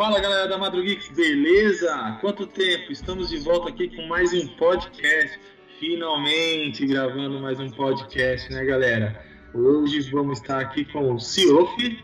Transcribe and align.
Fala 0.00 0.18
galera 0.18 0.48
da 0.48 0.56
Madrugix, 0.56 1.10
beleza? 1.10 2.16
Quanto 2.22 2.46
tempo? 2.46 2.90
Estamos 2.90 3.28
de 3.28 3.36
volta 3.36 3.68
aqui 3.68 3.94
com 3.94 4.06
mais 4.06 4.32
um 4.32 4.48
podcast. 4.56 5.38
Finalmente 5.78 6.86
gravando 6.86 7.38
mais 7.38 7.60
um 7.60 7.70
podcast, 7.70 8.50
né, 8.50 8.64
galera? 8.64 9.22
Hoje 9.52 10.10
vamos 10.10 10.40
estar 10.40 10.58
aqui 10.58 10.86
com 10.86 11.12
o 11.12 11.20
Ciof. 11.20 12.02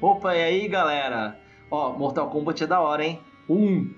Opa, 0.00 0.34
e 0.34 0.42
aí, 0.42 0.66
galera? 0.66 1.38
Ó, 1.70 1.96
Mortal 1.96 2.28
Kombat 2.30 2.64
é 2.64 2.66
da 2.66 2.80
hora, 2.80 3.04
hein? 3.04 3.20
Um. 3.48 3.94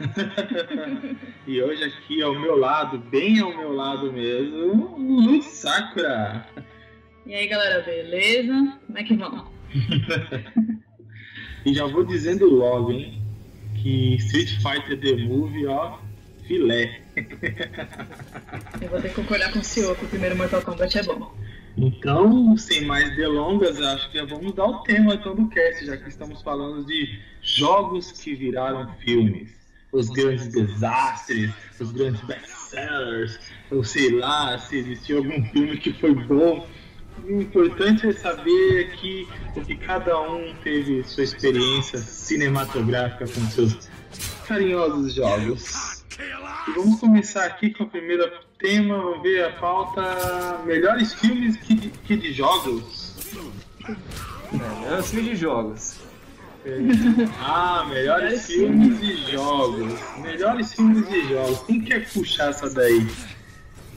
e 1.46 1.62
hoje 1.62 1.84
aqui 1.84 2.22
ao 2.22 2.34
meu 2.34 2.58
lado, 2.58 2.98
bem 2.98 3.38
ao 3.38 3.56
meu 3.56 3.72
lado 3.72 4.12
mesmo, 4.12 4.96
Lu 4.98 5.40
Sakura. 5.42 6.44
E 7.24 7.36
aí, 7.36 7.46
galera, 7.46 7.84
beleza? 7.84 8.80
Como 8.84 8.98
é 8.98 9.04
que 9.04 9.14
vão? 9.14 9.48
E 11.64 11.74
já 11.74 11.86
vou 11.86 12.04
dizendo 12.04 12.48
logo, 12.48 12.92
hein? 12.92 13.22
Que 13.82 14.16
Street 14.16 14.50
Fighter 14.60 15.00
The 15.00 15.24
Movie, 15.24 15.66
ó, 15.66 15.98
filé. 16.46 17.00
Eu 18.80 18.88
vou 18.88 19.00
ter 19.00 19.08
que 19.08 19.14
concordar 19.14 19.52
com 19.52 19.60
o 19.60 19.64
senhor 19.64 19.96
que 19.96 20.04
o 20.04 20.08
primeiro 20.08 20.36
Mortal 20.36 20.62
Kombat 20.62 20.98
é 20.98 21.02
bom. 21.02 21.32
Então, 21.76 22.56
sem 22.58 22.84
mais 22.84 23.14
delongas, 23.16 23.80
acho 23.80 24.10
que 24.10 24.18
já 24.18 24.24
vamos 24.24 24.54
dar 24.54 24.66
o 24.66 24.82
tema 24.82 25.14
então 25.14 25.34
do 25.34 25.48
cast, 25.48 25.86
já 25.86 25.96
que 25.96 26.08
estamos 26.08 26.42
falando 26.42 26.84
de 26.84 27.18
jogos 27.40 28.12
que 28.12 28.34
viraram 28.34 28.92
filmes. 28.96 29.50
Os 29.90 30.08
grandes 30.08 30.48
desastres, 30.48 31.50
os 31.78 31.92
grandes 31.92 32.20
best-sellers, 32.22 33.38
ou 33.70 33.84
sei 33.84 34.10
lá, 34.10 34.58
se 34.58 34.76
existiu 34.76 35.18
algum 35.18 35.44
filme 35.46 35.76
que 35.76 35.92
foi 35.92 36.14
bom 36.14 36.66
o 37.24 37.40
importante 37.40 38.08
é 38.08 38.12
saber 38.12 38.90
que, 38.96 39.28
que 39.66 39.76
cada 39.76 40.20
um 40.20 40.54
teve 40.62 41.04
sua 41.04 41.24
experiência 41.24 41.98
cinematográfica 41.98 43.26
com 43.26 43.46
seus 43.48 43.88
carinhosos 44.46 45.14
jogos. 45.14 46.04
E 46.68 46.72
vamos 46.72 47.00
começar 47.00 47.44
aqui 47.44 47.70
com 47.70 47.84
o 47.84 47.88
primeiro 47.88 48.30
tema, 48.58 48.96
vamos 48.96 49.22
ver 49.22 49.44
a 49.44 49.52
pauta 49.52 50.60
melhores 50.64 51.14
filmes 51.14 51.56
que, 51.56 51.76
que 51.76 52.16
de 52.16 52.32
jogos. 52.32 53.16
Melhores 54.52 55.10
filmes 55.10 55.30
de 55.30 55.36
jogos. 55.36 55.94
Ah, 57.40 57.84
melhores 57.88 58.46
filmes 58.46 59.00
de 59.00 59.32
jogos. 59.32 59.98
Melhores 60.18 60.72
filmes 60.72 61.08
de 61.08 61.28
jogos. 61.28 61.60
Quem 61.62 61.80
quer 61.80 62.08
puxar 62.12 62.50
essa 62.50 62.70
daí? 62.70 63.04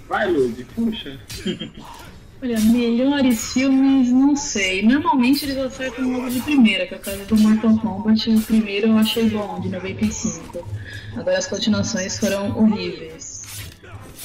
Vai, 0.07 0.31
Lud, 0.31 0.65
puxa. 0.75 1.19
Olha, 2.45 2.59
melhores 2.59 3.53
filmes, 3.53 4.11
não 4.11 4.35
sei. 4.35 4.85
Normalmente 4.85 5.45
eles 5.45 5.57
acertam 5.57 6.11
logo 6.11 6.29
de 6.29 6.39
primeira, 6.41 6.85
que 6.85 6.93
é 6.93 6.97
o 6.97 6.99
caso 6.99 7.25
do 7.25 7.35
Mortal 7.37 7.75
Kombat. 7.79 8.29
O 8.29 8.41
primeiro 8.41 8.89
eu 8.89 8.97
achei 8.99 9.27
bom, 9.31 9.59
de 9.59 9.69
95. 9.69 10.63
Agora 11.15 11.39
as 11.39 11.47
continuações 11.47 12.19
foram 12.19 12.55
horríveis. 12.55 13.41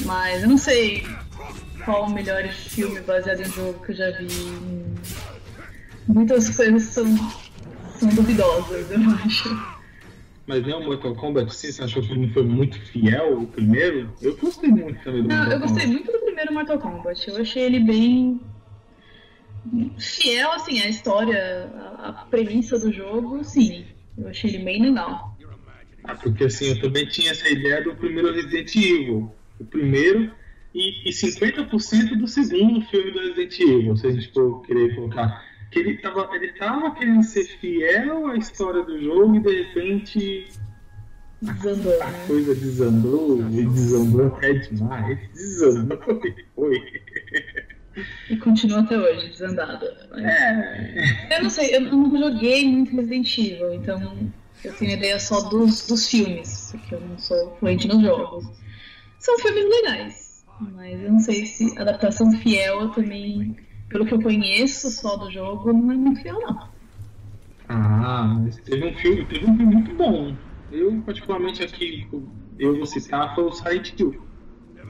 Mas 0.01 0.43
eu 0.43 0.51
não 0.51 0.59
sei 0.59 1.03
qual 1.83 2.05
o 2.05 2.11
melhor 2.11 2.47
filme 2.49 3.01
baseado 3.01 3.41
em 3.41 3.51
jogo 3.51 3.83
que 3.87 3.93
eu 3.93 3.97
já 3.97 4.11
vi. 4.11 4.29
Muitas 6.07 6.55
coisas 6.55 6.83
são, 6.83 7.07
são 7.99 8.09
duvidosas, 8.11 8.91
eu 8.91 9.01
acho. 9.25 9.80
Mas 10.51 10.67
nem 10.67 10.75
o 10.75 10.83
Mortal 10.83 11.15
Kombat, 11.15 11.55
sim, 11.55 11.71
você 11.71 11.85
achou 11.85 12.03
que 12.03 12.13
não 12.13 12.29
foi 12.31 12.43
muito 12.43 12.77
fiel 12.81 13.43
o 13.43 13.47
primeiro? 13.47 14.13
Eu 14.21 14.37
gostei 14.37 14.69
muito 14.69 15.01
também 15.05 15.23
do 15.23 15.29
não, 15.29 15.37
Mortal 15.37 15.53
eu 15.53 15.61
gostei 15.61 15.85
Kombat. 15.85 15.93
muito 15.93 16.13
do 16.13 16.25
primeiro 16.25 16.53
Mortal 16.53 16.79
Kombat. 16.81 17.31
Eu 17.31 17.37
achei 17.37 17.63
ele 17.63 17.79
bem 17.79 18.41
fiel, 19.97 20.51
assim, 20.51 20.81
a 20.81 20.89
história, 20.89 21.71
a, 21.77 22.09
a 22.09 22.13
premissa 22.25 22.81
do 22.81 22.93
jogo, 22.93 23.45
sim. 23.45 23.85
Eu 24.19 24.27
achei 24.27 24.51
ele 24.51 24.65
bem 24.65 24.83
legal. 24.83 25.39
Ah, 26.03 26.17
porque 26.17 26.43
assim, 26.43 26.71
eu 26.71 26.81
também 26.81 27.07
tinha 27.07 27.31
essa 27.31 27.49
ideia 27.49 27.85
do 27.85 27.95
primeiro 27.95 28.33
Resident 28.35 28.75
Evil. 28.75 29.33
O 29.61 29.65
primeiro 29.65 30.33
e, 30.75 31.09
e 31.09 31.13
50% 31.13 32.19
do 32.19 32.27
segundo 32.27 32.85
filme 32.87 33.13
do 33.13 33.21
Resident 33.21 33.61
Evil, 33.61 33.97
se 33.97 34.05
a 34.05 34.11
gente 34.11 34.33
for 34.33 34.63
querer 34.63 34.97
colocar 34.97 35.45
que 35.71 35.79
ele 35.79 35.99
tava, 35.99 36.29
ele 36.35 36.53
tava 36.55 36.95
querendo 36.95 37.23
ser 37.23 37.45
fiel 37.45 38.27
à 38.29 38.37
história 38.37 38.83
do 38.83 39.01
jogo 39.03 39.37
e 39.37 39.41
de 39.41 39.63
repente 39.63 40.49
Desandou, 41.43 42.03
a 42.03 42.11
né? 42.11 42.25
coisa 42.27 42.55
desandou 42.55 43.49
e 43.51 43.65
desandou 43.67 44.27
até 44.27 44.53
demais. 44.53 45.19
Desandou 45.33 46.21
e 46.27 46.45
foi. 46.55 47.03
E 48.29 48.37
continua 48.37 48.81
até 48.81 48.99
hoje, 48.99 49.31
desandada. 49.31 50.07
Mas- 50.11 50.25
É. 50.25 51.37
Eu 51.39 51.43
não 51.45 51.51
sei, 51.51 51.75
eu 51.75 51.81
não 51.81 52.19
joguei 52.19 52.69
muito 52.69 52.95
Resident 52.95 53.39
Evil, 53.39 53.73
então 53.75 54.17
eu 54.63 54.73
tenho 54.75 54.93
ideia 54.93 55.19
só 55.19 55.41
dos, 55.49 55.87
dos 55.87 56.07
filmes, 56.09 56.69
porque 56.73 56.95
eu 56.95 57.01
não 57.01 57.19
sou 57.19 57.57
fluente 57.59 57.89
nos 57.89 58.03
jogos. 58.03 58.45
São 59.19 59.39
filmes 59.39 59.65
legais, 59.65 60.45
mas 60.61 61.01
eu 61.03 61.11
não 61.13 61.21
sei 61.21 61.47
se 61.47 61.79
adaptação 61.79 62.31
fiel 62.33 62.83
eu 62.83 62.89
também, 62.91 63.57
pelo 63.91 64.07
que 64.07 64.15
eu 64.15 64.23
conheço 64.23 64.89
só 64.91 65.17
do 65.17 65.31
jogo, 65.31 65.73
não 65.73 65.93
é 65.93 65.97
muito 65.97 66.23
fiel 66.23 66.41
não. 66.41 66.71
Ah, 67.69 68.37
teve 68.65 68.87
um 68.87 68.95
filme, 68.95 69.27
teve 69.27 69.45
um 69.45 69.57
filme 69.57 69.75
muito 69.75 69.95
bom. 69.95 70.37
Eu, 70.71 71.03
particularmente, 71.03 71.63
aqui, 71.63 72.07
eu 72.59 72.77
vou 72.77 72.87
citar, 72.87 73.35
foi 73.35 73.45
o 73.45 73.53
Silent 73.53 73.99
Hill. 73.99 74.27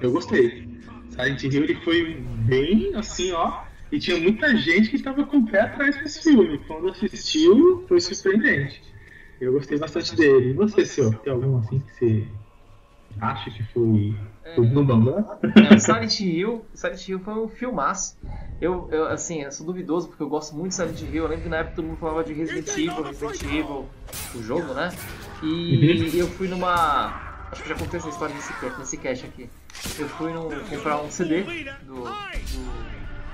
Eu 0.01 0.13
gostei. 0.13 0.69
Silent 1.11 1.43
Hill 1.43 1.65
ele 1.65 1.75
foi 1.77 2.21
bem 2.47 2.95
assim, 2.95 3.33
ó. 3.33 3.65
E 3.91 3.99
tinha 3.99 4.21
muita 4.21 4.55
gente 4.57 4.91
que 4.91 4.97
estava 4.97 5.25
com 5.25 5.39
o 5.39 5.47
pé 5.47 5.63
atrás 5.63 5.97
desse 5.97 6.23
filme. 6.23 6.59
Quando 6.67 6.91
assistiu, 6.91 7.85
foi 7.89 8.01
surpreendente. 8.01 8.83
Eu 9.41 9.53
gostei 9.53 9.79
bastante 9.79 10.15
dele. 10.15 10.51
E 10.51 10.53
você, 10.53 10.85
senhor? 10.85 11.17
Tem 11.17 11.33
algum 11.33 11.59
assim 11.59 11.81
que 11.81 11.93
você 11.93 12.29
acha 13.21 13.51
que 13.51 13.63
foi, 13.73 14.15
bambam? 14.85 15.39
É, 15.43 15.75
o 15.75 15.81
Silent 15.81 16.21
Hill, 16.21 16.65
Silent 16.75 17.09
Hill 17.09 17.19
foi 17.21 17.35
um 17.35 17.49
filmaço. 17.49 18.19
Eu, 18.61 18.89
eu, 18.91 19.07
assim, 19.07 19.43
eu 19.43 19.51
sou 19.51 19.67
duvidoso 19.67 20.09
porque 20.09 20.23
eu 20.23 20.29
gosto 20.29 20.55
muito 20.55 20.71
de 20.71 20.75
Silent 20.75 21.01
Hill. 21.01 21.25
Eu 21.25 21.29
lembro 21.29 21.45
que 21.45 21.49
na 21.49 21.59
época 21.59 21.77
todo 21.77 21.87
mundo 21.87 21.97
falava 21.97 22.23
de 22.23 22.33
Resident 22.33 22.69
Evil, 22.69 23.03
Resident 23.03 23.43
Evil, 23.43 23.89
o 24.35 24.43
jogo, 24.43 24.75
né? 24.75 24.91
E 25.43 26.19
eu 26.19 26.27
fui 26.29 26.49
numa. 26.49 27.29
Acho 27.51 27.63
que 27.63 27.69
já 27.69 27.75
contei 27.75 27.99
essa 27.99 28.09
história 28.09 28.35
nesse, 28.35 28.53
nesse 28.79 29.27
aqui. 29.27 29.51
Eu 29.99 30.09
fui 30.11 30.33
num, 30.33 30.49
comprar 30.69 31.03
um 31.03 31.11
CD 31.11 31.43
do, 31.83 32.05
do, 32.05 32.05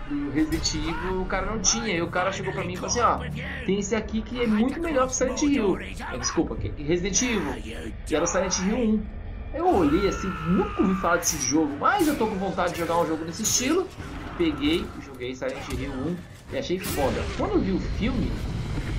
do 0.09 0.31
Resident 0.31 0.75
Evil 0.75 1.19
e 1.19 1.23
o 1.23 1.25
cara 1.27 1.47
não 1.47 1.59
tinha. 1.59 1.95
E 1.97 2.01
o 2.01 2.09
cara 2.09 2.33
chegou 2.33 2.53
pra 2.53 2.65
mim 2.65 2.75
e 2.75 2.77
falou 2.77 2.91
assim: 2.91 3.01
ó, 3.01 3.19
tem 3.67 3.79
esse 3.79 3.95
aqui 3.95 4.23
que 4.23 4.41
é 4.41 4.47
muito 4.47 4.81
melhor 4.81 5.09
que 5.09 5.17
Silent 5.17 5.43
Hill. 5.43 5.79
Eu, 6.13 6.19
desculpa, 6.19 6.55
que 6.57 6.69
Resident 6.83 7.21
Evil. 7.21 7.93
E 8.09 8.15
era 8.15 8.25
o 8.25 8.27
Silent 8.27 8.59
Hill 8.61 8.79
1. 8.79 9.26
Eu 9.57 9.75
olhei 9.75 10.07
assim, 10.07 10.29
nunca 10.47 10.83
ouvi 10.83 10.95
falar 11.01 11.17
desse 11.17 11.39
jogo, 11.39 11.75
mas 11.81 12.07
eu 12.07 12.15
tô 12.15 12.27
com 12.27 12.35
vontade 12.35 12.75
de 12.75 12.81
jogar 12.81 13.01
um 13.01 13.07
jogo 13.07 13.25
desse 13.25 13.43
estilo. 13.43 13.89
Peguei, 14.37 14.85
joguei 15.03 15.35
Silent 15.35 15.67
Hill 15.71 15.91
1 15.91 16.17
e 16.53 16.59
achei 16.59 16.79
foda. 16.79 17.25
Quando 17.39 17.53
eu 17.53 17.61
vi 17.61 17.73
o 17.73 17.81
filme, 17.81 18.31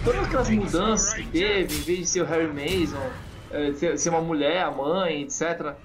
todas 0.04 0.26
aquelas 0.26 0.50
mudanças 0.50 1.14
que 1.14 1.28
teve, 1.28 1.76
em 1.76 1.82
vez 1.82 2.00
de 2.00 2.06
ser 2.08 2.22
o 2.22 2.26
Harry 2.26 2.48
Mason, 2.48 3.08
eh, 3.52 3.98
ser, 3.98 4.10
uma 4.10 4.20
mulher, 4.20 4.64
a 4.64 4.72
mãe, 4.72 5.22
etc. 5.22 5.76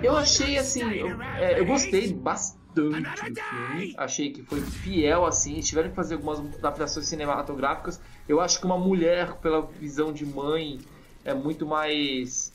Eu 0.00 0.16
achei 0.16 0.56
assim, 0.56 0.82
eu, 0.82 1.20
eh, 1.20 1.58
eu 1.58 1.66
gostei 1.66 2.12
bastante 2.12 2.62
do 2.74 2.92
filme. 2.92 3.94
Achei 3.98 4.30
que 4.30 4.44
foi 4.44 4.60
fiel 4.60 5.26
assim. 5.26 5.58
Tiveram 5.58 5.90
que 5.90 5.96
fazer 5.96 6.14
algumas 6.14 6.38
adaptações 6.38 7.06
cinematográficas. 7.06 8.00
Eu 8.28 8.40
acho 8.40 8.60
que 8.60 8.66
uma 8.66 8.78
mulher, 8.78 9.34
pela 9.38 9.62
visão 9.62 10.12
de 10.12 10.24
mãe, 10.24 10.78
é 11.24 11.34
muito 11.34 11.66
mais 11.66 12.51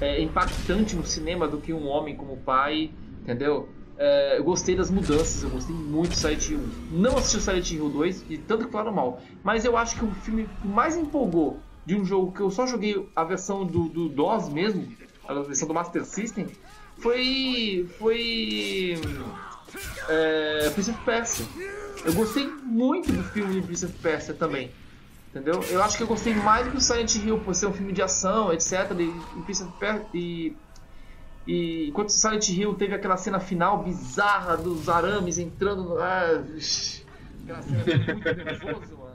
é, 0.00 0.20
impactante 0.20 0.96
no 0.96 1.04
cinema 1.04 1.46
do 1.46 1.58
que 1.58 1.72
um 1.72 1.86
homem 1.86 2.16
como 2.16 2.36
pai, 2.36 2.90
entendeu? 3.22 3.68
É, 3.96 4.38
eu 4.38 4.44
gostei 4.44 4.74
das 4.74 4.90
mudanças, 4.90 5.42
eu 5.42 5.50
gostei 5.50 5.74
muito 5.74 6.10
do 6.10 6.16
Silent 6.16 6.50
Hill 6.50 6.60
1. 6.92 6.98
Não 6.98 7.16
assisti 7.16 7.36
o 7.36 7.40
Silent 7.40 7.70
Hill 7.70 7.88
2, 7.88 8.24
e 8.28 8.38
tanto 8.38 8.66
que 8.66 8.72
falaram 8.72 8.92
mal. 8.92 9.22
Mas 9.42 9.64
eu 9.64 9.76
acho 9.76 9.96
que 9.96 10.04
o 10.04 10.10
filme 10.10 10.48
que 10.60 10.66
mais 10.66 10.96
empolgou 10.96 11.60
de 11.86 11.94
um 11.94 12.04
jogo 12.04 12.32
que 12.32 12.40
eu 12.40 12.50
só 12.50 12.66
joguei 12.66 13.08
a 13.14 13.24
versão 13.24 13.64
do, 13.64 13.88
do 13.88 14.08
DOS 14.08 14.48
mesmo, 14.48 14.88
a 15.28 15.34
versão 15.34 15.68
do 15.68 15.74
Master 15.74 16.04
System, 16.04 16.48
foi. 16.98 17.88
Foi. 17.98 18.98
É, 20.08 20.70
Prince 20.70 20.90
of 20.90 21.00
Persia. 21.04 21.46
Eu 22.04 22.12
gostei 22.14 22.46
muito 22.46 23.12
do 23.12 23.22
filme 23.22 23.60
do 23.60 23.66
Prince 23.66 23.84
of 23.84 23.94
Persia 23.98 24.34
também. 24.34 24.70
Entendeu? 25.34 25.64
Eu 25.68 25.82
acho 25.82 25.96
que 25.96 26.02
eu 26.02 26.06
gostei 26.06 26.32
mais 26.32 26.64
do 26.66 26.70
que 26.70 26.76
o 26.76 26.80
Silent 26.80 27.12
Hill 27.16 27.40
por 27.40 27.54
ser 27.56 27.66
um 27.66 27.72
filme 27.72 27.92
de 27.92 28.00
ação, 28.00 28.52
etc. 28.52 28.72
E, 29.00 29.02
e, 29.02 29.42
Prince 29.42 29.64
of 29.64 29.72
Per- 29.80 30.02
e, 30.14 30.56
e 31.44 31.88
enquanto 31.88 32.10
o 32.10 32.12
Silent 32.12 32.48
Hill 32.50 32.74
teve 32.74 32.94
aquela 32.94 33.16
cena 33.16 33.40
final 33.40 33.82
bizarra 33.82 34.56
dos 34.56 34.88
arames 34.88 35.38
entrando 35.38 35.82
no. 35.82 35.98
Ah, 35.98 36.40
aquela 37.42 37.62
cena 37.62 38.14
muito 38.14 38.44
nervoso, 38.44 38.96
mano. 38.96 39.14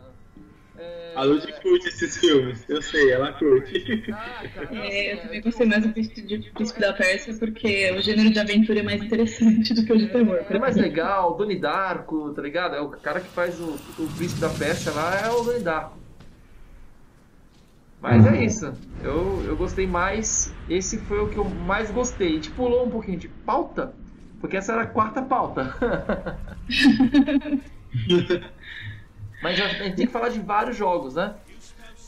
É, 0.78 1.14
A 1.16 1.24
Lud 1.24 1.46
curte 1.62 1.88
esses 1.88 2.18
filmes, 2.18 2.64
eu 2.70 2.82
sei, 2.82 3.12
ela 3.12 3.32
curte. 3.34 4.04
ah, 4.12 4.44
cara, 4.54 4.70
É, 4.76 5.12
eu 5.12 5.16
nossa, 5.16 5.24
também 5.28 5.42
gostei 5.42 5.68
mais 5.68 5.84
do 5.84 5.94
Príncipe, 5.94 6.22
de 6.22 6.52
Príncipe 6.52 6.80
da 6.82 6.94
Pérsia 6.94 7.34
porque 7.40 7.92
o 7.94 8.02
gênero 8.02 8.30
de 8.30 8.40
aventura 8.40 8.80
é 8.80 8.84
mais 8.84 9.02
interessante 9.04 9.74
do 9.74 9.86
que 9.86 9.94
o 9.94 9.98
de 9.98 10.08
terror. 10.10 10.40
É 10.50 10.60
mais 10.60 10.76
legal, 10.76 11.36
Donnie 11.38 11.60
Darko, 11.60 12.34
tá 12.34 12.42
ligado? 12.42 12.76
É 12.76 12.82
o 12.82 12.90
cara 12.90 13.22
que 13.22 13.30
faz 13.30 13.58
o, 13.60 13.78
o 13.98 14.08
príncipe 14.18 14.42
da 14.42 14.50
Pérsia 14.50 14.92
lá 14.92 15.16
é 15.26 15.30
o 15.30 15.44
Donnie 15.44 15.62
Darko. 15.64 15.99
Mas 18.02 18.26
é 18.26 18.44
isso. 18.44 18.74
Eu, 19.04 19.44
eu 19.46 19.56
gostei 19.58 19.86
mais. 19.86 20.54
Esse 20.70 20.98
foi 21.00 21.20
o 21.20 21.30
que 21.30 21.38
eu 21.38 21.46
mais 21.46 21.92
gostei. 21.92 22.30
A 22.30 22.32
gente 22.32 22.52
pulou 22.52 22.86
um 22.86 22.90
pouquinho 22.90 23.20
de 23.20 23.28
pauta, 23.28 23.94
porque 24.40 24.56
essa 24.56 24.72
era 24.74 24.84
a 24.84 24.88
quarta 24.88 25.22
pauta. 25.22 25.76
Mas 29.44 29.60
a 29.60 29.68
gente 29.68 29.96
tem 29.96 30.06
que 30.06 30.12
falar 30.12 30.30
de 30.30 30.40
vários 30.40 30.78
jogos, 30.78 31.16
né? 31.16 31.36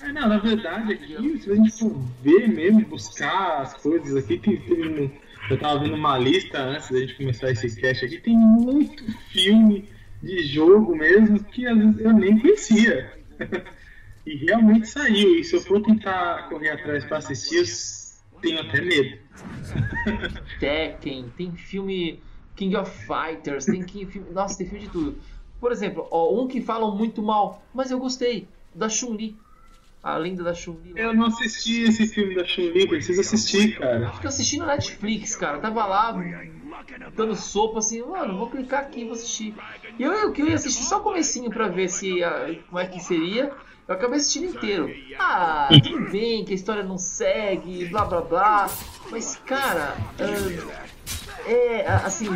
É, 0.01 0.11
não, 0.11 0.27
na 0.27 0.37
verdade, 0.37 0.93
aqui, 0.93 1.39
se 1.39 1.51
a 1.51 1.55
gente 1.55 1.71
for 1.71 1.93
ver 2.23 2.47
mesmo, 2.47 2.85
buscar 2.85 3.61
as 3.61 3.73
coisas 3.75 4.15
aqui, 4.15 4.37
tem, 4.37 4.57
tem, 4.57 5.11
eu 5.49 5.59
tava 5.59 5.79
vendo 5.79 5.95
uma 5.95 6.17
lista 6.17 6.59
antes 6.59 6.89
da 6.89 6.99
gente 6.99 7.15
começar 7.15 7.51
esse 7.51 7.79
cast 7.79 8.05
aqui, 8.05 8.17
tem 8.17 8.35
muito 8.35 9.03
filme 9.29 9.87
de 10.21 10.43
jogo 10.43 10.95
mesmo 10.95 11.43
que 11.43 11.67
às 11.67 11.77
vezes 11.77 11.99
eu 11.99 12.13
nem 12.13 12.39
conhecia. 12.39 13.11
e 14.25 14.35
realmente 14.35 14.87
saiu. 14.87 15.35
E 15.39 15.43
se 15.43 15.55
eu 15.55 15.61
for 15.61 15.81
tentar 15.81 16.49
correr 16.49 16.69
atrás 16.69 17.05
para 17.05 17.17
assistir, 17.17 17.63
eu 18.33 18.39
tenho 18.39 18.59
até 18.61 18.81
medo. 18.81 19.17
Tekken, 20.59 21.31
tem 21.35 21.53
filme 21.55 22.21
King 22.55 22.75
of 22.75 22.91
Fighters, 23.05 23.65
tem 23.65 23.83
filme, 23.83 24.29
nossa, 24.31 24.57
tem 24.57 24.67
filme 24.67 24.85
de 24.85 24.91
tudo. 24.91 25.17
Por 25.59 25.71
exemplo, 25.71 26.07
ó, 26.09 26.41
um 26.41 26.47
que 26.47 26.61
falam 26.61 26.95
muito 26.95 27.21
mal, 27.21 27.63
mas 27.73 27.91
eu 27.91 27.99
gostei, 27.99 28.47
da 28.73 28.89
Chun-Li. 28.89 29.35
A 30.03 30.17
lenda 30.17 30.43
da 30.43 30.53
Chun-Li. 30.53 30.93
Eu 30.95 31.13
não 31.13 31.27
assisti 31.27 31.83
esse 31.83 32.07
filme 32.07 32.33
da 32.33 32.43
Chun-Li, 32.43 32.87
preciso 32.87 33.21
assistir, 33.21 33.77
cara. 33.77 34.09
Acho 34.09 34.19
que 34.19 34.25
eu 34.25 34.29
assisti 34.29 34.57
no 34.57 34.65
Netflix, 34.65 35.35
cara. 35.35 35.57
Eu 35.57 35.61
tava 35.61 35.85
lá 35.85 36.11
dando 37.15 37.35
sopa 37.35 37.79
assim, 37.79 38.01
mano, 38.01 38.37
vou 38.37 38.49
clicar 38.49 38.81
aqui 38.81 39.01
e 39.01 39.05
vou 39.05 39.13
assistir. 39.13 39.55
E 39.97 40.03
eu, 40.03 40.11
eu 40.11 40.31
que 40.31 40.41
eu 40.41 40.47
ia 40.47 40.55
assistir 40.55 40.83
só 40.83 40.99
o 40.99 41.03
comecinho 41.03 41.49
pra 41.49 41.67
ver 41.67 41.89
se 41.89 42.19
como 42.67 42.79
é 42.79 42.87
que 42.87 42.99
seria. 42.99 43.51
Eu 43.87 43.95
acabei 43.95 44.17
assistindo 44.17 44.45
inteiro. 44.45 44.89
Ah, 45.19 45.67
tudo 45.83 46.11
bem 46.11 46.45
que 46.45 46.53
a 46.53 46.55
história 46.55 46.83
não 46.83 46.97
segue, 46.97 47.85
blá 47.85 48.05
blá 48.05 48.21
blá. 48.21 48.69
Mas, 49.09 49.35
cara, 49.45 49.97
é 51.45 51.87
assim. 52.05 52.27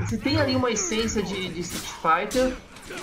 Você 0.00 0.16
tem 0.16 0.40
ali 0.40 0.56
uma 0.56 0.70
essência 0.70 1.22
de, 1.22 1.48
de 1.48 1.60
Street 1.60 2.28
Fighter 2.28 2.56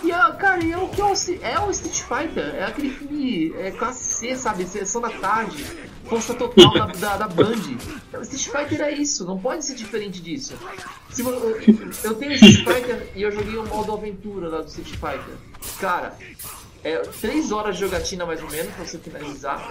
e, 0.03 0.09
cara, 0.37 0.65
é 0.65 0.77
o 0.77 0.89
que 0.89 1.01
é 1.01 1.05
o, 1.05 1.13
é 1.41 1.59
o 1.59 1.71
Street 1.71 2.01
Fighter. 2.01 2.55
É 2.55 2.65
aquele 2.65 2.89
filme 2.89 3.53
é 3.57 3.71
classe 3.71 4.03
C, 4.03 4.35
sabe? 4.35 4.65
Sessão 4.65 5.01
da 5.01 5.09
tarde. 5.09 5.63
Força 6.09 6.33
total 6.33 6.73
da, 6.73 6.85
da, 6.85 7.17
da 7.17 7.27
Band. 7.27 7.55
Street 8.23 8.69
Fighter 8.69 8.81
é 8.81 8.91
isso, 8.91 9.25
não 9.25 9.37
pode 9.37 9.65
ser 9.65 9.75
diferente 9.75 10.21
disso. 10.21 10.57
Se, 11.09 11.21
eu, 11.21 11.61
eu 12.03 12.15
tenho 12.15 12.31
Street 12.33 12.57
Fighter 12.57 13.11
e 13.15 13.21
eu 13.21 13.31
joguei 13.31 13.57
o 13.57 13.65
modo 13.67 13.91
aventura 13.91 14.47
lá 14.47 14.61
do 14.61 14.67
Street 14.67 14.91
Fighter. 14.91 15.35
Cara, 15.79 16.17
é 16.83 16.97
3 16.97 17.51
horas 17.51 17.75
de 17.75 17.81
jogatina 17.81 18.25
mais 18.25 18.41
ou 18.41 18.49
menos 18.49 18.73
pra 18.73 18.85
você 18.85 18.97
finalizar. 18.97 19.69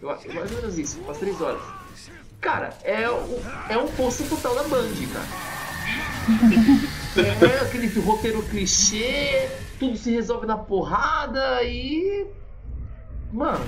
Eu, 0.00 0.10
eu, 0.10 0.34
mais 0.34 0.50
ou 0.50 0.56
menos 0.56 0.78
isso, 0.78 1.00
umas 1.00 1.18
3 1.18 1.40
horas. 1.40 1.62
Cara, 2.40 2.76
é, 2.82 3.08
o, 3.10 3.42
é 3.68 3.76
um 3.76 3.88
posto 3.88 4.24
total 4.28 4.54
da 4.54 4.62
Band, 4.64 4.88
cara. 5.12 5.26
É 7.16 7.60
aquele 7.60 7.88
roteiro 8.00 8.42
clichê, 8.42 9.48
tudo 9.78 9.96
se 9.96 10.10
resolve 10.10 10.46
na 10.46 10.56
porrada 10.56 11.62
e. 11.62 12.26
Mano. 13.32 13.64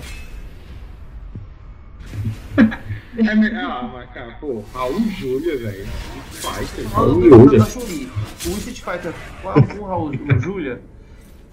É, 3.18 3.56
ah, 3.56 3.90
mas 3.92 4.10
cara, 4.10 4.36
pô, 4.40 4.62
Raul 4.72 5.00
Júlia, 5.10 5.56
velho. 5.56 5.86
Street 6.32 6.68
Fighter. 6.68 6.88
Raul 6.90 7.22
Júlia. 7.22 7.60
O 7.60 8.58
Street 8.58 8.80
Fighter 8.80 9.12
com 9.42 9.78
o 9.80 9.84
Raul 9.86 10.12
Júlia 10.40 10.80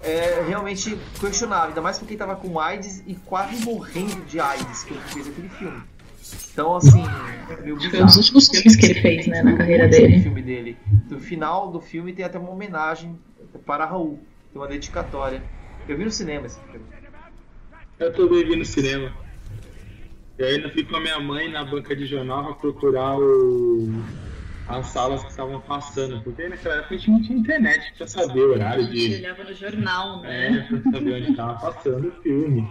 é 0.00 0.44
realmente 0.46 0.96
questionável, 1.18 1.68
ainda 1.70 1.82
mais 1.82 1.98
porque 1.98 2.14
ele 2.14 2.18
tava 2.18 2.36
com 2.36 2.60
AIDS 2.60 3.02
e 3.06 3.14
quase 3.14 3.64
morrendo 3.64 4.24
de 4.26 4.38
AIDS 4.38 4.84
quando 4.84 5.00
fez 5.08 5.26
aquele 5.26 5.48
filme. 5.48 5.82
Então, 6.52 6.76
assim, 6.76 7.04
Foi 7.90 8.02
um 8.02 8.06
dos 8.06 8.16
últimos 8.16 8.48
filmes 8.48 8.76
que 8.76 8.86
ele 8.86 9.00
fez, 9.00 9.26
né, 9.26 9.42
na 9.42 9.56
carreira 9.56 9.88
dele. 9.88 10.22
filme 10.22 10.42
dele. 10.42 10.76
No 11.10 11.20
final 11.20 11.70
do 11.70 11.80
filme 11.80 12.12
tem 12.12 12.24
até 12.24 12.38
uma 12.38 12.50
homenagem 12.50 13.18
para 13.64 13.84
Raul, 13.84 14.20
tem 14.52 14.60
uma 14.60 14.68
dedicatória. 14.68 15.42
Eu 15.88 15.96
vi 15.96 16.04
no 16.04 16.10
cinema 16.10 16.46
esse 16.46 16.58
filme. 16.70 16.86
Eu 17.98 18.12
também 18.12 18.44
vi 18.44 18.56
no 18.56 18.64
cinema. 18.64 19.12
E 20.38 20.44
aí 20.44 20.56
ainda 20.56 20.70
fui 20.70 20.84
com 20.84 20.96
a 20.96 21.00
minha 21.00 21.18
mãe 21.18 21.50
na 21.50 21.64
banca 21.64 21.96
de 21.96 22.06
jornal 22.06 22.44
pra 22.44 22.54
procurar 22.54 23.18
o... 23.18 23.88
as 24.68 24.86
salas 24.88 25.22
que 25.22 25.30
estavam 25.30 25.60
passando. 25.60 26.22
Porque 26.22 26.48
naquela 26.48 26.76
época 26.76 26.94
a 26.94 26.98
gente 26.98 27.10
não 27.10 27.22
tinha 27.22 27.38
internet 27.38 27.94
pra 27.96 28.06
saber 28.06 28.40
o 28.40 28.50
horário 28.52 28.86
de. 28.86 28.98
A 28.98 29.00
gente 29.00 29.18
olhava 29.24 29.44
no 29.44 29.54
jornal, 29.54 30.20
né? 30.20 30.58
É, 30.58 30.62
pra 30.62 30.92
saber 30.92 31.14
onde 31.14 31.30
estava 31.30 31.58
passando 31.58 32.08
o 32.08 32.22
filme. 32.22 32.68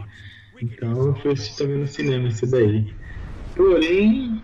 Então 0.61 1.07
eu 1.07 1.15
fui 1.15 1.31
assistir 1.31 1.57
também 1.57 1.77
no 1.79 1.87
cinema 1.87 2.27
isso 2.27 2.49
daí. 2.49 2.93
Porém, 3.55 4.41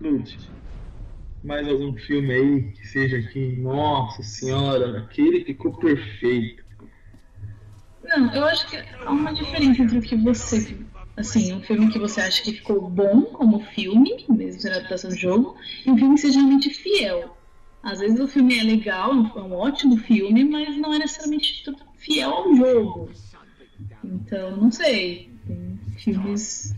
Lute, 0.00 0.38
mais 1.42 1.66
algum 1.66 1.96
filme 1.96 2.32
aí 2.32 2.62
que 2.72 2.86
seja 2.86 3.20
que, 3.22 3.56
nossa 3.56 4.22
senhora, 4.22 4.98
aquele 4.98 5.44
ficou 5.44 5.72
perfeito. 5.78 6.62
Não, 8.04 8.32
eu 8.34 8.44
acho 8.44 8.68
que 8.68 8.76
há 8.76 9.10
uma 9.10 9.32
diferença 9.32 9.82
entre 9.82 9.98
o 9.98 10.02
que 10.02 10.16
você. 10.16 10.78
Assim, 11.18 11.52
um 11.52 11.60
filme 11.60 11.90
que 11.90 11.98
você 11.98 12.20
acha 12.20 12.42
que 12.42 12.52
ficou 12.52 12.88
bom 12.88 13.22
como 13.22 13.60
filme, 13.60 14.24
mesmo 14.28 14.60
sendo 14.60 14.76
adaptação 14.76 15.10
de 15.10 15.16
jogo, 15.16 15.56
e 15.84 15.90
um 15.90 15.96
filme 15.98 16.14
que 16.14 16.20
seja 16.20 16.38
realmente 16.38 16.70
fiel. 16.70 17.36
Às 17.82 17.98
vezes 17.98 18.20
o 18.20 18.28
filme 18.28 18.58
é 18.58 18.62
legal, 18.62 19.12
é 19.12 19.40
um 19.40 19.52
ótimo 19.52 19.96
filme, 19.96 20.44
mas 20.44 20.76
não 20.76 20.94
é 20.94 20.98
necessariamente 20.98 21.64
fiel 21.96 22.30
ao 22.30 22.54
jogo. 22.54 23.10
Então, 24.04 24.56
não 24.56 24.70
sei. 24.70 25.30
Tem 25.46 25.78
filmes 25.96 26.74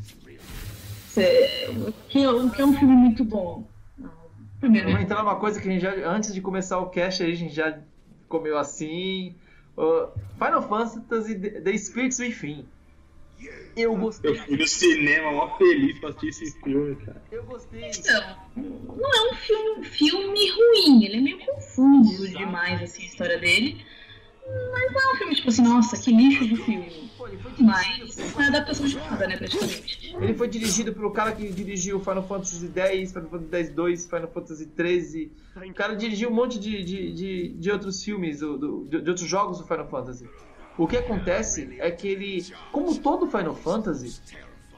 o 1.16 1.92
que, 2.08 2.26
o 2.26 2.50
que 2.50 2.62
é 2.62 2.64
um 2.64 2.72
filme 2.72 2.94
muito 2.94 3.24
bom? 3.24 3.64
Primeiro, 4.60 4.88
Vamos 4.88 5.02
entrar 5.02 5.22
numa 5.22 5.36
coisa 5.36 5.60
que 5.60 5.68
a 5.68 5.72
gente 5.72 5.82
já, 5.82 5.92
antes 6.08 6.32
de 6.32 6.40
começar 6.40 6.78
o 6.78 6.88
cast, 6.90 7.22
a 7.22 7.34
gente 7.34 7.54
já 7.54 7.78
comeu 8.28 8.58
assim. 8.58 9.34
Uh, 9.76 10.08
Final 10.38 10.62
Fantasy 10.62 11.34
The 11.34 11.76
Spirits 11.76 12.18
Within. 12.18 12.66
Eu 13.76 13.96
gostei. 13.96 14.30
Eu 14.32 14.36
fui 14.44 14.56
no 14.56 14.66
cinema 14.66 15.32
mó 15.32 15.56
feliz 15.56 15.98
pra 15.98 16.10
assistir 16.10 16.28
esse 16.28 16.60
filme, 16.60 16.96
cara. 16.96 17.22
Eu 17.30 17.44
gostei. 17.44 17.90
Então, 17.90 18.36
não 18.56 19.14
é 19.14 19.32
um 19.32 19.34
filme, 19.34 19.84
filme 19.84 20.50
ruim, 20.50 21.04
ele 21.04 21.16
é 21.16 21.20
meio 21.20 21.38
confuso 21.38 22.28
demais, 22.28 22.82
assim, 22.82 23.02
a 23.02 23.06
história 23.06 23.38
dele. 23.38 23.84
Mas 24.72 24.92
não 24.92 25.00
é 25.00 25.14
um 25.14 25.16
filme 25.16 25.34
tipo 25.34 25.48
assim, 25.48 25.62
nossa, 25.62 25.96
que 25.96 26.12
lixo 26.12 26.46
de 26.46 26.56
filme. 26.56 27.10
Mas 27.58 28.18
é 28.18 28.44
adaptação 28.44 28.86
de 28.86 28.96
nada, 28.96 29.26
né, 29.26 29.36
praticamente. 29.36 30.16
Ele 30.20 30.34
foi 30.34 30.48
dirigido 30.48 30.92
pelo 30.92 31.10
cara 31.12 31.32
que 31.32 31.48
dirigiu 31.50 32.00
Final 32.00 32.26
Fantasy 32.26 32.70
X, 32.74 33.12
Final 33.12 33.30
Fantasy 33.30 33.56
X 33.56 33.70
2, 33.70 34.06
Final 34.06 34.28
Fantasy 34.28 34.66
13. 34.66 35.32
O 35.56 35.74
cara 35.74 35.94
dirigiu 35.94 36.30
um 36.30 36.34
monte 36.34 36.58
de, 36.58 36.82
de, 36.82 37.12
de, 37.12 37.48
de 37.50 37.70
outros 37.70 38.02
filmes, 38.02 38.40
do, 38.40 38.58
do, 38.58 38.84
de, 38.88 39.10
outros 39.10 39.28
jogos 39.28 39.58
do 39.58 39.66
Final 39.66 39.88
Fantasy. 39.88 40.28
O 40.80 40.88
que 40.88 40.96
acontece 40.96 41.76
é 41.78 41.90
que 41.90 42.08
ele, 42.08 42.42
como 42.72 42.96
todo 42.96 43.30
Final 43.30 43.54
Fantasy, 43.54 44.18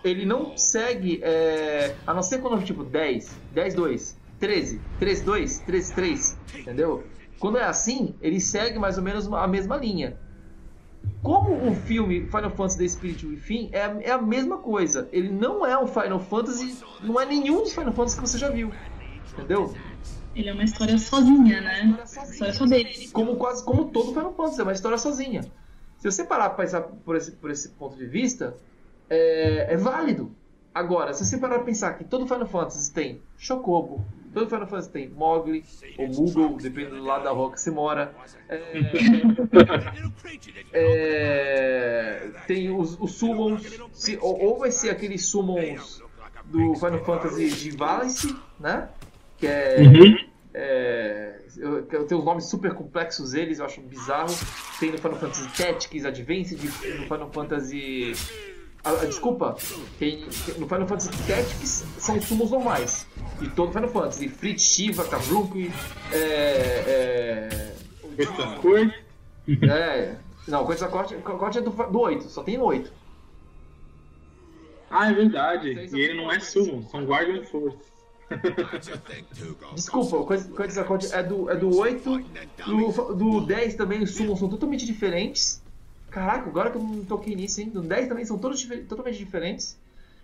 ele 0.02 0.26
não 0.26 0.56
segue, 0.56 1.20
é, 1.22 1.94
a 2.04 2.12
não 2.12 2.24
ser 2.24 2.40
quando 2.40 2.60
tipo 2.64 2.82
10, 2.82 3.32
10 3.54 3.74
2, 3.76 4.18
13, 4.40 4.80
13 4.98 5.22
2, 5.22 5.58
13 5.60 5.94
3, 5.94 6.38
entendeu? 6.58 7.04
Quando 7.38 7.56
é 7.56 7.62
assim, 7.62 8.16
ele 8.20 8.40
segue 8.40 8.80
mais 8.80 8.98
ou 8.98 9.04
menos 9.04 9.32
a 9.32 9.46
mesma 9.46 9.76
linha. 9.76 10.16
Como 11.22 11.70
o 11.70 11.72
filme 11.72 12.26
Final 12.26 12.50
Fantasy 12.50 12.78
The 12.78 12.88
Spirit 12.88 13.24
Within 13.24 13.70
é, 13.70 14.08
é 14.08 14.10
a 14.10 14.20
mesma 14.20 14.58
coisa. 14.58 15.08
Ele 15.12 15.28
não 15.28 15.64
é 15.64 15.78
um 15.78 15.86
Final 15.86 16.18
Fantasy, 16.18 16.78
não 17.00 17.20
é 17.20 17.26
nenhum 17.26 17.62
dos 17.62 17.74
Final 17.74 17.92
Fantasy 17.92 18.16
que 18.16 18.28
você 18.28 18.38
já 18.38 18.50
viu. 18.50 18.72
Entendeu? 19.34 19.72
Ele 20.34 20.48
é 20.48 20.52
uma 20.52 20.64
história 20.64 20.98
sozinha, 20.98 21.60
né? 21.60 21.82
Uma 21.84 22.02
história 22.02 22.54
só 22.54 22.66
dele. 22.66 23.08
Como 23.12 23.36
quase 23.36 23.64
como 23.64 23.84
todo 23.84 24.12
Final 24.12 24.34
Fantasy, 24.34 24.60
é 24.60 24.64
uma 24.64 24.72
história 24.72 24.98
sozinha. 24.98 25.42
Se 26.02 26.10
você 26.10 26.24
parar 26.24 26.50
para 26.50 26.64
pensar 26.64 26.80
por 26.80 27.14
esse, 27.14 27.30
por 27.30 27.48
esse 27.48 27.68
ponto 27.68 27.96
de 27.96 28.06
vista, 28.06 28.56
é, 29.08 29.72
é 29.72 29.76
válido. 29.76 30.34
Agora, 30.74 31.14
se 31.14 31.24
você 31.24 31.38
parar 31.38 31.54
para 31.56 31.64
pensar 31.64 31.96
que 31.96 32.02
todo 32.02 32.26
Final 32.26 32.44
Fantasy 32.44 32.92
tem 32.92 33.22
Chocobo, 33.38 34.04
todo 34.34 34.48
Final 34.48 34.66
Fantasy 34.66 34.90
tem 34.90 35.08
Mogli, 35.08 35.64
ou 35.96 36.08
Moogle, 36.08 36.56
dependendo 36.60 36.96
do 36.96 37.04
lado 37.04 37.22
da 37.22 37.30
rua 37.30 37.52
que 37.52 37.60
você 37.60 37.70
mora. 37.70 38.12
É, 38.48 38.82
é, 40.74 42.30
tem 42.48 42.68
os, 42.76 42.98
os 43.00 43.12
Summons, 43.12 43.62
se, 43.92 44.18
ou, 44.20 44.42
ou, 44.42 44.58
vai 44.58 44.72
ser 44.72 44.90
aqueles 44.90 45.24
Summons 45.26 46.02
do 46.46 46.74
Final 46.74 47.04
Fantasy 47.04 47.48
de 47.48 47.76
Valence, 47.76 48.36
né? 48.58 48.88
Que 49.38 49.46
é. 49.46 49.76
Uhum. 49.82 50.16
É, 50.52 51.41
eu, 51.56 51.86
eu 51.90 52.06
tenho 52.06 52.20
os 52.20 52.24
nomes 52.24 52.46
super 52.46 52.74
complexos 52.74 53.34
eles, 53.34 53.58
eu 53.58 53.66
acho 53.66 53.80
bizarro. 53.80 54.34
Tem 54.78 54.90
no 54.90 54.98
Final 54.98 55.18
Fantasy 55.18 55.48
Tactics 55.56 56.04
Advanced, 56.04 56.58
no 56.62 57.02
Final 57.04 57.30
Fantasy 57.30 58.14
ah, 58.84 59.06
desculpa, 59.06 59.56
tem, 59.96 60.24
no 60.58 60.66
Final 60.66 60.88
Fantasy 60.88 61.10
Tactics 61.26 61.86
são 61.98 62.20
sumos 62.20 62.50
normais. 62.50 63.06
E 63.40 63.48
todo 63.48 63.72
Final 63.72 63.88
Fantasy. 63.88 64.28
Fritz, 64.28 64.62
Shiva, 64.62 65.04
Kablunk, 65.04 65.72
é. 66.12 66.16
é. 66.16 67.72
É. 69.62 70.16
Não, 70.48 70.66
Quetzalcoatl, 70.66 71.14
Quetzalcoatl 71.14 71.58
é 71.58 71.62
do, 71.62 71.70
do 71.70 72.00
8, 72.00 72.24
só 72.24 72.42
tem 72.42 72.58
8. 72.58 72.92
Ah, 74.90 75.10
é 75.10 75.14
verdade. 75.14 75.70
E 75.70 76.00
ele 76.00 76.14
não 76.14 76.30
é 76.30 76.40
Summon, 76.40 76.82
são 76.88 77.04
Guardian 77.04 77.44
Force. 77.44 77.91
Desculpa, 79.74 80.24
coisa, 80.24 80.48
coisa 80.48 80.86
é 81.12 81.22
do, 81.22 81.50
é 81.50 81.56
do 81.56 81.76
8, 81.76 82.24
do, 82.66 83.14
do 83.14 83.46
10 83.46 83.74
também 83.74 84.02
os 84.02 84.14
Summons 84.14 84.38
são 84.38 84.48
totalmente 84.48 84.84
diferentes. 84.86 85.62
Caraca, 86.10 86.48
agora 86.48 86.70
que 86.70 86.76
eu 86.76 86.82
não 86.82 87.04
toquei 87.04 87.34
nisso, 87.34 87.60
hein? 87.60 87.70
Do 87.70 87.80
10 87.80 88.08
também 88.08 88.24
são 88.24 88.38
todos 88.38 88.62
totalmente 88.86 89.16
diferentes. 89.16 89.78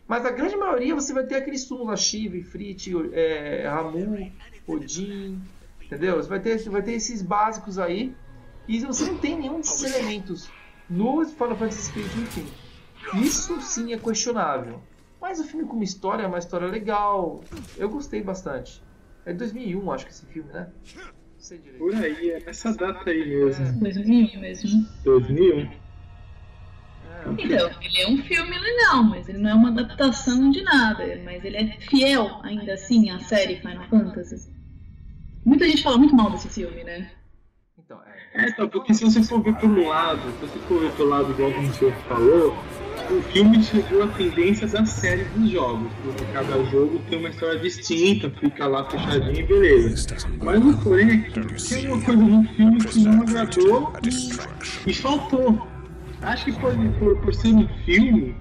Mas 0.06 0.24
a 0.24 0.30
grande 0.30 0.56
maioria 0.56 0.94
você 0.94 1.12
vai 1.12 1.24
ter 1.24 1.36
aqueles 1.36 1.64
summons 1.64 1.86
lá, 1.86 1.96
Shiva, 1.96 2.42
Frit, 2.42 2.90
é, 3.12 3.68
Ramu, 3.68 4.32
Odin, 4.66 5.38
entendeu? 5.82 6.16
Você 6.16 6.28
vai 6.28 6.40
ter, 6.40 6.58
vai 6.70 6.82
ter 6.82 6.92
esses 6.92 7.20
básicos 7.20 7.78
aí. 7.78 8.14
E 8.66 8.80
você 8.80 9.04
não 9.04 9.18
tem 9.18 9.38
nenhum 9.38 9.58
desses 9.58 9.82
elementos 9.82 10.50
no 10.88 11.24
Final 11.26 11.56
Fantasy 11.56 11.82
Spirit 11.82 12.18
enfim. 12.18 12.46
Isso 13.22 13.60
sim 13.60 13.92
é 13.92 13.98
questionável. 13.98 14.80
Mas 15.20 15.40
o 15.40 15.44
filme 15.44 15.66
como 15.66 15.82
história 15.82 16.22
é 16.22 16.26
uma 16.26 16.38
história 16.38 16.66
legal. 16.66 17.42
Eu 17.76 17.88
gostei 17.88 18.22
bastante. 18.22 18.82
É 19.26 19.32
de 19.32 19.38
2001, 19.38 19.92
acho 19.92 20.06
que 20.06 20.12
esse 20.12 20.26
filme, 20.26 20.50
né? 20.52 20.68
Não 20.96 21.12
sei 21.38 21.58
direito. 21.58 21.78
Por 21.78 21.94
aí, 21.94 22.30
é 22.30 22.40
nessa 22.40 22.72
data 22.74 23.10
aí 23.10 23.28
mesmo. 23.28 23.66
É. 23.66 23.72
2001 23.72 24.40
mesmo. 24.40 24.86
2001. 25.04 25.60
É. 25.60 25.68
Então, 27.36 27.70
ele 27.82 28.00
é 28.00 28.08
um 28.08 28.22
filme 28.22 28.58
legal, 28.58 29.02
mas 29.04 29.28
ele 29.28 29.38
não 29.38 29.50
é 29.50 29.54
uma 29.54 29.68
adaptação 29.70 30.50
de 30.50 30.62
nada. 30.62 31.04
Mas 31.24 31.44
ele 31.44 31.56
é 31.56 31.66
fiel, 31.80 32.40
ainda 32.42 32.74
assim, 32.74 33.10
à 33.10 33.18
série 33.18 33.56
Final 33.56 33.84
Fantasy. 33.88 34.50
Muita 35.44 35.66
gente 35.68 35.82
fala 35.82 35.98
muito 35.98 36.14
mal 36.14 36.30
desse 36.30 36.48
filme, 36.48 36.84
né? 36.84 37.10
Então, 37.78 38.00
é... 38.34 38.44
é, 38.44 38.48
então, 38.50 38.68
porque 38.68 38.92
se 38.92 39.04
você 39.04 39.22
for 39.22 39.42
ver 39.42 39.56
pelo 39.56 39.88
lado, 39.88 40.20
se 40.20 40.46
você 40.46 40.58
for 40.60 40.80
ver 40.80 40.92
pelo 40.92 41.08
lado, 41.08 41.30
igual 41.30 41.50
o 41.50 41.72
senhor 41.72 41.94
falou, 42.08 42.56
o 43.10 43.22
filme 43.22 43.62
seguiu 43.62 44.02
a 44.02 44.08
tendência 44.08 44.66
da 44.66 44.84
série 44.84 45.24
dos 45.24 45.50
jogos. 45.50 45.90
Porque 46.02 46.24
cada 46.32 46.64
jogo 46.64 47.00
tem 47.08 47.18
uma 47.18 47.30
história 47.30 47.58
distinta, 47.58 48.30
fica 48.30 48.66
lá 48.66 48.88
fechadinho 48.90 49.40
e 49.40 49.42
beleza. 49.42 50.16
Mas 50.42 50.64
o 50.64 50.76
porém 50.78 51.10
é 51.10 51.18
que 51.18 51.68
tem 51.68 51.88
uma 51.88 52.00
coisa 52.02 52.22
no 52.22 52.44
filme 52.54 52.78
que 52.78 53.00
não 53.00 53.22
agradou 53.22 53.92
e, 54.04 54.90
e 54.90 54.94
faltou. 54.94 55.66
Acho 56.22 56.46
que 56.46 56.52
por, 56.52 56.74
por, 56.98 57.16
por 57.18 57.34
ser 57.34 57.48
um 57.48 57.68
filme, 57.84 58.34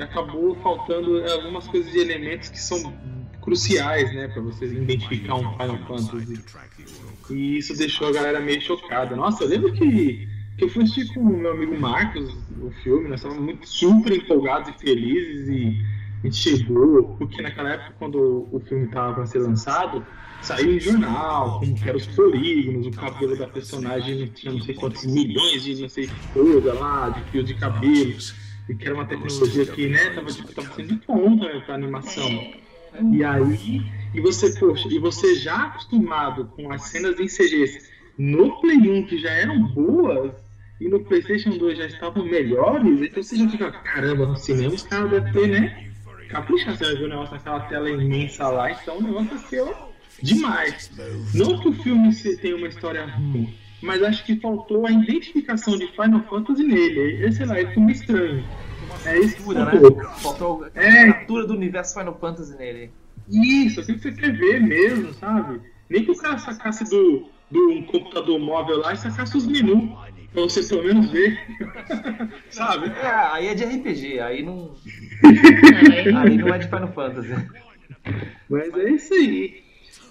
acabou 0.00 0.54
faltando 0.56 1.24
algumas 1.30 1.66
coisas 1.68 1.90
de 1.92 1.98
elementos 1.98 2.48
que 2.48 2.60
são 2.60 2.92
cruciais, 3.40 4.12
né, 4.14 4.28
para 4.28 4.40
você 4.40 4.64
identificar 4.64 5.34
um 5.34 5.52
Final 5.52 5.78
Fantasy. 5.86 6.40
E 7.30 7.58
isso 7.58 7.76
deixou 7.76 8.08
a 8.08 8.12
galera 8.12 8.40
meio 8.40 8.60
chocada. 8.60 9.14
Nossa, 9.14 9.44
eu 9.44 9.48
lembro 9.48 9.72
que 9.72 10.28
que 10.56 10.64
eu 10.64 10.68
fui 10.68 10.84
assistir 10.84 11.12
com 11.12 11.20
o 11.20 11.36
meu 11.38 11.52
amigo 11.52 11.78
Marcos 11.78 12.36
o 12.60 12.70
filme, 12.82 13.08
nós 13.08 13.20
estávamos 13.20 13.44
muito 13.44 13.68
super 13.68 14.12
empolgados 14.12 14.70
e 14.70 14.78
felizes 14.78 15.48
e 15.48 15.94
a 16.22 16.26
gente 16.26 16.36
chegou, 16.36 17.16
porque 17.18 17.42
naquela 17.42 17.72
época 17.72 17.94
quando 17.98 18.48
o 18.50 18.60
filme 18.60 18.86
estava 18.86 19.14
para 19.14 19.26
ser 19.26 19.40
lançado, 19.40 20.04
saiu 20.40 20.76
em 20.76 20.80
jornal, 20.80 21.60
como 21.60 21.74
que 21.74 21.88
eram 21.88 21.98
os 21.98 22.06
polígonos, 22.06 22.86
o 22.86 22.90
cabelo 22.92 23.36
da 23.36 23.46
personagem 23.46 24.26
tinha 24.28 24.52
não 24.52 24.60
sei 24.60 24.74
quantos 24.74 25.04
milhões 25.04 25.62
de 25.62 25.80
não 25.80 25.88
sei 25.88 26.08
coisa 26.32 26.72
lá, 26.74 27.10
de 27.10 27.22
fios 27.30 27.44
de 27.44 27.54
cabelo, 27.54 28.14
e 28.68 28.74
que 28.74 28.86
era 28.86 28.94
uma 28.94 29.04
tecnologia 29.04 29.66
que, 29.66 29.88
né, 29.88 30.10
tava, 30.10 30.28
tipo, 30.28 30.52
tava 30.54 30.74
sendo 30.74 30.96
ponta 30.98 31.46
né, 31.46 31.60
pra 31.60 31.74
animação. 31.74 32.28
E 33.12 33.24
aí, 33.24 33.82
e 34.14 34.20
você, 34.20 34.50
poxa, 34.58 34.88
e 34.88 34.98
você 34.98 35.34
já 35.34 35.64
acostumado 35.64 36.46
com 36.56 36.72
as 36.72 36.84
cenas 36.84 37.18
em 37.18 37.26
CGs 37.26 37.92
no 38.18 38.60
Play 38.60 38.78
1 38.78 39.06
que 39.06 39.18
já 39.18 39.30
eram 39.30 39.62
boas, 39.68 40.32
e 40.80 40.88
no 40.88 41.00
PlayStation 41.04 41.50
2 41.50 41.78
já 41.78 41.86
estavam 41.86 42.24
melhores, 42.24 43.00
então 43.00 43.22
você 43.22 43.36
já 43.36 43.48
fica, 43.48 43.70
caramba, 43.70 44.26
no 44.26 44.36
cinema 44.36 44.74
os 44.74 44.82
caras 44.82 45.10
devem 45.10 45.32
ter, 45.32 45.48
né? 45.48 45.90
Capricha, 46.28 46.74
você 46.74 46.84
vai 46.84 46.94
ver 46.96 47.04
o 47.04 47.08
negócio 47.08 47.34
naquela 47.34 47.60
tela 47.60 47.90
imensa 47.90 48.48
lá, 48.48 48.70
então 48.72 48.98
o 48.98 49.02
negócio 49.02 49.38
ser 49.48 49.64
demais. 50.22 50.90
Não 51.34 51.60
que 51.60 51.68
o 51.68 51.72
filme 51.72 52.14
tenha 52.36 52.56
uma 52.56 52.68
história 52.68 53.06
ruim, 53.06 53.54
mas 53.82 54.02
acho 54.02 54.24
que 54.24 54.36
faltou 54.40 54.86
a 54.86 54.90
identificação 54.90 55.76
de 55.78 55.86
Final 55.88 56.22
Fantasy 56.24 56.64
nele. 56.64 57.32
Sei 57.32 57.46
lá, 57.46 57.58
ele 57.58 57.68
ficou 57.68 57.84
meio 57.84 57.96
estranho. 57.96 58.44
É 59.04 59.18
isso 59.18 59.36
que 59.36 59.54
né? 59.54 59.64
Faltou 60.18 60.64
a 60.64 60.82
é. 60.82 61.12
captura 61.12 61.46
do 61.46 61.54
universo 61.54 61.94
Final 61.94 62.18
Fantasy 62.18 62.56
nele. 62.56 62.90
Isso, 63.28 63.80
assim 63.80 63.94
que 63.94 64.00
você 64.00 64.12
quer 64.12 64.36
ver 64.36 64.60
mesmo, 64.60 65.12
sabe? 65.14 65.60
Nem 65.88 66.04
que 66.04 66.10
o 66.10 66.16
cara 66.16 66.38
sacasse 66.38 66.84
do, 66.84 67.28
do 67.54 67.82
computador 67.84 68.38
móvel 68.40 68.78
lá 68.78 68.92
e 68.92 68.96
sacasse 68.96 69.36
os 69.36 69.46
menus. 69.46 69.90
Pra 70.32 70.42
você 70.42 70.64
pelo 70.64 70.82
menos 70.82 71.10
ver. 71.12 71.38
Sabe? 72.50 72.88
É, 72.88 73.06
aí 73.32 73.46
é 73.46 73.54
de 73.54 73.64
RPG, 73.64 74.18
aí 74.18 74.42
não. 74.42 74.74
aí 76.20 76.36
não 76.36 76.48
é 76.52 76.58
de 76.58 76.66
Final 76.66 76.92
Fantasy. 76.92 77.48
Mas 78.50 78.74
é 78.74 78.90
isso 78.90 79.14
aí. 79.14 79.62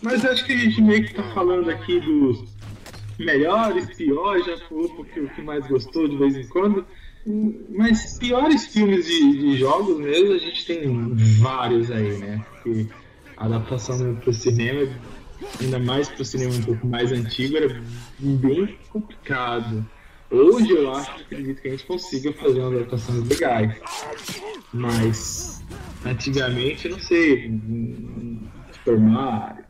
Mas 0.02 0.24
acho 0.24 0.46
que 0.46 0.54
a 0.54 0.58
gente 0.58 0.82
meio 0.82 1.06
que 1.06 1.14
tá 1.14 1.24
falando 1.34 1.70
aqui 1.70 2.00
dos 2.00 2.46
melhores, 3.20 3.86
piores, 3.96 4.46
já 4.46 4.58
falou 4.68 4.90
porque 4.96 5.20
o 5.20 5.30
que 5.30 5.42
mais 5.42 5.68
gostou 5.68 6.08
de 6.08 6.16
vez 6.18 6.38
em 6.38 6.48
quando. 6.48 6.86
Mas 7.70 8.18
piores 8.18 8.68
filmes 8.68 9.06
de, 9.06 9.40
de 9.40 9.58
jogos 9.58 10.00
mesmo, 10.00 10.34
a 10.34 10.38
gente 10.38 10.66
tem 10.66 11.14
vários 11.40 11.92
aí, 11.92 12.18
né? 12.18 12.46
Porque 12.52 12.88
a 13.36 13.46
adaptação 13.46 14.16
pro 14.16 14.34
cinema, 14.34 14.90
ainda 15.62 15.80
mais 15.80 16.10
pro 16.10 16.26
cinema 16.26 16.54
um 16.54 16.62
pouco 16.62 16.88
mais 16.88 17.12
antigo, 17.12 17.58
era 17.58 17.82
bem 18.20 18.78
complicado. 18.90 19.86
Hoje 20.30 20.72
eu 20.72 20.92
acho, 20.94 21.12
acredito 21.22 21.62
que 21.62 21.68
a 21.68 21.72
gente 21.72 21.86
consiga 21.86 22.34
fazer 22.34 22.60
umas 22.60 22.74
adaptações 22.74 23.28
legais. 23.28 23.80
Mas 24.74 25.64
antigamente, 26.06 26.90
não 26.90 27.00
sei, 27.00 27.52
Super 28.72 29.00
Mario. 29.00 29.64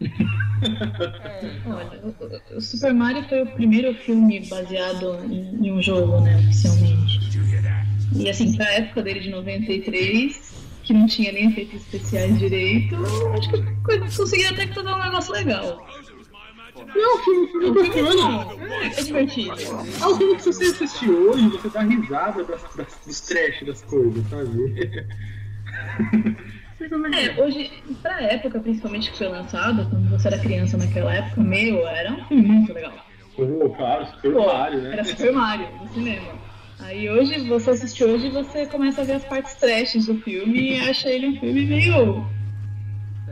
É, 0.00 1.50
olha, 1.66 2.14
o, 2.54 2.60
Super 2.60 2.94
Mario 2.94 3.24
foi 3.28 3.42
o 3.42 3.46
primeiro 3.46 3.94
filme 3.94 4.40
baseado 4.48 5.18
em, 5.24 5.66
em 5.66 5.72
um 5.72 5.82
jogo, 5.82 6.20
né, 6.20 6.36
oficialmente. 6.36 7.36
E 8.14 8.30
assim, 8.30 8.56
pra 8.56 8.72
época 8.72 9.02
dele 9.02 9.20
de 9.20 9.30
93, 9.30 10.55
que 10.86 10.94
não 10.94 11.06
tinha 11.06 11.32
nem 11.32 11.50
efeitos 11.50 11.82
especiais 11.82 12.38
direito, 12.38 12.96
acho 13.36 13.50
que 13.50 14.16
conseguia 14.16 14.50
até 14.50 14.66
que 14.66 14.74
fazer 14.74 14.88
um 14.88 14.98
negócio 14.98 15.32
legal. 15.32 15.84
Não, 16.94 17.16
o 17.16 17.18
filme, 17.24 17.48
filme 17.48 17.80
é 17.80 17.82
bacana. 17.82 18.64
É, 18.74 18.86
é 18.86 19.02
divertido. 19.02 19.56
É 20.00 20.06
um 20.06 20.16
filme 20.16 20.36
que 20.36 20.42
se 20.42 20.52
você 20.52 20.64
assistir 20.66 21.10
hoje, 21.10 21.48
você 21.48 21.68
dá 21.70 21.80
risada 21.80 22.44
das, 22.44 22.62
das, 22.76 23.00
dos 23.04 23.20
trash 23.22 23.62
das 23.64 23.82
coisas, 23.82 24.24
sabe? 24.28 25.06
É, 26.78 27.42
hoje, 27.42 27.72
pra 28.02 28.20
época, 28.20 28.60
principalmente 28.60 29.10
que 29.10 29.16
foi 29.16 29.28
lançado, 29.28 29.88
quando 29.88 30.10
você 30.10 30.28
era 30.28 30.38
criança 30.38 30.76
naquela 30.76 31.12
época, 31.12 31.40
meu, 31.40 31.88
era 31.88 32.12
um 32.12 32.24
filme 32.26 32.46
muito 32.46 32.72
legal. 32.72 32.92
Pô, 33.34 33.70
claro, 33.70 34.06
Super 34.06 34.32
Pô, 34.34 34.46
Mario, 34.46 34.82
né? 34.82 34.92
Era 34.92 35.04
Super 35.04 35.32
Mario, 35.32 35.66
no 35.80 35.88
cinema. 35.88 36.45
Aí 36.78 37.08
hoje, 37.08 37.48
você 37.48 37.70
assiste 37.70 38.04
hoje 38.04 38.28
você 38.28 38.66
começa 38.66 39.00
a 39.00 39.04
ver 39.04 39.14
as 39.14 39.24
partes 39.24 39.54
trash 39.54 40.06
do 40.06 40.16
filme 40.20 40.74
e 40.74 40.80
acha 40.80 41.08
ele 41.08 41.28
um 41.28 41.40
filme 41.40 41.64
meio. 41.66 42.26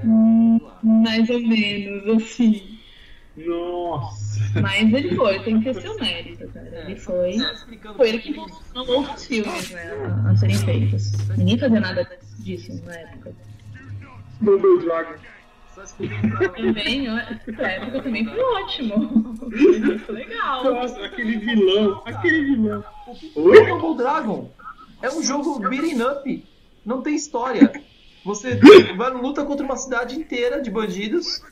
Hum, 0.03 0.61
mais 0.83 1.29
ou 1.29 1.41
menos, 1.41 2.23
assim. 2.23 2.79
Nossa! 3.37 4.61
Mas 4.61 4.93
ele 4.93 5.15
foi, 5.15 5.41
tem 5.41 5.61
que 5.61 5.73
ter 5.73 5.81
seu 5.81 5.99
mérito, 5.99 6.49
cara. 6.49 6.85
Ele 6.85 6.93
é, 6.93 6.97
foi. 6.97 7.37
Foi 7.97 8.09
ele 8.09 8.19
que 8.19 8.31
impulsionou 8.31 8.99
outros 8.99 9.27
filmes, 9.27 9.71
né? 9.71 9.91
A, 10.27 10.37
serem 10.37 10.57
feitos. 10.57 11.13
Ninguém 11.37 11.59
fazia 11.59 11.81
nada 11.81 12.19
disso 12.39 12.83
na 12.85 12.95
época. 12.95 13.33
Bubble 14.41 14.85
Dragon. 14.85 15.19
Também, 16.57 17.09
na 17.09 17.23
época 17.23 18.02
também 18.02 18.25
foi 18.25 18.38
ótimo. 18.38 19.37
Foi 19.50 19.78
muito 19.78 20.12
legal. 20.12 20.64
Nossa, 20.64 21.04
aquele 21.04 21.38
vilão, 21.38 22.02
aquele 22.04 22.45
vilão. 22.45 22.85
O 23.35 23.50
Double 23.50 23.97
Dragon 23.97 24.50
é 25.02 25.11
um 25.11 25.23
jogo 25.23 25.59
beating 25.69 26.00
up. 26.00 26.45
Não 26.85 27.02
tem 27.02 27.14
história. 27.14 27.73
Você 28.25 28.59
vai 28.97 29.11
luta 29.11 29.45
contra 29.45 29.64
uma 29.64 29.76
cidade 29.76 30.16
inteira 30.16 30.61
de 30.61 30.71
bandidos 30.71 31.43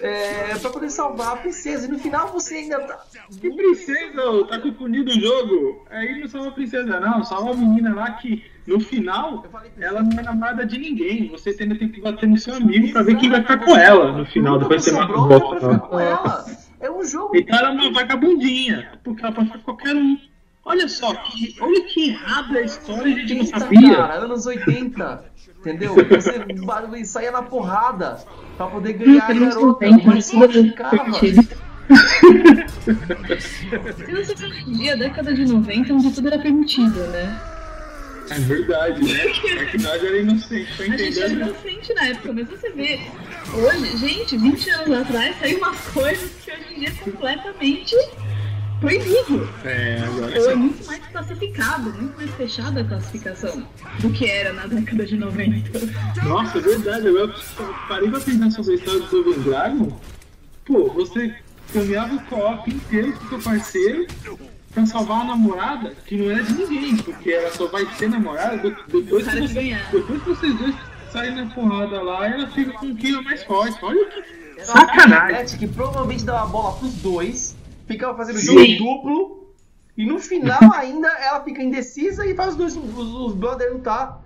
é, 0.00 0.56
pra 0.58 0.70
poder 0.70 0.90
salvar 0.90 1.32
a 1.32 1.36
princesa. 1.36 1.86
E 1.86 1.90
no 1.90 1.98
final 1.98 2.32
você 2.32 2.56
ainda 2.56 2.80
tá. 2.80 3.04
Que 3.40 3.50
princesa? 3.50 4.44
Tá 4.48 4.60
confundindo 4.60 5.10
o 5.10 5.20
jogo? 5.20 5.84
Aí 5.90 6.20
não 6.20 6.28
salva 6.28 6.48
a 6.48 6.52
princesa, 6.52 7.00
não. 7.00 7.24
Salva 7.24 7.50
a 7.50 7.56
menina 7.56 7.94
lá 7.94 8.12
que 8.12 8.44
no 8.66 8.80
final 8.80 9.44
ela 9.78 10.02
não 10.02 10.18
é 10.18 10.22
namorada 10.22 10.64
de 10.64 10.78
ninguém. 10.78 11.28
Você 11.28 11.56
ainda 11.60 11.76
tem 11.76 11.88
que 11.88 12.00
bater 12.00 12.28
no 12.28 12.38
seu 12.38 12.54
amigo 12.54 12.92
pra 12.92 13.02
ver 13.02 13.16
quem 13.16 13.30
vai 13.30 13.42
ficar 13.42 13.58
com 13.58 13.76
ela 13.76 14.12
no 14.12 14.24
final. 14.26 14.58
Depois 14.58 14.82
você 14.82 14.92
mata 14.92 15.12
o 15.12 15.80
com 15.80 16.00
ela. 16.00 16.44
É 16.80 16.90
um 16.90 17.04
jogo. 17.04 17.36
Então 17.36 17.58
ela 17.58 17.68
é 17.68 17.72
uma 17.72 17.92
vagabundinha. 17.92 18.92
Porque 19.02 19.24
ela 19.24 19.34
pode 19.34 19.48
ficar 19.48 19.60
qualquer 19.60 19.94
um. 19.94 20.18
Olha 20.66 20.88
só, 20.88 21.14
que, 21.14 21.54
olha 21.60 21.84
que 21.84 22.08
errada 22.08 22.58
a 22.58 22.62
história, 22.62 23.14
a 23.14 23.18
gente 23.18 23.34
não 23.34 23.44
sabia. 23.44 23.96
Cara, 23.96 24.14
anos 24.14 24.46
80. 24.46 25.24
Entendeu? 25.60 25.94
Você 25.94 27.04
saia 27.04 27.30
na 27.30 27.42
porrada 27.42 28.18
pra 28.56 28.66
poder 28.66 28.94
ganhar 28.94 29.30
a 29.30 29.32
garota. 29.32 29.86
Mas 30.06 30.26
só 30.26 30.48
ficava. 30.48 31.12
Se 31.12 31.34
você 34.10 34.34
vê 34.34 34.46
hoje 34.46 34.64
em 34.66 34.72
dia, 34.72 34.96
década 34.96 35.34
de 35.34 35.44
90, 35.44 35.92
onde 35.92 36.10
tudo 36.12 36.28
era 36.28 36.38
permitido, 36.38 36.98
né? 37.08 37.53
É 38.30 38.38
verdade, 38.40 39.04
né? 39.04 39.26
É 39.60 39.64
que 39.66 39.78
nós 39.78 40.02
era 40.02 40.18
inocente 40.18 40.72
pra 40.76 40.86
A 40.86 40.96
gente 40.96 41.20
era 41.20 41.32
inocente 41.32 41.94
na 41.94 42.06
época, 42.06 42.32
mas 42.32 42.48
você 42.48 42.70
vê, 42.70 43.00
hoje, 43.52 43.96
gente, 43.98 44.36
20 44.36 44.70
anos 44.70 44.98
atrás, 44.98 45.36
saiu 45.38 45.58
umas 45.58 45.80
coisas 45.88 46.30
que 46.42 46.50
hoje 46.50 46.74
em 46.74 46.78
dia 46.80 46.88
é 46.88 47.04
completamente 47.04 47.96
proibido. 48.80 49.48
É, 49.64 50.00
agora 50.04 50.40
Ou 50.40 50.50
é 50.50 50.54
muito 50.54 50.86
mais 50.86 51.06
classificado, 51.06 51.92
muito 51.92 52.16
mais 52.16 52.30
fechada 52.32 52.80
a 52.80 52.84
classificação 52.84 53.66
do 54.00 54.10
que 54.10 54.28
era 54.28 54.52
na 54.52 54.66
década 54.66 55.06
de 55.06 55.16
90. 55.16 55.80
Nossa, 56.24 56.58
é 56.58 56.60
verdade. 56.60 57.08
Agora 57.08 57.34
eu 57.58 57.74
parei 57.88 58.10
pra 58.10 58.20
pensar 58.20 58.50
sobre 58.50 58.72
a 58.72 58.74
história 58.76 59.00
do 59.00 59.06
Double 59.08 59.44
Dragon. 59.44 60.00
Pô, 60.64 60.90
você 60.90 61.34
caminhava 61.72 62.14
o 62.14 62.22
co-op 62.24 62.70
inteiro 62.70 63.12
com 63.12 63.28
seu 63.28 63.38
parceiro 63.38 64.06
pra 64.74 64.84
salvar 64.86 65.20
a 65.20 65.24
namorada, 65.24 65.94
que 66.06 66.16
não 66.16 66.30
era 66.30 66.42
de 66.42 66.52
ninguém, 66.52 66.96
porque 66.96 67.30
ela 67.30 67.50
só 67.52 67.66
vai 67.68 67.86
ser 67.94 68.08
namorada 68.10 68.58
de- 68.58 68.70
depois 69.02 69.26
que, 69.26 69.40
você, 69.40 69.76
depois 69.92 70.22
que 70.22 70.28
vocês 70.28 70.54
dois 70.58 70.74
saírem 71.12 71.44
na 71.44 71.54
porrada 71.54 72.02
lá, 72.02 72.26
ela 72.28 72.46
fica 72.48 72.72
com 72.72 72.86
um 72.86 72.96
quilo 72.96 73.22
mais 73.22 73.42
forte. 73.44 73.78
Olha 73.82 74.04
que 74.06 74.24
Era 74.56 74.64
sacanagem. 74.66 75.58
Que 75.58 75.68
provavelmente 75.68 76.24
dava 76.24 76.46
bola 76.46 76.76
pros 76.76 76.94
dois, 76.94 77.56
ficava 77.86 78.16
fazendo 78.16 78.38
Sim. 78.38 78.76
jogo 78.76 78.84
duplo, 78.84 79.54
e 79.96 80.04
no 80.04 80.18
final 80.18 80.58
ainda 80.74 81.08
ela 81.08 81.40
fica 81.44 81.62
indecisa 81.62 82.26
e 82.26 82.34
faz 82.34 82.50
os 82.50 82.56
dois, 82.56 82.76
os, 82.76 82.98
os 82.98 83.34
brothers 83.34 83.72
lutar. 83.72 84.20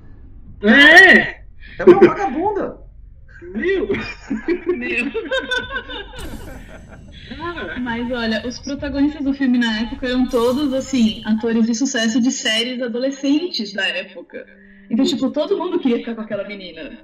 É! 0.63 1.43
É 1.79 1.85
uma 1.87 2.01
vagabunda. 2.01 2.81
Meu! 3.43 3.89
Meu. 4.67 5.07
Mas 7.81 8.11
olha, 8.11 8.47
os 8.47 8.59
protagonistas 8.59 9.25
do 9.25 9.35
filme 9.35 9.59
na 9.59 9.81
época 9.81 10.07
eram 10.07 10.27
todos, 10.27 10.73
assim, 10.73 11.23
atores 11.25 11.67
de 11.67 11.75
sucesso 11.75 12.21
de 12.21 12.31
séries 12.31 12.83
adolescentes 12.83 13.73
da 13.73 13.87
época. 13.87 14.47
Então, 14.91 15.05
tipo, 15.05 15.31
todo 15.31 15.57
mundo 15.57 15.79
queria 15.79 15.99
ficar 15.99 16.15
com 16.15 16.23
aquela 16.23 16.47
menina. 16.49 16.99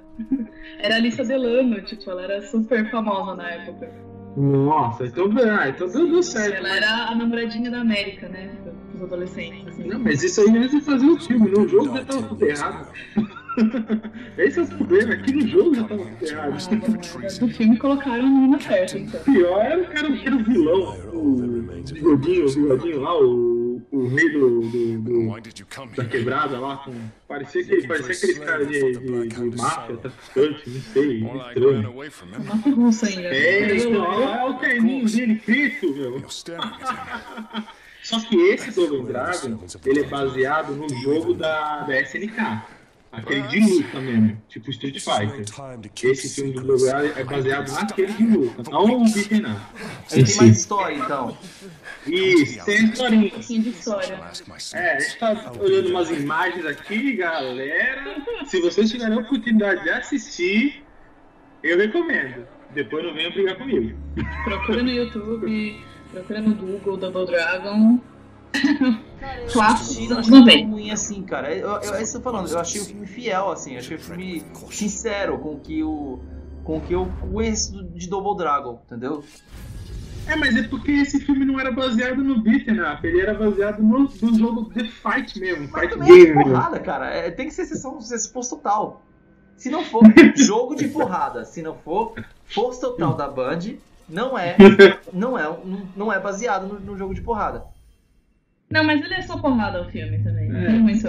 Era 0.79 0.95
a 0.95 0.97
Alissa 0.97 1.23
Delano, 1.23 1.81
tipo, 1.81 2.09
ela 2.09 2.23
era 2.23 2.41
super 2.41 2.89
famosa 2.89 3.35
na 3.35 3.49
época. 3.51 3.91
nossa, 4.35 5.05
então, 5.05 5.31
ah, 5.37 5.69
então 5.69 5.87
deu, 5.87 6.23
certo. 6.23 6.57
Ela 6.57 6.75
era 6.75 7.05
a 7.09 7.15
namoradinha 7.15 7.69
da 7.69 7.81
América, 7.81 8.27
né? 8.27 8.51
Dos 8.91 9.03
adolescentes, 9.03 9.67
assim. 9.67 9.87
Não, 9.87 9.99
mas 9.99 10.23
isso 10.23 10.41
aí 10.41 10.67
de 10.67 10.81
fazer 10.81 11.05
o 11.05 11.19
filme, 11.19 11.49
no 11.49 11.67
jogo 11.67 11.95
já 11.95 12.05
tava 12.05 12.23
tudo 12.23 12.45
errado. 12.45 12.91
Esse 14.37 14.59
é 14.59 14.63
o 14.63 14.67
problema, 14.67 15.13
aqui 15.13 15.33
no 15.33 15.47
jogo 15.47 15.75
já 15.75 15.83
tava 15.85 16.03
tudo 16.05 16.25
errado. 16.29 17.39
Do 17.39 17.47
filme 17.49 17.77
colocaram 17.77 18.25
a 18.25 18.29
menina 18.29 18.59
certa, 18.61 18.97
então. 18.97 19.19
O 19.21 19.23
pior 19.23 19.59
era 19.65 19.81
o 19.81 19.85
cara 19.87 20.11
que 20.11 20.27
era 20.27 20.35
o 20.35 20.43
vilão, 20.43 20.97
o 21.13 21.35
bigodinho, 21.93 22.45
o 22.47 22.53
bigodinho 22.53 23.01
lá, 23.01 23.19
o, 23.21 23.81
o 23.91 24.07
rei 24.07 24.29
do, 24.31 24.61
do- 24.61 24.97
do- 24.99 25.25
da 25.95 26.05
quebrada 26.05 26.59
lá, 26.59 26.77
com, 26.77 26.93
parecia, 27.27 27.63
que, 27.63 27.87
parecia 27.87 28.13
aqueles 28.15 28.39
caras 28.39 28.67
de, 28.67 28.91
de, 28.99 29.27
de 29.49 29.57
máfia, 29.57 29.97
traficante, 29.97 30.69
não 30.69 30.81
sei, 30.81 31.19
estranho. 31.47 31.81
him. 31.89 32.43
Nossa, 32.45 32.69
russa 32.69 33.07
ainda. 33.07 33.21
É, 33.27 33.87
olha 33.97 34.45
o 34.51 34.53
terninho 34.59 35.05
dele 35.09 35.35
preto, 35.35 35.93
meu. 35.95 36.23
Só 38.03 38.19
que 38.19 38.35
esse 38.35 38.69
Double 38.71 39.01
Dragon, 39.11 39.59
ele 39.83 40.01
é 40.01 40.03
baseado 40.03 40.75
no 40.75 40.87
jogo 41.01 41.33
da, 41.33 41.81
da 41.81 42.01
SNK. 42.01 42.35
Aquele 43.17 43.47
de 43.47 43.59
luta 43.59 44.01
mesmo, 44.01 44.41
tipo 44.49 44.69
Street 44.71 44.99
Fighter. 44.99 46.11
Esse 46.11 46.35
filme 46.35 46.53
do 46.53 46.77
Dragon 46.77 47.19
é 47.19 47.23
baseado 47.23 47.71
naquele 47.71 48.13
de 48.13 48.23
luta, 48.23 48.63
não 48.69 49.01
o 49.01 49.05
beat'em 49.05 49.45
up. 49.45 49.61
Ele 50.11 50.23
tem 50.23 50.35
mais 50.35 50.57
história, 50.57 50.95
então. 50.95 51.37
Isso, 52.05 52.65
tem 52.65 52.85
historinha. 52.85 53.27
Um 53.27 53.29
pouquinho 53.29 53.63
de 53.63 53.69
história. 53.69 54.19
É, 54.73 54.97
a 54.97 54.99
gente 54.99 55.17
tá 55.17 55.51
olhando 55.59 55.89
umas 55.89 56.09
imagens 56.11 56.65
aqui, 56.65 57.13
galera. 57.13 58.21
Se 58.45 58.59
vocês 58.61 58.91
tiverem 58.91 59.17
a 59.17 59.21
oportunidade 59.21 59.83
de 59.83 59.89
assistir, 59.89 60.83
eu 61.63 61.77
recomendo. 61.77 62.45
Depois 62.73 63.05
não 63.05 63.13
venham 63.13 63.31
brigar 63.31 63.55
comigo. 63.57 63.97
Procura 64.43 64.83
no 64.83 64.89
YouTube, 64.89 65.81
procura 66.11 66.41
no 66.41 66.55
Google 66.55 66.97
Double 66.97 67.25
Dragon. 67.25 67.99
Clássico 69.51 70.01
Não 70.01 70.07
dos 70.07 70.11
anos 70.11 70.27
achei 70.27 70.31
tão 70.31 70.39
90. 70.39 70.67
ruim 70.67 70.91
assim, 70.91 71.23
cara. 71.23 71.53
Eu, 71.53 71.69
eu, 71.81 71.95
é 71.95 72.01
isso 72.03 72.11
que 72.11 72.17
eu 72.17 72.21
tô 72.21 72.31
falando, 72.31 72.49
eu 72.49 72.59
achei 72.59 72.81
o 72.81 72.85
filme 72.85 73.07
fiel, 73.07 73.51
assim, 73.51 73.73
eu 73.73 73.79
achei 73.79 73.97
o 73.97 73.99
filme 73.99 74.43
sincero 74.71 75.37
com 75.39 75.53
o 75.53 75.59
que 75.59 75.83
o. 75.83 76.19
com 76.63 76.77
o 76.77 76.81
que 76.81 76.93
eu 76.93 77.11
conheço 77.31 77.83
de 77.83 78.07
Double 78.09 78.35
Dragon, 78.37 78.81
entendeu? 78.85 79.23
É, 80.27 80.35
mas 80.35 80.55
é 80.55 80.63
porque 80.63 80.91
esse 80.91 81.19
filme 81.19 81.45
não 81.45 81.59
era 81.59 81.71
baseado 81.71 82.23
no 82.23 82.41
beat'em 82.41 82.79
up, 82.81 83.05
ele 83.05 83.21
era 83.21 83.33
baseado 83.35 83.81
no, 83.83 83.99
no 84.21 84.39
jogo 84.39 84.65
The 84.73 84.83
Fight 84.85 85.39
mesmo, 85.39 85.69
Mas 85.71 85.81
Fight 85.83 85.93
é 85.93 86.03
de 86.03 86.05
Game. 86.11 86.35
mesmo. 86.35 86.43
porrada, 86.43 86.79
cara. 86.79 87.09
É, 87.11 87.29
tem 87.29 87.47
que 87.47 87.53
ser 87.53 87.65
sessão, 87.65 88.01
ser 88.01 88.31
posto 88.31 88.55
total. 88.55 89.03
Se 89.55 89.69
não 89.69 89.83
for 89.83 90.01
jogo 90.35 90.75
de 90.75 90.87
porrada, 90.87 91.45
se 91.45 91.61
não 91.61 91.75
for 91.75 92.13
força 92.45 92.81
total 92.81 93.13
da 93.13 93.27
Band, 93.27 93.59
não 94.09 94.37
é, 94.37 94.57
não 95.13 95.37
é, 95.37 95.43
não, 95.63 95.87
não 95.95 96.13
é 96.13 96.19
baseado 96.19 96.67
no, 96.67 96.79
no 96.79 96.97
jogo 96.97 97.13
de 97.13 97.21
porrada. 97.21 97.63
Não, 98.69 98.83
mas 98.83 99.01
ele 99.03 99.13
é 99.13 99.21
só 99.21 99.37
porrada 99.37 99.81
o 99.81 99.89
filme 99.91 100.19
também. 100.19 100.51
É. 100.55 100.67
tem 100.67 100.79
muito. 100.79 101.07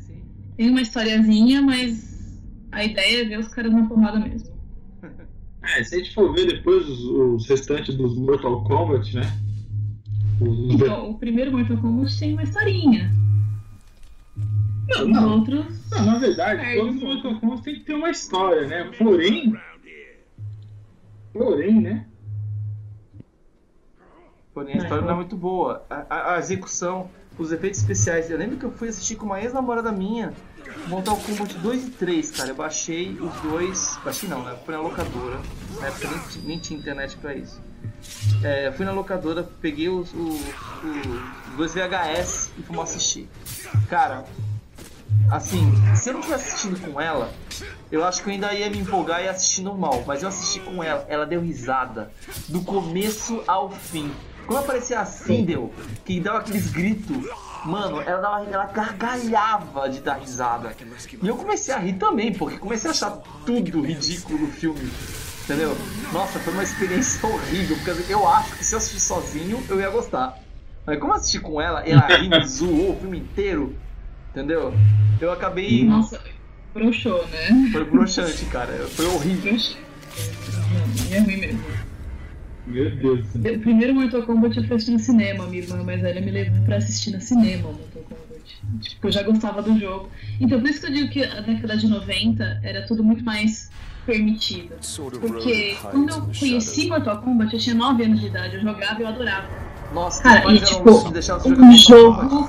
Sim. 0.00 0.22
Tem 0.56 0.70
uma 0.70 0.80
historiazinha, 0.82 1.62
mas 1.62 2.40
a 2.70 2.84
ideia 2.84 3.22
é 3.22 3.24
ver 3.24 3.38
os 3.38 3.48
caras 3.48 3.72
na 3.72 3.86
porrada 3.86 4.18
mesmo. 4.20 4.56
É, 5.62 5.82
se 5.84 5.94
a 5.96 5.98
gente 5.98 6.14
for 6.14 6.32
ver 6.32 6.46
depois 6.46 6.88
os, 6.88 7.00
os 7.04 7.48
restantes 7.48 7.94
dos 7.96 8.16
Mortal 8.16 8.62
Kombat, 8.64 9.14
né? 9.16 9.22
Os, 10.40 10.74
Então, 10.74 11.10
o 11.10 11.18
primeiro 11.18 11.50
Mortal 11.52 11.76
Kombat 11.78 12.18
tem 12.18 12.32
uma 12.32 12.42
historinha. 12.44 13.10
Não, 14.88 15.02
Os 15.02 15.08
não. 15.08 15.32
outros. 15.38 15.90
Não, 15.90 16.04
na 16.06 16.18
verdade, 16.18 16.60
É, 16.62 16.76
todos 16.76 16.90
os 16.90 16.96
isso. 16.96 17.06
Mortal 17.06 17.40
Kombat 17.40 17.62
tem 17.62 17.74
que 17.74 17.80
ter 17.84 17.94
uma 17.94 18.10
história, 18.10 18.66
né? 18.66 18.90
Porém. 18.96 19.54
Porém, 21.32 21.80
né? 21.80 22.06
Porém, 24.58 24.74
a 24.74 24.78
história 24.82 25.04
não 25.04 25.12
é 25.12 25.14
muito 25.14 25.36
boa. 25.36 25.84
A, 25.88 26.04
a- 26.10 26.34
a 26.34 26.38
execução, 26.38 27.08
os 27.38 27.52
efeitos 27.52 27.78
especiais. 27.80 28.30
Eu 28.30 28.36
lembro 28.38 28.56
que 28.56 28.64
eu 28.64 28.72
fui 28.72 28.88
assistir 28.88 29.14
com 29.16 29.26
uma 29.26 29.40
ex-namorada 29.40 29.92
minha 29.92 30.32
Mortal 30.88 31.16
Kombat 31.16 31.54
2 31.58 31.86
e 31.86 31.90
3, 31.90 32.30
cara. 32.32 32.48
Eu 32.50 32.54
baixei 32.56 33.12
os 33.20 33.32
dois. 33.40 33.98
Baixei 34.04 34.28
não, 34.28 34.42
né? 34.42 34.56
Fui 34.64 34.74
na 34.74 34.80
locadora. 34.80 35.38
Na 35.80 35.86
época 35.86 36.08
nem, 36.08 36.42
nem 36.44 36.58
tinha 36.58 36.78
internet 36.78 37.16
pra 37.18 37.34
isso. 37.34 37.60
É, 38.42 38.72
fui 38.72 38.84
na 38.84 38.92
locadora, 38.92 39.48
peguei 39.60 39.88
os, 39.88 40.12
os, 40.12 40.40
os 40.40 41.56
dois 41.56 41.74
VHS 41.74 42.50
e 42.58 42.62
fomos 42.62 42.82
assistir. 42.84 43.28
Cara, 43.88 44.24
assim, 45.30 45.72
se 45.96 46.10
eu 46.10 46.14
não 46.14 46.20
tivesse 46.20 46.48
assistindo 46.48 46.80
com 46.80 47.00
ela, 47.00 47.30
eu 47.90 48.04
acho 48.04 48.22
que 48.22 48.28
eu 48.28 48.34
ainda 48.34 48.52
ia 48.54 48.70
me 48.70 48.78
empolgar 48.78 49.20
e 49.20 49.24
ia 49.24 49.30
assistir 49.30 49.62
normal. 49.62 50.04
Mas 50.06 50.22
eu 50.22 50.28
assisti 50.28 50.60
com 50.60 50.82
ela, 50.82 51.04
ela 51.08 51.26
deu 51.26 51.40
risada 51.40 52.10
do 52.48 52.62
começo 52.62 53.42
ao 53.46 53.70
fim. 53.70 54.10
Quando 54.48 54.60
aparecia 54.60 55.00
a 55.00 55.04
Sindel, 55.04 55.70
que 56.06 56.18
dava 56.20 56.38
aqueles 56.38 56.70
gritos, 56.70 57.28
mano, 57.66 58.00
ela, 58.00 58.18
dava, 58.18 58.44
ela 58.50 58.64
gargalhava 58.64 59.90
de 59.90 60.00
dar 60.00 60.14
risada. 60.14 60.74
E 61.22 61.28
eu 61.28 61.36
comecei 61.36 61.74
a 61.74 61.76
rir 61.76 61.92
também, 61.98 62.32
porque 62.32 62.56
comecei 62.56 62.88
a 62.88 62.92
achar 62.92 63.10
tudo 63.44 63.82
ridículo 63.82 64.38
no 64.38 64.46
filme. 64.46 64.90
Entendeu? 65.44 65.76
Nossa, 66.14 66.38
foi 66.38 66.54
uma 66.54 66.62
experiência 66.62 67.20
horrível, 67.28 67.76
porque 67.84 68.10
eu 68.10 68.26
acho 68.26 68.56
que 68.56 68.64
se 68.64 68.74
eu 68.74 68.78
assistir 68.78 69.00
sozinho, 69.00 69.62
eu 69.68 69.78
ia 69.80 69.90
gostar. 69.90 70.38
Mas 70.86 70.98
como 70.98 71.12
eu 71.12 71.16
assisti 71.16 71.40
com 71.40 71.60
ela, 71.60 71.86
ela 71.86 72.06
riu, 72.06 72.30
zoou 72.48 72.92
o 72.92 73.00
filme 73.00 73.18
inteiro, 73.18 73.76
entendeu? 74.30 74.72
Eu 75.20 75.30
acabei. 75.30 75.84
Nossa, 75.84 76.18
broxou, 76.72 77.26
né? 77.26 77.68
Foi 77.70 77.84
broxante, 77.84 78.46
cara. 78.46 78.72
Foi 78.88 79.04
horrível. 79.08 79.52
Broxou. 79.52 79.76
Não, 81.10 81.16
É 81.16 81.20
ruim 81.20 81.36
mesmo. 81.36 81.87
Meu 82.68 82.90
Deus 82.90 83.26
do 83.26 83.42
céu. 83.42 83.54
O 83.54 83.60
primeiro 83.60 83.94
Mortal 83.94 84.22
Kombat 84.22 84.56
eu 84.56 84.64
fui 84.64 84.76
assistir 84.76 84.92
no 84.92 84.98
cinema, 84.98 85.46
minha 85.46 85.62
irmã 85.62 85.82
mais 85.82 86.00
velha 86.00 86.20
me 86.20 86.30
levou 86.30 86.62
pra 86.64 86.76
assistir 86.76 87.10
no 87.10 87.20
cinema 87.20 87.68
o 87.68 87.72
Mortal 87.72 88.02
Kombat. 88.02 88.28
Tipo, 88.80 89.08
eu 89.08 89.12
já 89.12 89.22
gostava 89.22 89.62
do 89.62 89.78
jogo. 89.78 90.10
Então 90.40 90.60
por 90.60 90.68
isso 90.68 90.80
que 90.80 90.86
eu 90.86 90.92
digo 90.92 91.10
que 91.10 91.24
a 91.24 91.40
década 91.40 91.76
de 91.76 91.88
90 91.88 92.60
era 92.62 92.86
tudo 92.86 93.02
muito 93.02 93.24
mais 93.24 93.70
permitido. 94.04 94.74
Porque 95.20 95.76
quando 95.82 96.10
eu 96.10 96.30
conheci 96.38 96.88
Mortal 96.88 97.22
Kombat, 97.22 97.54
eu 97.54 97.60
tinha 97.60 97.74
9 97.74 98.04
anos 98.04 98.20
de 98.20 98.26
idade, 98.26 98.56
eu 98.56 98.62
jogava 98.62 99.00
e 99.00 99.02
eu 99.02 99.08
adorava. 99.08 99.48
Nossa, 99.92 100.22
Cara, 100.22 100.52
e 100.52 100.60
tipo, 100.60 100.90
um 100.90 101.72
jogo 101.72 102.48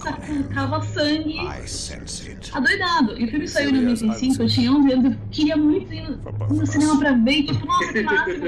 sacava 0.00 0.82
sangue 0.82 1.38
sense 1.66 2.28
it. 2.30 2.50
adoidado. 2.52 3.18
E 3.20 3.24
o 3.24 3.28
filme 3.28 3.46
saiu 3.46 3.70
em 3.70 3.82
95, 3.82 4.42
eu 4.42 4.48
tinha 4.48 4.72
11 4.72 4.92
anos, 4.92 5.12
eu 5.12 5.18
queria 5.30 5.56
muito 5.56 5.92
ir 5.94 6.02
no, 6.02 6.56
no 6.56 6.66
cinema 6.66 6.98
pra 6.98 7.12
ver, 7.12 7.32
e, 7.32 7.46
tipo, 7.46 7.66
nossa, 7.66 7.92
que 7.92 8.02
máximo. 8.02 8.46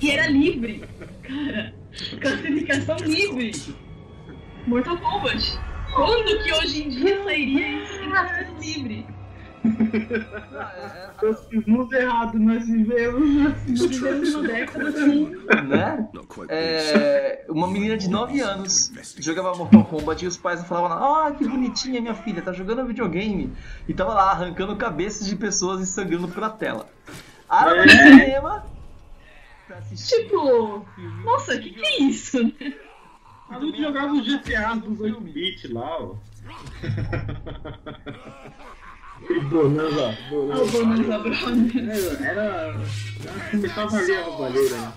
E 0.00 0.10
era 0.10 0.28
livre, 0.28 0.84
cara. 1.22 1.74
Classificação 2.20 2.96
livre. 2.98 3.52
Mortal 4.66 4.96
Kombat. 4.98 5.58
Quando 5.94 6.42
que 6.44 6.54
hoje 6.54 6.84
em 6.84 6.88
dia 6.88 7.22
sairia 7.24 7.82
isso 7.82 8.02
em 8.02 8.10
classificação 8.10 8.58
livre? 8.60 9.06
Ah, 9.64 11.12
é, 11.22 11.26
Os 11.26 11.66
mundos 11.66 11.92
errados 11.92 12.40
nós 12.40 12.66
vivemos. 12.66 13.54
Nós 13.68 13.86
vivemos 13.86 14.34
uma 14.34 14.48
década 14.48 14.90
é, 14.90 15.62
né? 15.62 16.08
É, 16.48 17.44
uma 17.48 17.68
menina 17.68 17.96
de 17.96 18.08
9 18.08 18.40
anos 18.40 18.92
jogava 19.18 19.54
Mortal 19.54 19.84
Kombat 19.84 20.24
e 20.24 20.28
os 20.28 20.36
pais 20.36 20.64
falavam 20.64 20.88
lá, 20.98 21.28
ah, 21.28 21.32
que 21.32 21.46
bonitinha 21.46 22.00
minha 22.00 22.14
filha, 22.14 22.42
tá 22.42 22.52
jogando 22.52 22.84
videogame. 22.86 23.52
E 23.88 23.94
tava 23.94 24.14
lá 24.14 24.30
arrancando 24.32 24.74
cabeças 24.76 25.26
de 25.26 25.36
pessoas 25.36 25.80
e 25.80 25.86
sangrando 25.86 26.28
pela 26.28 26.50
tela. 26.50 26.88
Ah, 27.48 27.70
no 27.70 27.76
É. 27.76 27.88
cinema 27.88 28.64
pra 29.66 29.78
assistir 29.78 30.22
Tipo, 30.24 30.84
nossa, 31.24 31.54
o 31.54 31.60
que, 31.60 31.70
que 31.70 31.84
é 31.86 32.02
isso? 32.02 32.42
né? 32.42 32.74
A 33.50 33.60
gente 33.60 33.80
jogava 33.82 34.12
os 34.12 34.26
GTA 34.26 34.74
dos 34.76 34.98
8-bit 34.98 35.68
lá, 35.72 35.98
ó. 36.00 36.14
Bonanza, 39.50 40.18
Ah, 40.30 40.34
o 40.34 40.46
Bonanza. 40.46 40.72
Bonanza 40.72 41.18
Brother. 41.18 42.22
Era. 42.22 42.80
Começava 43.50 43.96
ali 43.96 44.12
a 44.14 44.22
roubalheira. 44.24 44.76
né? 44.76 44.92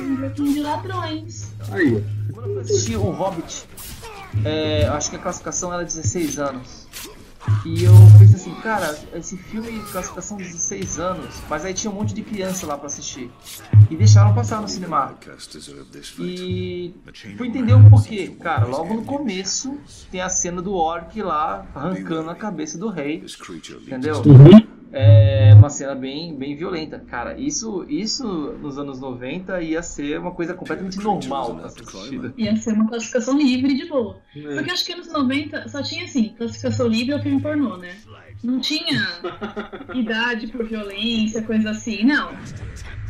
Um 0.00 0.16
joguinho 0.16 0.54
de 0.54 0.60
ladrões. 0.60 1.52
Aí, 1.70 1.96
ó. 1.96 2.32
Quando 2.34 2.46
eu 2.48 2.52
fui 2.54 2.62
assistir 2.62 2.96
O 2.96 3.10
Hobbit, 3.10 3.64
é, 4.44 4.86
acho 4.88 5.10
que 5.10 5.16
a 5.16 5.18
classificação 5.18 5.72
era 5.72 5.84
16 5.84 6.38
anos. 6.38 6.86
E 7.64 7.84
eu 7.84 7.92
pensei 8.18 8.36
assim, 8.36 8.54
cara, 8.60 8.96
esse 9.14 9.36
filme 9.36 9.80
classificação 9.90 10.36
16 10.36 10.98
anos, 10.98 11.34
mas 11.48 11.64
aí 11.64 11.74
tinha 11.74 11.90
um 11.90 11.94
monte 11.94 12.14
de 12.14 12.22
criança 12.22 12.66
lá 12.66 12.76
pra 12.76 12.86
assistir. 12.86 13.30
E 13.90 13.96
deixaram 13.96 14.34
passar 14.34 14.60
no 14.60 14.68
cinema. 14.68 15.14
E 16.28 16.94
fui 17.36 17.48
entender 17.48 17.74
o 17.74 17.90
porquê. 17.90 18.28
Cara, 18.40 18.66
logo 18.66 18.94
no 18.94 19.04
começo 19.04 19.78
tem 20.10 20.20
a 20.20 20.28
cena 20.28 20.62
do 20.62 20.74
orc 20.74 21.20
lá 21.22 21.66
arrancando 21.74 22.30
a 22.30 22.34
cabeça 22.34 22.78
do 22.78 22.88
rei. 22.88 23.20
Entendeu? 23.86 24.22
Uhum. 24.22 24.65
É 24.92 25.52
uma 25.54 25.68
cena 25.68 25.94
bem, 25.94 26.34
bem 26.36 26.54
violenta. 26.54 26.98
Cara, 26.98 27.38
isso, 27.38 27.84
isso 27.88 28.26
nos 28.60 28.78
anos 28.78 29.00
90 29.00 29.60
ia 29.62 29.82
ser 29.82 30.18
uma 30.18 30.30
coisa 30.30 30.54
completamente 30.54 30.98
normal 30.98 31.56
pra 31.56 31.68
ser 31.68 31.82
assistida. 31.82 32.32
Ia 32.36 32.56
ser 32.56 32.72
uma 32.72 32.88
classificação 32.88 33.36
livre 33.36 33.74
de 33.74 33.86
boa. 33.86 34.18
É. 34.34 34.54
Porque 34.54 34.70
acho 34.70 34.84
que 34.84 34.92
anos 34.92 35.12
90 35.12 35.68
só 35.68 35.82
tinha 35.82 36.04
assim, 36.04 36.34
classificação 36.36 36.86
livre 36.86 37.14
ao 37.14 37.20
filme 37.20 37.40
pornô, 37.40 37.76
né? 37.76 37.96
Não 38.42 38.60
tinha 38.60 39.20
idade 39.94 40.46
por 40.48 40.66
violência, 40.66 41.42
coisa 41.42 41.70
assim, 41.70 42.04
não. 42.04 42.30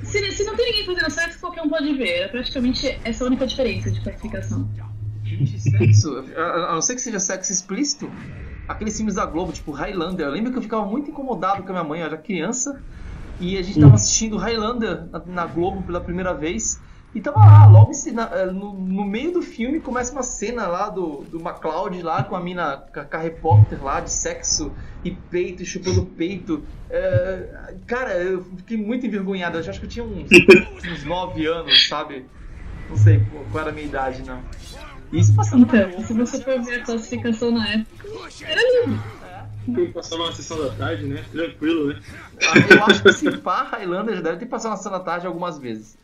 Se, 0.05 0.33
se 0.33 0.45
não 0.45 0.57
tem 0.57 0.67
ninguém 0.67 0.87
fazendo 0.87 1.11
sexo, 1.11 1.41
qualquer 1.41 1.63
um 1.63 1.69
pode 1.69 1.93
ver. 1.95 2.23
É 2.23 2.29
praticamente 2.29 2.99
essa 3.05 3.25
a 3.25 3.27
única 3.27 3.47
diferença 3.47 3.91
de 3.91 4.01
classificação. 4.01 4.69
Gente, 5.25 5.61
sexo, 5.61 6.25
a 6.37 6.71
a 6.71 6.75
não 6.75 6.83
ser 6.83 6.95
que 6.95 7.01
seja 7.01 7.19
sexo 7.19 7.53
explícito, 7.53 8.11
aqueles 8.69 8.97
filmes 8.97 9.15
da 9.15 9.25
Globo, 9.25 9.53
tipo 9.53 9.71
Highlander, 9.71 10.27
eu 10.27 10.33
lembro 10.33 10.53
que 10.53 10.59
eu 10.59 10.63
ficava 10.63 10.85
muito 10.85 11.11
incomodado 11.11 11.63
com 11.63 11.69
a 11.71 11.73
minha 11.73 11.85
mãe, 11.85 12.01
eu 12.01 12.07
era 12.07 12.17
criança, 12.17 12.81
e 13.39 13.59
a 13.59 13.63
gente 13.63 13.79
tava 13.79 13.95
assistindo 13.95 14.37
Highlander 14.37 15.05
na, 15.11 15.23
na 15.27 15.47
Globo 15.47 15.83
pela 15.83 16.01
primeira 16.01 16.33
vez, 16.35 16.81
e 17.15 17.21
tava 17.21 17.39
lá, 17.39 17.67
logo 17.67 17.93
eh, 17.93 18.47
no, 18.47 18.75
no 18.75 19.05
meio 19.07 19.33
do 19.33 19.41
filme 19.41 19.81
começa 19.81 20.13
uma 20.13 20.23
cena 20.23 20.67
lá 20.67 20.91
do, 20.91 21.25
do 21.31 21.41
MacLeod 21.41 22.03
lá 22.03 22.23
com 22.23 22.37
a 22.37 22.41
mina, 22.41 22.85
com 22.93 23.17
a 23.17 23.19
repórter 23.19 23.83
lá 23.83 24.01
de 24.01 24.11
sexo 24.11 24.71
e 25.03 25.13
peito, 25.13 25.63
e 25.63 25.67
chupando 25.67 26.05
peito. 26.05 26.63
É, 26.91 27.75
cara, 27.87 28.19
eu 28.19 28.45
fiquei 28.59 28.77
muito 28.77 29.07
envergonhado, 29.07 29.57
eu 29.57 29.61
acho 29.67 29.81
que 29.81 29.87
eu 29.87 29.91
tinha 29.91 30.05
uns, 30.05 30.29
uns 30.93 31.05
9 31.05 31.47
anos, 31.47 31.89
sabe? 31.89 32.27
Não 32.91 32.99
sei 32.99 33.23
qual 33.51 33.63
era 33.63 33.71
a 33.71 33.73
minha 33.73 33.87
idade, 33.87 34.23
não. 34.23 34.43
Isso 35.13 35.35
passava 35.35 35.59
na 35.59 35.63
Então, 35.67 35.91
Globo. 35.91 36.07
se 36.07 36.13
você 36.15 36.43
for 36.43 36.63
ver 36.63 36.81
a 36.81 36.85
classificação 36.85 37.51
na 37.53 37.69
época, 37.69 38.09
era 38.45 38.61
livre. 38.87 39.01
Quem 39.75 39.93
passava 39.93 40.23
uma 40.23 40.33
sessão 40.33 40.59
da 40.63 40.71
tarde, 40.75 41.05
né? 41.07 41.25
Tranquilo, 41.33 41.89
né? 41.89 42.01
Ah, 42.43 42.75
Eu 42.75 42.85
acho 42.85 43.03
que 43.03 43.09
esse 43.09 43.31
pá 43.39 43.65
Highlander 43.65 44.15
já 44.17 44.21
deve 44.23 44.37
ter 44.39 44.47
passado 44.47 44.71
na 44.73 44.77
Santa 44.77 45.01
Tarde 45.01 45.27
algumas 45.27 45.59
vezes. 45.59 45.97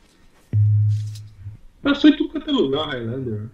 Passou 1.81 2.11
em 2.11 2.17
tudo 2.17 2.31
quanto 2.31 2.49
é 2.51 2.53
lugar, 2.53 2.89
Highlander. 2.89 3.47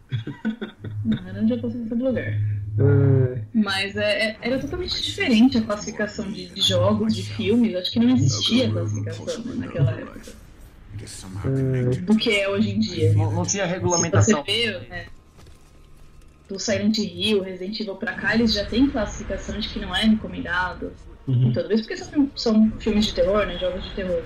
Não, 1.04 1.42
onde 1.42 1.52
eu 1.52 1.60
passei 1.60 1.80
em 1.80 1.88
todo 1.88 2.04
lugar. 2.04 2.24
É, 2.24 3.38
Mas 3.54 3.96
é, 3.96 4.30
é- 4.30 4.36
era 4.40 4.58
totalmente 4.58 5.02
diferente 5.02 5.58
a 5.58 5.62
classificação 5.62 6.30
de, 6.30 6.46
de 6.48 6.60
jogos, 6.62 7.14
de 7.14 7.22
filmes. 7.24 7.74
Acho 7.74 7.90
que 7.90 7.98
não 8.00 8.14
existia 8.14 8.70
classificação 8.70 9.44
naquela 9.56 9.90
época. 9.92 10.20
Do 12.06 12.16
que 12.16 12.30
é 12.30 12.48
hoje 12.48 12.70
em 12.70 12.78
dia. 12.80 13.12
Não, 13.14 13.30
não 13.32 13.44
tinha 13.44 13.66
Se 13.66 13.72
regulamentação. 13.72 14.44
você 14.44 14.50
vê, 14.52 14.78
né, 14.88 15.06
do 16.48 16.58
Silent 16.58 16.96
Hill, 16.98 17.42
Resident 17.42 17.78
Evil 17.80 17.96
pra 17.96 18.12
cá, 18.14 18.34
eles 18.34 18.52
já 18.54 18.64
têm 18.64 18.88
classificação 18.88 19.58
de 19.58 19.68
que 19.68 19.78
não 19.78 19.94
é 19.94 20.02
recomendado. 20.04 20.92
Uhum. 21.26 21.50
E 21.50 21.52
toda 21.52 21.68
vez 21.68 21.82
porque 21.82 21.96
são, 21.96 22.30
são 22.34 22.70
filmes 22.78 23.06
de 23.06 23.14
terror, 23.14 23.46
né? 23.46 23.58
Jogos 23.58 23.84
de 23.84 23.94
terror. 23.94 24.22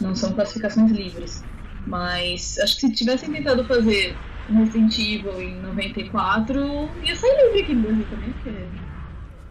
Não 0.00 0.14
são 0.16 0.32
classificações 0.32 0.90
livres. 0.90 1.44
Mas 1.86 2.58
acho 2.58 2.74
que 2.74 2.80
se 2.88 2.92
tivessem 2.92 3.30
tentado 3.32 3.64
fazer 3.64 4.16
Resident 4.48 4.98
Evil 4.98 5.40
em 5.40 5.54
94, 5.62 6.88
ia 7.04 7.14
sair 7.16 7.44
livre 7.44 7.62
aqui 7.62 7.74
no 7.74 7.82
Brasil 7.82 8.06
também, 8.10 8.30
porque. 8.32 8.50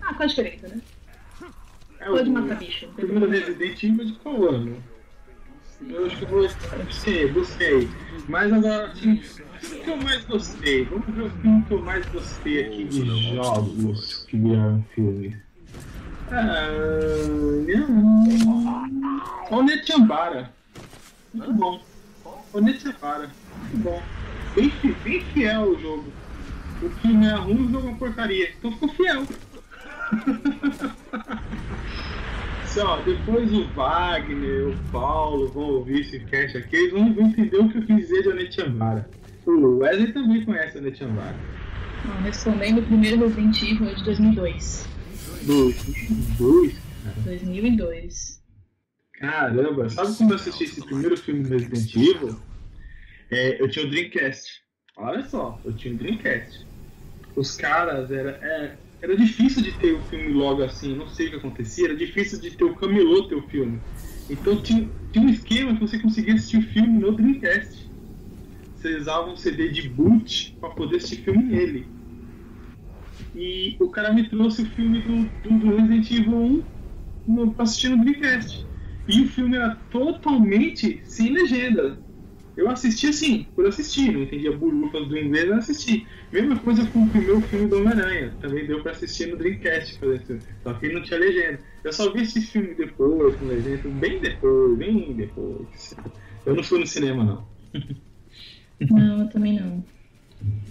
Ah, 0.01 0.13
qual 0.13 0.23
a 0.23 0.25
diferença, 0.25 0.67
né? 0.67 0.81
É, 1.99 2.05
Pode 2.05 2.29
o- 2.29 2.33
matar 2.33 2.57
bicho. 2.57 2.85
O 2.87 2.93
primeiro. 2.93 3.29
Resident 3.29 3.83
Evil 3.83 4.05
de 4.05 4.13
qual 4.13 4.49
ano? 4.49 4.83
Eu 5.89 6.05
acho 6.05 6.17
que. 6.17 6.25
Busquei, 6.25 7.31
busquei. 7.31 7.89
Mas 8.27 8.53
agora, 8.53 8.87
assim, 8.87 9.21
o 9.63 9.83
que 9.83 9.89
eu 9.89 9.97
mais 9.97 10.25
gostei? 10.25 10.85
Vamos 10.85 11.07
ver 11.07 11.23
o 11.23 11.29
filme 11.29 11.63
que 11.63 11.73
eu 11.73 11.81
mais 11.81 12.05
gostei 12.07 12.65
aqui 12.65 12.83
de 12.85 13.35
jogos 13.35 14.25
que 14.27 14.37
viraram 14.37 14.85
filme. 14.93 15.37
Ah, 16.31 16.67
não. 17.67 19.57
Onetiambara. 19.57 20.53
Muito 21.33 21.53
bom. 21.53 21.81
Onetiambara. 22.53 23.29
Muito 23.59 23.77
bom. 23.77 24.01
Bem, 24.55 24.71
bem 25.03 25.21
fiel 25.33 25.63
o 25.63 25.79
jogo. 25.81 26.11
O 26.81 26.89
filme 26.89 27.27
é 27.27 27.33
ruim, 27.35 27.67
o 27.67 27.71
jogo 27.71 27.87
é 27.87 27.89
uma 27.91 27.97
porcaria. 27.97 28.51
Então 28.57 28.71
ficou 28.71 28.89
fiel. 28.89 29.25
Só, 32.73 33.01
depois 33.01 33.51
o 33.51 33.65
Wagner, 33.73 34.69
o 34.69 34.91
Paulo 34.93 35.49
vão 35.49 35.63
ouvir 35.71 35.99
esse 36.01 36.21
cast 36.21 36.57
aqui, 36.57 36.77
eles 36.77 36.93
vão 36.93 37.05
entender 37.07 37.57
o 37.57 37.67
que 37.67 37.79
eu 37.79 37.85
quis 37.85 37.97
dizer 37.97 38.23
de 38.23 38.29
Onetiambara. 38.29 39.09
O 39.45 39.79
Wesley 39.79 40.13
também 40.13 40.45
conhece 40.45 40.77
Onetiambara. 40.77 41.35
Bom, 42.05 42.13
respondendo 42.21 42.79
o 42.79 42.83
primeiro 42.83 43.27
Resident 43.27 43.61
Evil 43.61 43.89
é 43.89 43.93
de 43.93 44.03
2002. 44.05 44.87
Do 45.43 45.73
dois. 46.37 46.75
2002. 47.25 48.41
Caramba, 49.19 49.89
sabe 49.89 50.15
como 50.15 50.31
eu 50.31 50.35
assisti 50.35 50.63
esse 50.63 50.81
primeiro 50.85 51.17
filme 51.17 51.43
do 51.43 51.49
Resident 51.49 51.93
Evil? 51.93 52.39
É, 53.29 53.61
eu 53.61 53.69
tinha 53.69 53.85
o 53.85 53.89
Dreamcast. 53.89 54.61
Olha 54.95 55.25
só, 55.25 55.59
eu 55.65 55.73
tinha 55.73 55.93
o 55.93 55.97
Dreamcast. 55.97 56.65
Os 57.35 57.57
caras, 57.57 58.09
era, 58.11 58.31
é, 58.41 58.77
era 59.01 59.17
difícil 59.17 59.63
de 59.63 59.71
ter 59.73 59.93
o 59.93 60.01
filme 60.03 60.31
logo 60.31 60.63
assim, 60.63 60.95
não 60.95 61.07
sei 61.07 61.27
o 61.27 61.29
que 61.31 61.35
acontecia, 61.37 61.85
era 61.85 61.95
difícil 61.95 62.39
de 62.39 62.51
ter 62.51 62.63
o 62.63 62.75
camelô 62.75 63.23
ter 63.23 63.35
o 63.35 63.41
filme. 63.47 63.79
Então 64.29 64.55
tinha, 64.61 64.87
tinha 65.11 65.25
um 65.25 65.29
esquema 65.29 65.73
que 65.73 65.81
você 65.81 65.97
conseguia 65.97 66.35
assistir 66.35 66.57
o 66.57 66.61
filme 66.61 66.99
no 66.99 67.11
Dreamcast. 67.11 67.89
Você 68.75 68.95
usava 68.97 69.29
um 69.29 69.35
CD 69.35 69.69
de 69.69 69.89
boot 69.89 70.55
para 70.59 70.69
poder 70.69 70.97
assistir 70.97 71.23
filme 71.23 71.43
nele. 71.43 71.87
E 73.35 73.75
o 73.79 73.89
cara 73.89 74.13
me 74.13 74.27
trouxe 74.29 74.63
o 74.63 74.65
filme 74.67 75.01
do, 75.01 75.49
do 75.49 75.75
Resident 75.75 76.11
Evil 76.11 76.37
1 76.37 76.63
no, 77.27 77.51
pra 77.53 77.63
assistir 77.63 77.89
no 77.89 78.03
Dreamcast. 78.03 78.65
E 79.07 79.21
o 79.21 79.27
filme 79.27 79.57
era 79.57 79.75
totalmente 79.89 81.01
sem 81.03 81.31
legenda. 81.31 81.99
Eu 82.55 82.69
assisti 82.69 83.07
assim, 83.07 83.45
por 83.55 83.65
assistir, 83.65 84.11
não 84.11 84.23
entendia 84.23 84.55
burufas 84.55 85.07
do 85.07 85.17
inglês, 85.17 85.47
eu 85.47 85.55
assisti. 85.55 86.07
Mesma 86.31 86.59
coisa 86.61 86.85
com 86.91 86.99
o 87.03 87.09
primeiro 87.11 87.41
filme 87.43 87.69
do 87.69 87.77
Homem-Aranha, 87.77 88.37
também 88.41 88.67
deu 88.67 88.81
pra 88.83 88.91
assistir 88.91 89.27
no 89.27 89.37
Dreamcast, 89.37 89.97
por 89.99 90.13
exemplo. 90.13 90.43
só 90.63 90.73
que 90.73 90.91
não 90.91 91.01
tinha 91.01 91.19
legenda. 91.19 91.63
Eu 91.83 91.93
só 91.93 92.11
vi 92.11 92.21
esse 92.23 92.41
filme 92.41 92.75
depois, 92.75 93.37
com 93.37 93.45
legenda, 93.45 93.89
bem 93.89 94.21
depois, 94.21 94.77
bem 94.77 95.15
depois. 95.15 95.93
Eu 96.45 96.55
não 96.55 96.63
fui 96.63 96.79
no 96.79 96.87
cinema, 96.87 97.23
não. 97.23 97.47
Não, 98.89 99.21
eu 99.21 99.29
também 99.29 99.59
não. 99.59 99.89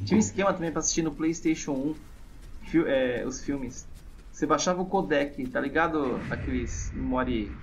Tinha 0.04 0.16
um 0.16 0.20
esquema 0.20 0.52
também 0.54 0.70
pra 0.72 0.80
assistir 0.80 1.02
no 1.02 1.14
PlayStation 1.16 1.72
1 1.74 2.06
fi- 2.62 2.84
é, 2.86 3.26
os 3.26 3.42
filmes. 3.44 3.90
Você 4.32 4.46
baixava 4.46 4.82
o 4.82 4.86
codec, 4.88 5.46
tá 5.48 5.60
ligado? 5.60 6.26
Aqueles 6.30 6.92
memória. 6.92 7.58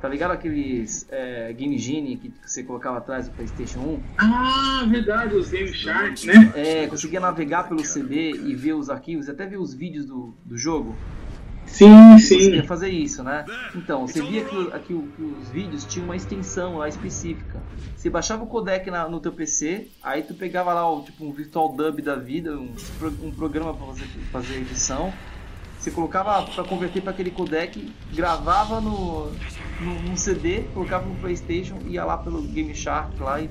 Tá 0.00 0.08
ligado 0.08 0.30
aqueles 0.30 1.06
é, 1.10 1.52
Game 1.52 1.76
Genie 1.78 2.16
que 2.16 2.32
você 2.42 2.62
colocava 2.62 2.98
atrás 2.98 3.28
do 3.28 3.34
PlayStation 3.34 3.80
1? 3.80 4.00
Ah, 4.18 4.86
verdade, 4.88 5.34
os 5.34 5.50
Game 5.50 5.72
Shark, 5.72 6.26
né? 6.26 6.52
É, 6.56 6.86
conseguia 6.86 7.20
navegar 7.20 7.68
pelo 7.68 7.84
CD 7.84 8.30
e 8.32 8.54
ver 8.54 8.72
os 8.72 8.88
arquivos, 8.88 9.28
até 9.28 9.46
ver 9.46 9.58
os 9.58 9.74
vídeos 9.74 10.06
do, 10.06 10.34
do 10.44 10.56
jogo. 10.56 10.96
Sim, 11.66 12.18
Você 12.18 12.40
sim. 12.40 12.62
fazer 12.62 12.88
isso, 12.88 13.22
né? 13.22 13.44
Então, 13.76 14.06
você 14.06 14.20
via 14.22 14.44
que, 14.44 14.70
que 14.80 14.94
que 14.94 15.22
os 15.22 15.48
vídeos 15.50 15.84
tinham 15.84 16.06
uma 16.06 16.16
extensão 16.16 16.78
lá 16.78 16.88
específica. 16.88 17.60
Você 17.94 18.10
baixava 18.10 18.42
o 18.42 18.46
codec 18.46 18.90
na- 18.90 19.08
no 19.08 19.20
teu 19.20 19.30
PC, 19.30 19.86
aí 20.02 20.22
tu 20.22 20.34
pegava 20.34 20.72
lá 20.74 20.90
o, 20.90 21.02
tipo, 21.02 21.24
um 21.24 21.30
virtual 21.30 21.72
dub 21.76 22.00
da 22.02 22.16
vida, 22.16 22.58
um, 22.58 22.74
um 23.22 23.30
programa 23.30 23.72
para 23.74 23.86
você 23.86 24.02
fazer 24.32 24.56
edição, 24.56 25.12
Você 25.80 25.90
colocava 25.90 26.42
pra 26.42 26.62
converter 26.62 27.00
pra 27.00 27.10
aquele 27.10 27.30
codec, 27.30 27.90
gravava 28.14 28.82
no, 28.82 29.30
no, 29.80 30.02
num 30.02 30.14
CD, 30.16 30.64
colocava 30.74 31.08
no 31.08 31.14
Playstation, 31.16 31.78
ia 31.88 32.04
lá 32.04 32.18
pelo 32.18 32.42
Game 32.42 32.74
Shark 32.74 33.18
lá 33.18 33.40
e 33.40 33.48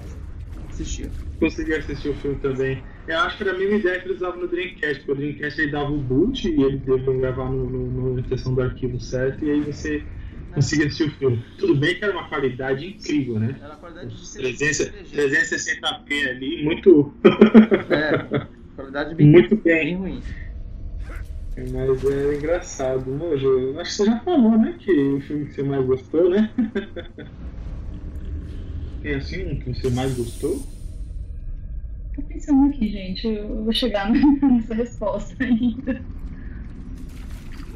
assistia. 0.69 1.09
Consegui 1.39 1.73
assistir 1.73 2.09
o 2.09 2.15
filme 2.17 2.37
também. 2.37 2.83
Eu 3.07 3.17
acho 3.19 3.35
que 3.37 3.43
era 3.43 3.55
a 3.55 3.57
mesma 3.57 3.77
ideia 3.77 3.99
que 3.99 4.07
eles 4.09 4.17
usavam 4.17 4.41
no 4.41 4.47
Dreamcast, 4.47 4.97
porque 4.99 5.11
o 5.11 5.15
Dreamcast 5.15 5.59
ele 5.59 5.71
dava 5.71 5.91
o 5.91 5.97
boot 5.97 6.47
e 6.47 6.61
ele 6.61 6.77
devia 6.77 7.13
gravar 7.17 7.49
no, 7.49 7.67
no, 7.67 8.15
na 8.17 8.23
seção 8.27 8.53
do 8.53 8.61
arquivo 8.61 8.99
certo, 8.99 9.43
e 9.43 9.49
aí 9.49 9.61
você 9.61 10.03
conseguia 10.53 10.85
assistir 10.85 11.05
o 11.07 11.11
filme. 11.11 11.43
Tudo 11.57 11.75
bem 11.77 11.95
que 11.95 12.03
era 12.05 12.13
uma 12.13 12.29
qualidade 12.29 12.85
incrível, 12.85 13.39
né? 13.39 13.55
Era 13.59 13.73
a 13.73 13.77
qualidade 13.77 14.09
de 14.09 14.21
Os 14.21 14.29
CD 14.29 14.53
300, 14.55 15.11
360p 15.11 16.29
ali, 16.29 16.63
muito, 16.63 17.11
É, 17.89 18.47
qualidade 18.75 19.15
bem, 19.15 19.25
muito 19.25 19.55
bem 19.55 19.73
bem. 19.73 19.95
ruim. 19.95 20.21
Mas 21.67 22.03
é 22.05 22.37
engraçado, 22.37 23.11
Mojo. 23.11 23.77
Acho 23.79 23.91
que 23.91 23.95
você 23.97 24.05
já 24.05 24.19
falou, 24.23 24.57
né? 24.57 24.77
Que 24.79 24.91
o 24.91 25.21
filme 25.21 25.47
que 25.47 25.53
você 25.53 25.63
mais 25.63 25.85
gostou, 25.85 26.29
né? 26.29 26.53
Tem 29.01 29.15
assim 29.15 29.45
um 29.45 29.59
que 29.59 29.73
você 29.73 29.89
mais 29.89 30.15
gostou? 30.15 30.65
Tô 32.13 32.21
pensando 32.23 32.69
aqui, 32.69 32.87
gente. 32.89 33.27
Eu 33.27 33.63
vou 33.63 33.73
chegar 33.73 34.11
nessa 34.11 34.73
resposta 34.75 35.35
ainda. 35.43 36.07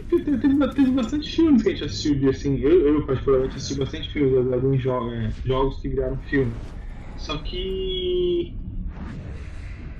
Teve, 0.09 0.23
teve- 0.39 0.73
teve 0.75 0.91
bastante 0.91 1.29
filmes 1.29 1.63
que 1.63 1.69
a 1.69 1.71
gente 1.71 1.83
assistiu, 1.85 2.19
de, 2.19 2.29
assim, 2.29 2.57
eu, 2.59 2.87
eu 2.87 3.05
particularmente 3.05 3.57
assisti 3.57 3.75
bastante 3.75 4.09
filmes, 4.11 4.51
alguns 4.53 4.81
jogos, 4.81 5.13
é, 5.13 5.35
jogos 5.45 5.79
que 5.81 5.89
viraram 5.89 6.19
filme. 6.21 6.61
Só 7.15 7.41
que 7.43 8.62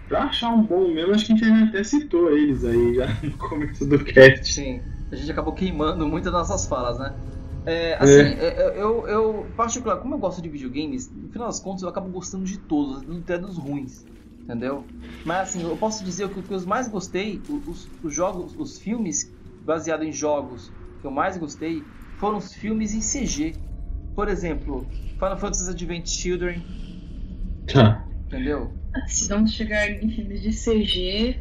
pra 0.07 0.25
achar 0.25 0.49
um 0.53 0.65
bom 0.65 0.93
mesmo, 0.93 1.13
acho 1.13 1.25
que 1.25 1.33
a 1.33 1.35
gente 1.37 1.69
até 1.69 1.83
citou 1.83 2.31
eles 2.31 2.63
aí 2.63 2.95
já 2.95 3.07
no 3.23 3.37
começo 3.37 3.85
do 3.87 4.03
cast. 4.03 4.53
Sim, 4.53 4.83
a 5.11 5.15
gente 5.15 5.31
acabou 5.31 5.53
queimando 5.53 6.07
muitas 6.07 6.31
das 6.31 6.49
nossas 6.49 6.67
falas, 6.67 6.99
né? 6.99 7.17
É, 7.65 7.95
assim, 7.95 8.33
é, 8.33 8.81
eu, 8.81 9.07
eu, 9.07 9.53
particular, 9.55 9.99
como 10.01 10.15
eu 10.15 10.19
gosto 10.19 10.41
de 10.41 10.49
videogames, 10.49 11.11
no 11.13 11.29
final 11.29 11.47
das 11.47 11.59
contas 11.61 11.81
eu 11.83 11.89
acabo 11.89 12.09
gostando 12.09 12.43
de 12.45 12.57
todos, 12.59 13.09
até 13.21 13.37
dos 13.37 13.57
ruins, 13.57 14.05
entendeu? 14.43 14.91
Mas 15.23 15.49
assim, 15.49 15.61
eu 15.63 15.77
posso 15.77 16.03
dizer 16.03 16.29
que 16.29 16.39
o 16.39 16.43
que 16.43 16.53
eu 16.53 16.65
mais 16.67 16.89
gostei, 16.89 17.45
os, 17.47 17.89
os 18.01 18.13
jogos, 18.13 18.53
os 18.57 18.79
filmes 18.79 19.33
baseados 19.63 20.05
em 20.05 20.11
jogos 20.11 20.75
que 20.99 21.07
eu 21.07 21.11
mais 21.11 21.37
gostei, 21.37 21.89
foram 22.17 22.37
os 22.37 22.53
filmes 22.53 22.93
em 22.93 23.01
CG. 23.01 23.63
Por 24.13 24.27
exemplo, 24.27 24.93
Final 25.17 25.37
Fantasy 25.37 25.69
Advent 25.69 26.07
Children, 26.07 26.65
Tá. 27.65 28.07
entendeu? 28.27 28.82
Se 29.07 29.27
vamos 29.27 29.51
chegar 29.51 29.89
em 29.89 30.09
filmes 30.09 30.41
de 30.41 30.49
CG, 30.51 31.39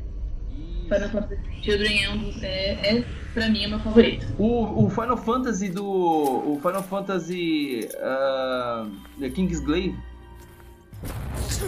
Final 0.85 1.09
Fantasy 1.11 1.41
Children 1.63 2.03
é, 2.05 2.11
um 2.11 2.19
dos, 2.19 2.43
é, 2.43 2.97
é 2.99 3.05
pra 3.35 3.49
mim, 3.49 3.67
o 3.67 3.71
meu 3.71 3.81
favorito. 3.81 4.27
o, 4.39 4.85
o 4.87 4.91
Final 4.91 5.17
Fantasy 5.17 5.69
do. 5.71 5.85
O 5.87 6.59
Final 6.63 6.83
Fantasy. 6.83 7.89
ah, 8.01 8.87
The 9.21 9.31
King's 9.31 9.61
Glaive. 9.61 9.97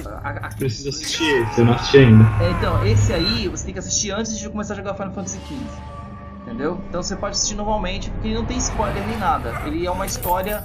A- 0.06 0.28
a- 0.28 0.46
a- 0.46 0.54
Preciso 0.56 0.88
assistir 0.88 1.24
esse, 1.42 1.60
eu 1.60 1.64
não 1.66 1.74
assisti 1.74 1.98
ainda. 1.98 2.24
É, 2.44 2.50
então, 2.52 2.86
esse 2.86 3.12
aí 3.12 3.48
você 3.48 3.64
tem 3.64 3.72
que 3.72 3.78
assistir 3.80 4.10
antes 4.12 4.38
de 4.38 4.48
começar 4.48 4.74
a 4.74 4.76
jogar 4.76 4.94
Final 4.94 5.12
Fantasy 5.12 5.38
XV. 5.46 5.54
Entendeu? 6.42 6.80
Então 6.88 7.02
você 7.02 7.16
pode 7.16 7.36
assistir 7.36 7.54
normalmente, 7.54 8.10
porque 8.10 8.28
ele 8.28 8.34
não 8.36 8.44
tem 8.44 8.58
spoiler 8.58 9.06
nem 9.06 9.16
nada. 9.18 9.62
Ele 9.66 9.86
é 9.86 9.90
uma 9.90 10.04
história 10.06 10.62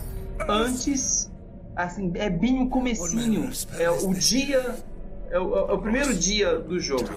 antes. 0.47 1.31
Assim, 1.75 2.11
é 2.15 2.29
bem 2.29 2.61
o 2.63 2.69
comecinho. 2.69 3.49
É 3.77 3.89
o 3.89 4.13
dia. 4.13 4.75
É 5.31 5.39
o, 5.39 5.55
é 5.55 5.73
o 5.73 5.77
primeiro 5.79 6.13
dia 6.13 6.57
do 6.59 6.79
jogo. 6.79 7.09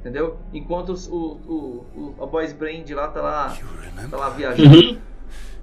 Entendeu? 0.00 0.36
Enquanto 0.52 0.90
os- 0.90 1.08
o, 1.08 1.16
o, 1.46 2.14
o, 2.18 2.22
a 2.22 2.26
Boys 2.26 2.52
Brand 2.52 2.88
lá 2.90 3.08
tá 3.08 3.20
lá, 3.20 3.56
tá 4.10 4.16
lá 4.16 4.28
viajando. 4.30 4.98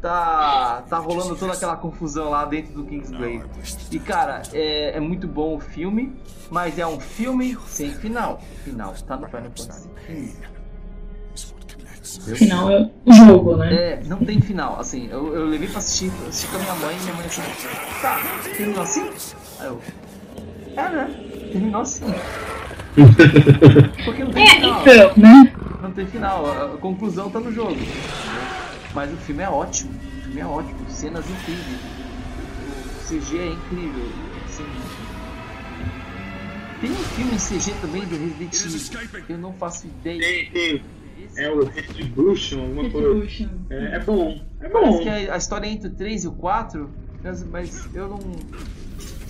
Tá, 0.02 0.84
tá 0.88 0.98
rolando 1.00 1.36
toda 1.36 1.54
aquela 1.54 1.76
confusão 1.78 2.30
lá 2.30 2.46
dentro 2.46 2.74
do 2.74 2.84
Kingsglaive. 2.84 3.46
E 3.92 3.98
cara, 3.98 4.44
é, 4.54 4.98
é 4.98 5.00
muito 5.00 5.28
bom 5.28 5.56
o 5.56 5.60
filme, 5.60 6.14
mas 6.52 6.78
é 6.78 6.86
um 6.86 7.00
filme 7.00 7.58
sem 7.66 7.92
final. 7.92 8.40
Final 8.64 8.94
tá 9.08 9.18
no 9.18 9.26
Final 9.28 9.52
Fantasy 9.58 9.90
XV. 10.06 10.34
Afinal, 12.32 12.70
é 12.72 12.90
o 13.06 13.14
jogo, 13.14 13.56
né? 13.58 13.74
É, 13.74 14.04
não 14.06 14.18
tem 14.18 14.40
final. 14.40 14.80
Assim, 14.80 15.08
eu, 15.12 15.34
eu 15.34 15.46
levei 15.46 15.68
pra 15.68 15.80
assistir, 15.80 16.12
assisti 16.28 16.48
com 16.48 16.58
a 16.58 16.60
minha 16.60 16.76
mãe 16.76 16.96
e 16.96 17.02
minha 17.02 17.14
mãe 17.16 17.26
assim, 17.26 17.42
tá, 18.02 18.20
terminou 18.56 18.84
assim? 18.84 19.10
Aí 19.60 19.68
eu. 19.68 19.82
É, 20.76 20.90
né? 20.90 21.10
Terminou 21.52 21.82
assim. 21.82 22.06
Porque 24.06 24.24
não 24.24 24.32
tem 24.32 24.44
É, 24.48 24.50
final. 24.56 24.82
então, 24.82 25.14
né? 25.18 25.54
Não 25.82 25.92
tem 25.92 26.08
final. 26.08 26.52
A, 26.52 26.78
conclusão 26.78 27.30
tá 27.30 27.40
no 27.40 27.52
jogo. 27.52 27.76
Mas 28.94 29.12
o 29.14 29.18
filme 29.18 29.44
é 29.44 29.50
ótimo. 29.50 29.92
O 29.92 30.24
filme 30.24 30.42
é 30.42 30.46
ótimo. 30.46 30.90
Cenas 30.90 31.26
incríveis. 31.30 31.80
O 33.02 33.08
CG 33.08 33.38
é 33.38 33.48
incrível. 33.48 34.06
Assim, 34.46 34.66
tem 36.82 36.92
um 36.92 36.96
filme 36.96 37.34
em 37.34 37.38
CG 37.38 37.72
também 37.82 38.02
do 38.06 38.18
Resident 38.18 38.54
Evil. 38.54 39.24
que 39.26 39.34
Eu 39.34 39.38
não 39.38 39.54
faço 39.54 39.88
ideia. 39.88 40.20
Tem, 40.20 40.50
tem. 40.52 40.82
É 41.38 41.50
o 41.50 41.66
Retribution, 41.66 42.62
alguma 42.62 42.90
coisa. 42.90 43.08
Retribution. 43.08 43.50
É, 43.70 43.96
é 43.96 44.00
bom. 44.00 44.42
É 44.62 44.70
Parece 44.70 44.92
bom. 44.92 45.04
que 45.04 45.10
a, 45.10 45.34
a 45.34 45.38
história 45.38 45.68
é 45.68 45.70
entre 45.72 45.88
o 45.90 45.92
3 45.92 46.24
e 46.24 46.28
o 46.28 46.32
4, 46.34 46.90
mas, 47.24 47.44
mas 47.48 47.90
eu 47.94 48.08
não. 48.10 48.20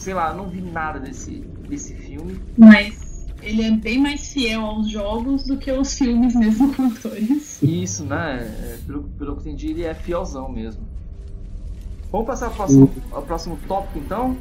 Sei 0.06 0.14
lá, 0.14 0.32
não 0.36 0.48
vi 0.48 0.62
nada 0.62 1.00
desse, 1.00 1.44
desse 1.68 1.96
filme. 1.96 2.40
Mas 2.56 3.26
ele 3.42 3.64
é 3.64 3.72
bem 3.72 4.00
mais 4.00 4.32
fiel 4.32 4.62
aos 4.62 4.88
jogos 4.88 5.46
do 5.46 5.58
que 5.58 5.72
aos 5.72 5.98
filmes 5.98 6.36
mesmo 6.36 6.72
com 6.76 6.86
atores. 6.86 7.60
Isso, 7.64 8.06
né? 8.06 8.42
é, 8.44 8.78
Pelo, 8.86 9.02
pelo 9.18 9.36
que 9.36 9.50
eu 9.50 9.54
entendi, 9.54 9.72
ele 9.72 9.82
é 9.82 9.96
fielzão 9.96 10.48
mesmo. 10.48 10.84
Vamos 12.12 12.28
passar 12.28 12.46
ao 12.46 12.52
próximo, 12.54 12.94
ao 13.12 13.24
próximo 13.24 13.58
tópico 13.68 13.98
então? 13.98 14.38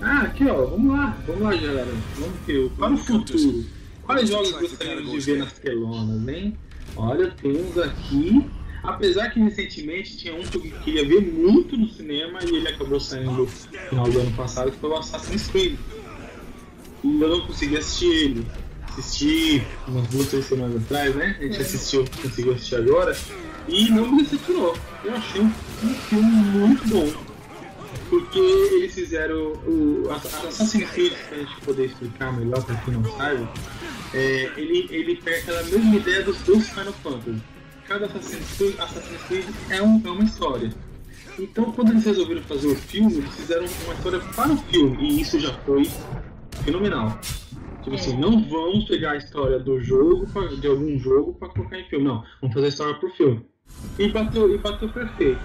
Ah, 0.00 0.22
aqui 0.22 0.46
ó, 0.46 0.64
vamos 0.64 0.96
lá, 0.96 1.14
vamos 1.26 1.42
lá 1.42 1.50
galera. 1.54 1.92
Vamos 2.18 2.38
ver, 2.46 2.70
para 2.70 2.94
o 2.94 2.96
futuro. 2.96 3.64
Quais 4.04 4.30
jogos 4.30 4.50
gostaríamos 4.50 5.10
de 5.10 5.20
ver 5.20 5.38
nas 5.40 5.52
telonas, 5.58 6.26
hein? 6.26 6.56
Olha, 6.96 7.30
temos 7.32 7.76
aqui. 7.76 8.50
Apesar 8.84 9.30
que 9.30 9.40
recentemente 9.40 10.16
tinha 10.16 10.34
um 10.34 10.42
que 10.42 10.58
eu 10.58 10.62
queria 10.82 11.08
ver 11.08 11.20
muito 11.22 11.76
no 11.76 11.88
cinema 11.88 12.38
e 12.44 12.54
ele 12.54 12.68
acabou 12.68 13.00
saindo 13.00 13.32
no 13.32 13.46
final 13.46 14.04
do 14.04 14.20
ano 14.20 14.30
passado, 14.32 14.70
que 14.70 14.78
foi 14.78 14.90
o 14.90 14.96
Assassin's 14.96 15.48
Creed. 15.48 15.78
E 17.02 17.20
eu 17.20 17.28
não 17.28 17.46
consegui 17.46 17.78
assistir 17.78 18.12
ele. 18.12 18.46
Assisti 18.88 19.62
umas 19.88 20.06
duas, 20.08 20.28
três 20.28 20.44
semanas 20.44 20.82
atrás, 20.82 21.14
né? 21.16 21.36
A 21.40 21.42
gente 21.42 21.60
assistiu, 21.60 22.04
conseguiu 22.22 22.52
assistir 22.52 22.76
agora. 22.76 23.16
E 23.66 23.90
não 23.90 24.12
me 24.12 24.22
decepcionou. 24.22 24.76
Eu 25.02 25.14
achei 25.14 25.40
um, 25.40 25.46
um 25.46 25.94
filme 25.94 26.30
muito 26.30 26.86
bom 26.88 27.34
porque 28.10 28.38
eles 28.38 28.94
fizeram 28.94 29.52
o 29.66 30.08
Assassin's 30.10 30.90
Creed, 30.90 31.12
pra 31.28 31.38
gente 31.38 31.60
poder 31.62 31.86
explicar 31.86 32.32
melhor 32.32 32.62
para 32.62 32.76
quem 32.76 32.94
não 32.94 33.16
sabe, 33.16 33.48
é, 34.12 34.52
ele, 34.56 34.86
ele 34.90 35.16
pega 35.16 35.38
aquela 35.38 35.62
mesma 35.64 35.96
ideia 35.96 36.22
dos 36.22 36.38
dois 36.42 36.68
Final 36.68 36.92
Fantasy. 36.92 37.53
Cada 37.86 38.06
Assassin's 38.06 38.56
Creed, 38.56 38.78
Assassin's 38.80 39.22
Creed 39.28 39.44
é, 39.70 39.82
um, 39.82 40.00
é 40.04 40.10
uma 40.10 40.24
história. 40.24 40.70
Então, 41.38 41.72
quando 41.72 41.90
eles 41.90 42.04
resolveram 42.04 42.42
fazer 42.42 42.68
o 42.68 42.76
filme, 42.76 43.16
eles 43.18 43.34
fizeram 43.34 43.66
uma 43.84 43.94
história 43.94 44.20
para 44.20 44.52
o 44.52 44.56
filme, 44.56 44.96
e 45.10 45.20
isso 45.20 45.38
já 45.40 45.52
foi 45.64 45.84
fenomenal. 46.64 47.18
Tipo 47.82 47.96
assim, 47.96 48.16
não 48.16 48.42
vamos 48.48 48.84
pegar 48.86 49.12
a 49.12 49.16
história 49.16 49.58
do 49.58 49.80
jogo, 49.80 50.26
pra- 50.28 50.46
de 50.46 50.66
algum 50.66 50.98
jogo, 50.98 51.34
para 51.34 51.48
colocar 51.48 51.78
em 51.78 51.84
filme, 51.88 52.06
não. 52.06 52.24
Vamos 52.40 52.54
fazer 52.54 52.66
a 52.66 52.68
história 52.68 52.94
pro 52.94 53.10
filme. 53.10 53.44
E 53.98 54.08
bateu, 54.08 54.54
e 54.54 54.58
bateu 54.58 54.88
perfeito. 54.88 55.40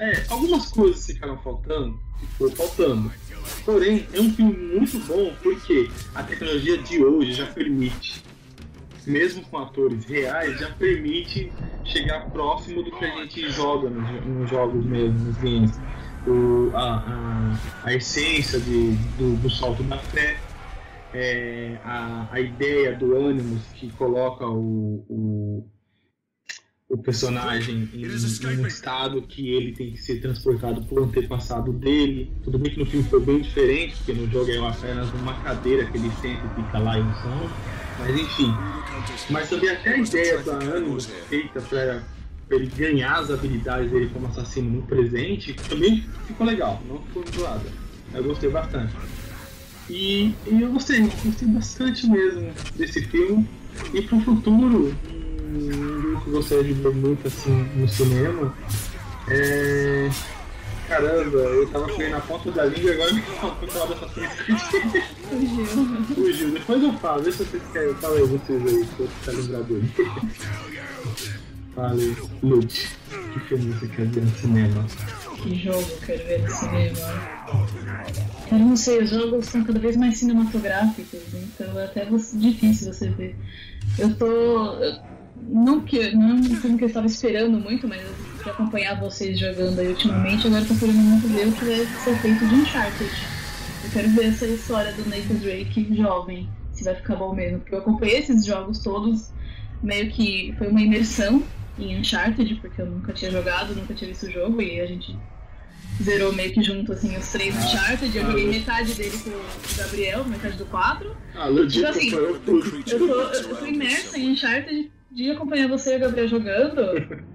É, 0.00 0.24
algumas 0.28 0.70
coisas 0.72 1.06
ficaram 1.06 1.38
faltando, 1.38 1.96
ficou 2.32 2.50
faltando. 2.50 3.12
Porém, 3.64 4.06
é 4.12 4.20
um 4.20 4.32
filme 4.32 4.52
muito 4.78 4.98
bom 5.06 5.32
porque 5.42 5.88
a 6.14 6.22
tecnologia 6.22 6.78
de 6.78 7.04
hoje 7.04 7.34
já 7.34 7.46
permite, 7.46 8.22
mesmo 9.06 9.42
com 9.42 9.58
atores 9.58 10.04
reais, 10.06 10.58
já 10.58 10.70
permite 10.70 11.52
chegar 11.84 12.30
próximo 12.30 12.82
do 12.82 12.90
que 12.90 13.04
a 13.04 13.22
gente 13.22 13.50
joga 13.50 13.90
nos, 13.90 14.08
jo- 14.08 14.28
nos 14.28 14.50
jogos 14.50 14.84
mesmo, 14.84 15.18
nos 15.18 15.36
games. 15.36 15.80
O, 16.26 16.70
a, 16.74 16.96
a, 16.96 17.58
a 17.84 17.94
essência 17.94 18.58
de, 18.58 18.92
do, 19.18 19.36
do 19.36 19.50
salto 19.50 19.82
da 19.82 19.98
fé, 19.98 20.36
é, 21.12 21.78
a, 21.84 22.28
a 22.32 22.40
ideia 22.40 22.96
do 22.96 23.14
Animus 23.16 23.62
que 23.74 23.90
coloca 23.92 24.46
o, 24.48 25.04
o, 25.08 25.70
o 26.88 26.98
personagem 26.98 27.90
em, 27.92 28.02
em 28.06 28.60
um 28.60 28.66
estado 28.66 29.20
que 29.22 29.50
ele 29.52 29.72
tem 29.72 29.92
que 29.92 29.98
ser 29.98 30.20
transportado 30.20 30.82
por 30.86 31.02
antepassado 31.02 31.72
dele. 31.72 32.32
Tudo 32.42 32.58
bem 32.58 32.72
que 32.72 32.78
no 32.78 32.86
filme 32.86 33.06
foi 33.08 33.20
bem 33.20 33.40
diferente, 33.42 33.96
porque 33.96 34.14
no 34.14 34.26
jogo 34.30 34.50
é 34.50 34.58
apenas 34.66 35.12
uma 35.12 35.34
cadeira 35.42 35.84
que 35.86 35.98
ele 35.98 36.10
senta 36.22 36.46
e 36.46 36.62
fica 36.62 36.78
lá 36.78 36.98
em 36.98 37.12
som. 37.22 37.50
Mas 37.98 38.20
enfim. 38.20 38.54
Mas 39.30 39.48
também 39.48 39.70
até 39.70 39.90
a 39.94 39.98
ideia 39.98 40.42
da 40.42 40.56
Animus 40.56 41.06
feita 41.28 41.60
para 41.60 42.02
ele 42.50 42.66
ganhar 42.66 43.18
as 43.18 43.30
habilidades 43.30 43.90
dele 43.90 44.10
como 44.12 44.26
assassino 44.26 44.70
no 44.70 44.82
presente 44.82 45.54
também 45.68 46.04
ficou 46.26 46.46
legal, 46.46 46.82
não 46.88 46.98
ficou 46.98 47.24
enjoada. 47.26 47.64
Eu 48.12 48.24
gostei 48.24 48.50
bastante. 48.50 48.94
E, 49.88 50.34
e 50.46 50.62
eu 50.62 50.70
gostei, 50.70 51.00
gostei 51.24 51.48
bastante 51.48 52.06
mesmo 52.06 52.52
desse 52.76 53.02
filme. 53.02 53.48
E 53.92 54.02
pro 54.02 54.20
futuro, 54.20 54.94
hum, 55.10 56.20
que 56.22 56.28
eu 56.28 56.32
gostaria 56.32 56.64
de 56.64 56.72
ver 56.74 56.94
muito 56.94 57.26
assim 57.26 57.68
no 57.76 57.88
cinema 57.88 58.54
é. 59.28 60.10
Caramba, 60.88 61.38
eu 61.38 61.68
tava 61.70 61.86
pegando 61.86 62.10
na 62.10 62.20
ponta 62.20 62.50
da 62.52 62.64
língua 62.66 62.90
e 62.90 62.94
agora 62.94 63.12
me 63.14 63.22
faltou 63.22 63.68
falar 63.68 63.86
dessa 63.94 64.06
Creed. 64.08 64.30
Fugiu. 65.28 65.66
Fugiu, 66.14 66.50
depois 66.52 66.82
eu 66.82 66.92
falo, 66.94 67.22
deixa 67.22 67.44
vocês 67.44 67.62
querem. 67.72 67.94
Fala 67.94 68.16
aí 68.16 68.22
vocês 68.26 68.62
aí, 68.66 68.86
que 68.86 69.00
eu 69.00 69.08
tá 69.24 69.32
lembrado 69.32 69.64
dele. 69.64 69.92
Fala 71.74 71.92
aí, 71.92 72.14
que 73.32 73.40
filme 73.40 73.72
você 73.72 73.86
quer 73.88 74.06
ver 74.06 74.20
no 74.22 74.36
cinema? 74.36 74.86
Que 75.42 75.54
jogo 75.56 75.80
eu 75.90 75.98
quero 76.06 76.24
ver 76.26 76.42
no 76.42 76.50
cinema? 76.50 76.98
Cara, 78.50 78.62
não 78.62 78.76
sei, 78.76 79.02
os 79.02 79.10
jogos 79.10 79.46
são 79.46 79.64
cada 79.64 79.78
vez 79.78 79.96
mais 79.96 80.18
cinematográficos, 80.18 81.20
então 81.34 81.80
é 81.80 81.84
até 81.86 82.04
difícil 82.04 82.92
você 82.92 83.08
ver. 83.10 83.34
Eu 83.98 84.14
tô. 84.16 84.26
eu- 84.26 85.14
Não 85.48 85.80
que 85.80 86.14
não 86.14 86.30
é 86.30 86.32
um 86.34 86.42
filme 86.56 86.78
que 86.78 86.84
eu 86.84 86.88
estava 86.88 87.06
esperando 87.06 87.58
muito, 87.58 87.86
mas 87.88 88.00
eu 88.46 88.52
acompanhar 88.52 89.00
vocês 89.00 89.38
jogando 89.38 89.78
aí 89.78 89.88
ultimamente, 89.88 90.46
agora 90.46 90.62
eu 90.62 90.68
tô 90.68 90.74
querendo 90.74 90.98
muito 90.98 91.28
ver 91.28 91.48
o 91.48 91.52
que 91.52 91.64
vai 91.64 91.86
ser 91.86 92.16
feito 92.18 92.46
de 92.46 92.54
Uncharted. 92.54 93.10
Eu 93.84 93.90
quero 93.90 94.08
ver 94.10 94.26
essa 94.26 94.46
história 94.46 94.92
do 94.92 95.08
Nathan 95.08 95.34
Drake 95.36 95.94
jovem, 95.94 96.48
se 96.72 96.84
vai 96.84 96.94
ficar 96.94 97.16
bom 97.16 97.34
mesmo. 97.34 97.60
Porque 97.60 97.74
eu 97.74 97.78
acompanhei 97.78 98.18
esses 98.18 98.44
jogos 98.44 98.80
todos, 98.80 99.30
meio 99.82 100.10
que 100.10 100.54
foi 100.58 100.68
uma 100.68 100.80
imersão 100.80 101.42
em 101.78 101.98
Uncharted, 101.98 102.54
porque 102.56 102.80
eu 102.80 102.86
nunca 102.86 103.12
tinha 103.12 103.30
jogado, 103.30 103.74
nunca 103.74 103.94
tinha 103.94 104.08
visto 104.08 104.26
o 104.26 104.30
jogo, 104.30 104.60
e 104.60 104.80
a 104.80 104.86
gente 104.86 105.16
zerou 106.02 106.32
meio 106.32 106.52
que 106.52 106.62
junto, 106.62 106.92
assim, 106.92 107.16
os 107.16 107.28
três 107.28 107.54
Uncharted. 107.56 108.16
Eu 108.16 108.26
joguei 108.26 108.46
metade 108.46 108.94
dele 108.94 109.18
com 109.18 109.30
o 109.30 109.76
Gabriel, 109.76 110.24
metade 110.24 110.56
do 110.56 110.66
4. 110.66 111.16
Ah, 111.34 111.48
Tipo 111.68 111.86
assim. 111.86 112.10
Eu 112.12 112.40
tô, 112.40 112.60
eu 112.60 113.56
tô 113.56 113.66
imersa 113.66 114.18
em 114.18 114.32
Uncharted 114.32 114.90
de 115.14 115.30
acompanhar 115.30 115.68
você 115.68 115.94
e 115.94 115.96
o 115.96 116.00
Gabriel 116.00 116.28
jogando. 116.28 116.80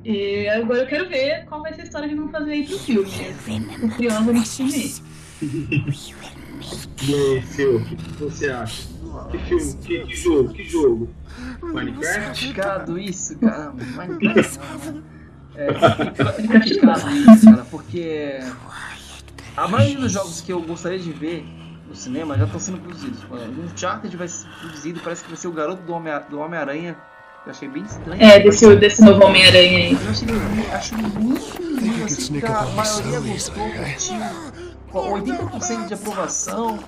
E 0.04 0.48
agora 0.50 0.82
eu 0.82 0.88
quero 0.88 1.08
ver 1.10 1.46
qual 1.46 1.62
vai 1.62 1.74
ser 1.74 1.82
a 1.82 1.84
história 1.86 2.10
que 2.10 2.16
vão 2.16 2.30
fazer 2.30 2.52
aí 2.52 2.66
pro 2.68 2.78
filme. 2.80 3.10
Tô 3.80 3.88
curiosa 3.96 4.34
nesse 4.34 4.58
filme. 4.58 4.94
E 7.02 7.14
aí, 7.16 7.42
Phil, 7.42 7.78
o 7.78 7.86
que 7.86 7.96
você 8.20 8.50
acha? 8.50 8.88
Que 9.32 9.38
filme, 9.40 9.74
que, 9.82 10.00
que 10.06 10.16
jogo, 10.16 10.54
que 10.54 10.64
jogo? 10.66 11.10
Minecraft? 11.62 12.40
complicado 12.42 13.00
isso, 13.00 13.38
cara. 13.40 13.72
Minecraft. 13.72 14.60
É 15.56 15.74
complicado 16.48 17.10
isso, 17.10 17.46
cara, 17.52 17.66
porque 17.70 18.40
a 19.58 19.68
maioria 19.68 19.98
dos 20.00 20.12
jogos 20.14 20.40
que 20.40 20.54
eu 20.54 20.62
gostaria 20.62 21.00
de 21.00 21.12
ver 21.12 21.44
no 21.86 21.94
cinema 21.94 22.38
já 22.38 22.46
estão 22.46 22.60
sendo 22.62 22.78
produzidos. 22.78 23.22
O 23.26 23.66
Uncharted 23.66 24.16
vai 24.16 24.28
ser 24.30 24.48
produzido, 24.62 25.02
parece 25.04 25.22
que 25.22 25.28
vai 25.28 25.38
ser 25.38 25.50
o 25.50 25.52
garoto 25.52 25.82
do 25.84 25.92
Homem- 25.92 26.14
do 26.30 26.40
Homem-Aranha. 26.40 26.96
Eu 27.46 27.52
achei 27.52 27.70
bem 27.70 27.84
estranho. 27.84 28.22
É, 28.22 28.40
desse, 28.40 28.76
desse 28.76 29.02
novo 29.02 29.24
Homem-Aranha 29.26 29.78
aí. 29.78 29.94
Eu 29.94 30.10
achei, 30.10 30.28
acho 30.74 30.98
muito 30.98 31.62
lindo, 31.62 32.06
assim, 32.06 32.40
que 32.40 32.46
a 32.46 32.66
maioria 32.66 33.20
gostou, 33.20 33.70
curtiu. 33.70 34.70
Com 34.92 35.14
80% 35.22 35.88
de 35.88 35.94
aprovação, 35.94 36.80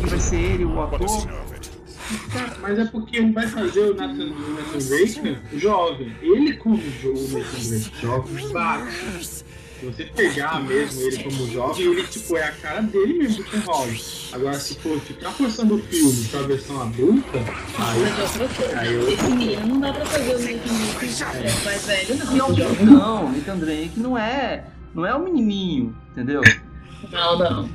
que 0.00 0.06
vai 0.10 0.18
ser 0.18 0.36
ele, 0.36 0.64
o 0.64 0.82
ator. 0.82 1.26
Mas 2.60 2.78
é 2.78 2.84
porque 2.84 3.20
um 3.20 3.32
vai 3.32 3.46
fazer 3.46 3.80
o 3.80 3.94
Nathan, 3.94 4.24
o 4.24 4.54
Nathan 4.54 4.78
Drake 4.78 5.58
jovem. 5.58 6.14
Ele 6.20 6.52
como 6.58 6.76
o 6.76 6.78
Nathan 6.78 7.68
Drake 7.68 7.92
jovem 8.00 8.48
bate. 8.52 9.44
Se 9.84 9.90
você 9.90 10.04
pegar 10.04 10.62
mesmo 10.62 11.02
ele 11.02 11.24
como 11.24 11.46
jovem, 11.50 11.86
ele 11.86 12.04
tipo, 12.04 12.36
é 12.38 12.44
a 12.44 12.52
cara 12.52 12.80
dele 12.80 13.18
mesmo 13.18 13.44
do 13.44 13.50
Tom 13.50 13.58
Holland. 13.70 14.02
Agora 14.32 14.58
se 14.58 14.74
for 14.76 14.98
ficar 15.00 15.30
forçando 15.32 15.74
o 15.74 15.78
filme 15.78 16.24
pra 16.30 16.42
versão 16.42 16.80
adulta, 16.80 17.38
aí, 17.78 18.94
eu. 18.94 19.12
esse 19.12 19.24
menino 19.24 19.66
não 19.66 19.80
dá 19.80 19.92
pra 19.92 20.06
fazer 20.06 20.34
o 20.34 20.38
Nathan 20.38 20.74
Drake 20.94 21.64
mais 21.64 21.86
velho, 21.86 22.16
não. 22.16 22.48
Não, 22.48 22.74
não, 22.86 23.32
Nathan 23.32 23.58
Drake 23.58 23.92
não 24.00 24.16
é, 24.16 24.64
não 24.94 25.04
é 25.04 25.14
um 25.14 25.24
menininho, 25.24 25.94
entendeu? 26.12 26.40
Não, 27.12 27.38
não. 27.38 27.68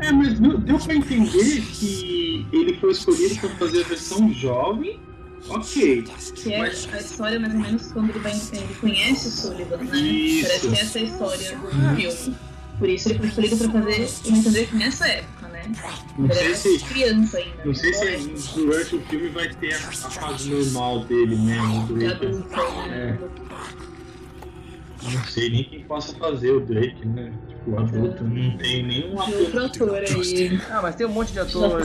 É, 0.00 0.10
mas 0.10 0.40
deu, 0.40 0.58
deu 0.58 0.78
pra 0.80 0.94
entender 0.96 1.60
que 1.72 2.44
ele 2.52 2.76
foi 2.78 2.90
escolhido 2.90 3.38
pra 3.38 3.48
fazer 3.50 3.84
a 3.84 3.88
versão 3.88 4.32
jovem. 4.32 4.98
Ok. 5.48 6.04
Que 6.34 6.52
é 6.54 6.60
a 6.62 6.68
história 6.68 7.38
mais 7.38 7.54
ou 7.54 7.60
menos 7.60 7.92
quando 7.92 8.10
ele, 8.10 8.18
vai, 8.20 8.32
ele 8.32 8.74
conhece 8.80 9.28
o 9.28 9.30
Sullivan, 9.30 9.76
né? 9.78 9.98
Isso. 9.98 10.46
Parece 10.48 10.68
que 10.68 10.74
essa 10.80 10.98
é 10.98 11.02
a 11.02 11.04
história 11.04 11.56
do 11.58 11.96
filme. 11.96 12.36
Por 12.78 12.88
isso 12.88 13.08
ele 13.08 13.18
foi 13.18 13.28
escolhido 13.28 13.56
pra 13.58 13.70
fazer 13.70 14.08
o 14.26 14.30
Nathan 14.36 14.50
Drake 14.50 14.76
nessa 14.76 15.06
época, 15.06 15.48
né? 15.48 15.62
Não 16.18 16.24
Ele 16.24 16.34
sei 16.34 16.46
era 16.46 16.56
se. 16.56 16.78
criança 16.86 17.36
ainda. 17.38 17.64
Não 17.64 17.74
sei 17.74 17.94
se 17.94 18.54
durante 18.54 18.96
o 18.96 19.00
filme 19.02 19.28
vai 19.28 19.54
ter 19.54 19.74
a, 19.74 19.76
a 19.76 19.92
fase 19.92 20.50
normal 20.50 21.04
dele 21.04 21.36
do 21.36 21.98
de 21.98 22.06
adulto, 22.06 22.48
né? 22.88 23.18
Não 25.12 25.24
sei 25.24 25.50
nem 25.50 25.64
quem 25.64 25.84
possa 25.84 26.14
fazer 26.16 26.50
o 26.52 26.60
Drake, 26.60 27.06
né? 27.06 27.32
Tipo, 27.48 27.78
adulto, 27.78 28.24
não 28.24 28.56
tem 28.56 28.82
nenhum 28.82 29.20
ator. 29.20 29.64
ator 29.64 29.94
aí. 29.98 30.60
Ah, 30.70 30.80
mas 30.82 30.94
tem 30.96 31.06
um 31.06 31.10
monte 31.10 31.32
de 31.32 31.40
ator 31.40 31.80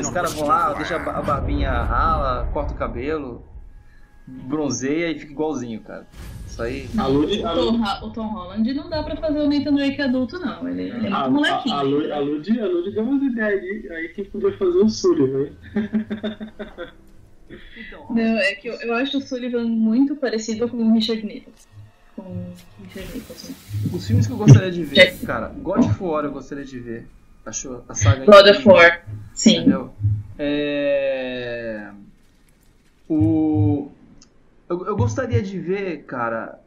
os 0.00 0.10
caras 0.10 0.32
vão 0.34 0.46
lá, 0.46 0.72
deixa 0.74 0.96
a 0.96 0.98
ba- 1.00 1.12
a 1.18 1.22
barbinha 1.22 1.70
rala, 1.70 2.48
corta 2.52 2.72
o 2.72 2.76
cabelo, 2.76 3.44
bronzeia 4.26 5.10
e 5.10 5.18
fica 5.18 5.32
igualzinho, 5.32 5.80
cara. 5.80 6.06
Isso 6.46 6.62
aí. 6.62 6.88
A 6.98 7.06
Lud, 7.06 7.40
O 7.40 7.46
a 7.46 7.54
Tom, 7.54 7.82
o 8.06 8.10
Tom 8.10 8.26
Holland 8.26 8.74
não 8.74 8.90
dá 8.90 9.02
pra 9.02 9.16
fazer 9.16 9.40
o 9.40 9.48
Nathan 9.48 9.72
Drake 9.74 10.02
adulto, 10.02 10.38
não. 10.40 10.68
Ele, 10.68 10.82
ele 10.82 11.06
é 11.06 11.12
a, 11.12 11.28
muito 11.28 11.48
molequinho. 11.48 11.74
a, 11.74 11.78
a, 11.78 11.82
Lud, 11.82 12.12
a, 12.12 12.18
Lud, 12.18 12.60
a 12.60 12.66
Lud 12.66 12.90
deu 12.92 13.02
umas 13.04 13.22
ideias 13.22 13.62
aí, 13.62 13.88
aí 13.92 14.08
que 14.08 14.24
podia 14.24 14.52
fazer 14.58 14.78
o 14.78 14.88
Sullivan. 14.88 15.48
Então, 17.76 18.06
Não, 18.10 18.38
é 18.38 18.54
que 18.54 18.68
eu, 18.68 18.74
eu 18.74 18.94
acho 18.94 19.18
o 19.18 19.20
Sullivan 19.20 19.64
muito 19.64 20.14
parecido 20.16 20.68
com 20.68 20.76
o 20.76 20.92
Richard 20.92 21.24
Nicholson. 21.24 21.68
Com 22.22 23.14
Nicholson. 23.14 23.52
os 23.92 24.06
filmes 24.06 24.26
que 24.26 24.32
eu 24.32 24.36
gostaria 24.36 24.70
de 24.70 24.84
ver, 24.84 25.18
cara, 25.20 25.48
God 25.48 25.84
of 25.84 26.02
War 26.02 26.24
eu 26.24 26.32
gostaria 26.32 26.64
de 26.64 26.78
ver. 26.78 27.06
Achou 27.44 27.84
a 27.88 27.94
saga 27.94 28.24
God 28.26 28.46
of. 28.48 28.68
War. 28.68 29.06
Sim. 29.32 29.58
Entendeu? 29.58 29.92
É... 30.38 31.90
O... 33.08 33.90
Eu, 34.68 34.86
eu 34.86 34.96
gostaria 34.96 35.42
de 35.42 35.58
ver, 35.58 36.04
cara. 36.04 36.60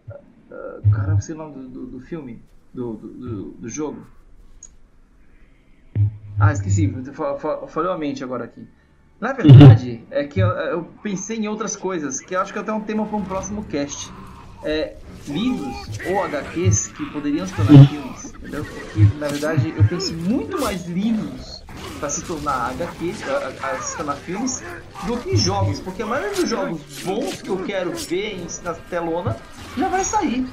ah, 0.51 0.79
Cara, 0.91 1.13
não 1.13 1.21
sei 1.21 1.35
o 1.35 1.37
nome 1.37 1.53
do, 1.53 1.67
do, 1.69 1.85
do 1.87 1.99
filme, 2.01 2.41
do, 2.73 2.93
do, 2.95 3.51
do, 3.51 3.69
jogo. 3.69 4.05
Ah, 6.39 6.51
esqueci, 6.51 6.91
fa- 7.13 7.37
fa- 7.37 7.67
falhou 7.67 7.93
a 7.93 7.97
mente 7.97 8.23
agora 8.23 8.45
aqui. 8.45 8.67
Na 9.21 9.31
verdade, 9.31 10.03
é 10.11 10.25
que 10.25 10.39
eu, 10.39 10.47
eu 10.47 10.83
pensei 11.01 11.37
em 11.37 11.47
outras 11.47 11.75
coisas, 11.75 12.19
que 12.19 12.35
eu 12.35 12.41
acho 12.41 12.51
que 12.51 12.59
até 12.59 12.71
é 12.71 12.73
um 12.73 12.81
tema 12.81 13.05
para 13.05 13.15
um 13.15 13.23
próximo 13.23 13.63
cast. 13.65 14.11
É, 14.65 14.95
livros 15.27 15.75
ou 16.07 16.23
HQs 16.23 16.87
que 16.87 17.05
poderiam 17.11 17.45
se 17.47 17.53
tornar 17.53 17.87
filmes, 17.87 18.25
entendeu? 18.25 18.65
Porque, 18.65 19.07
na 19.17 19.27
verdade, 19.27 19.73
eu 19.75 19.83
penso 19.85 20.13
muito 20.13 20.59
mais 20.59 20.85
livros 20.85 21.63
para 21.99 22.09
se 22.09 22.23
tornar 22.23 22.71
HQ, 22.71 23.13
a, 23.61 23.67
a 23.67 23.81
se 23.81 23.97
tornar 23.97 24.15
filmes, 24.15 24.63
do 25.05 25.17
que 25.17 25.35
jogos, 25.37 25.79
porque 25.79 26.01
a 26.01 26.05
maioria 26.05 26.35
dos 26.35 26.49
jogos 26.49 26.81
bons 27.03 27.41
que 27.41 27.49
eu 27.49 27.63
quero 27.63 27.93
ver 27.95 28.45
na 28.63 28.73
telona 28.73 29.37
já 29.77 29.87
vai 29.87 30.03
sair. 30.03 30.47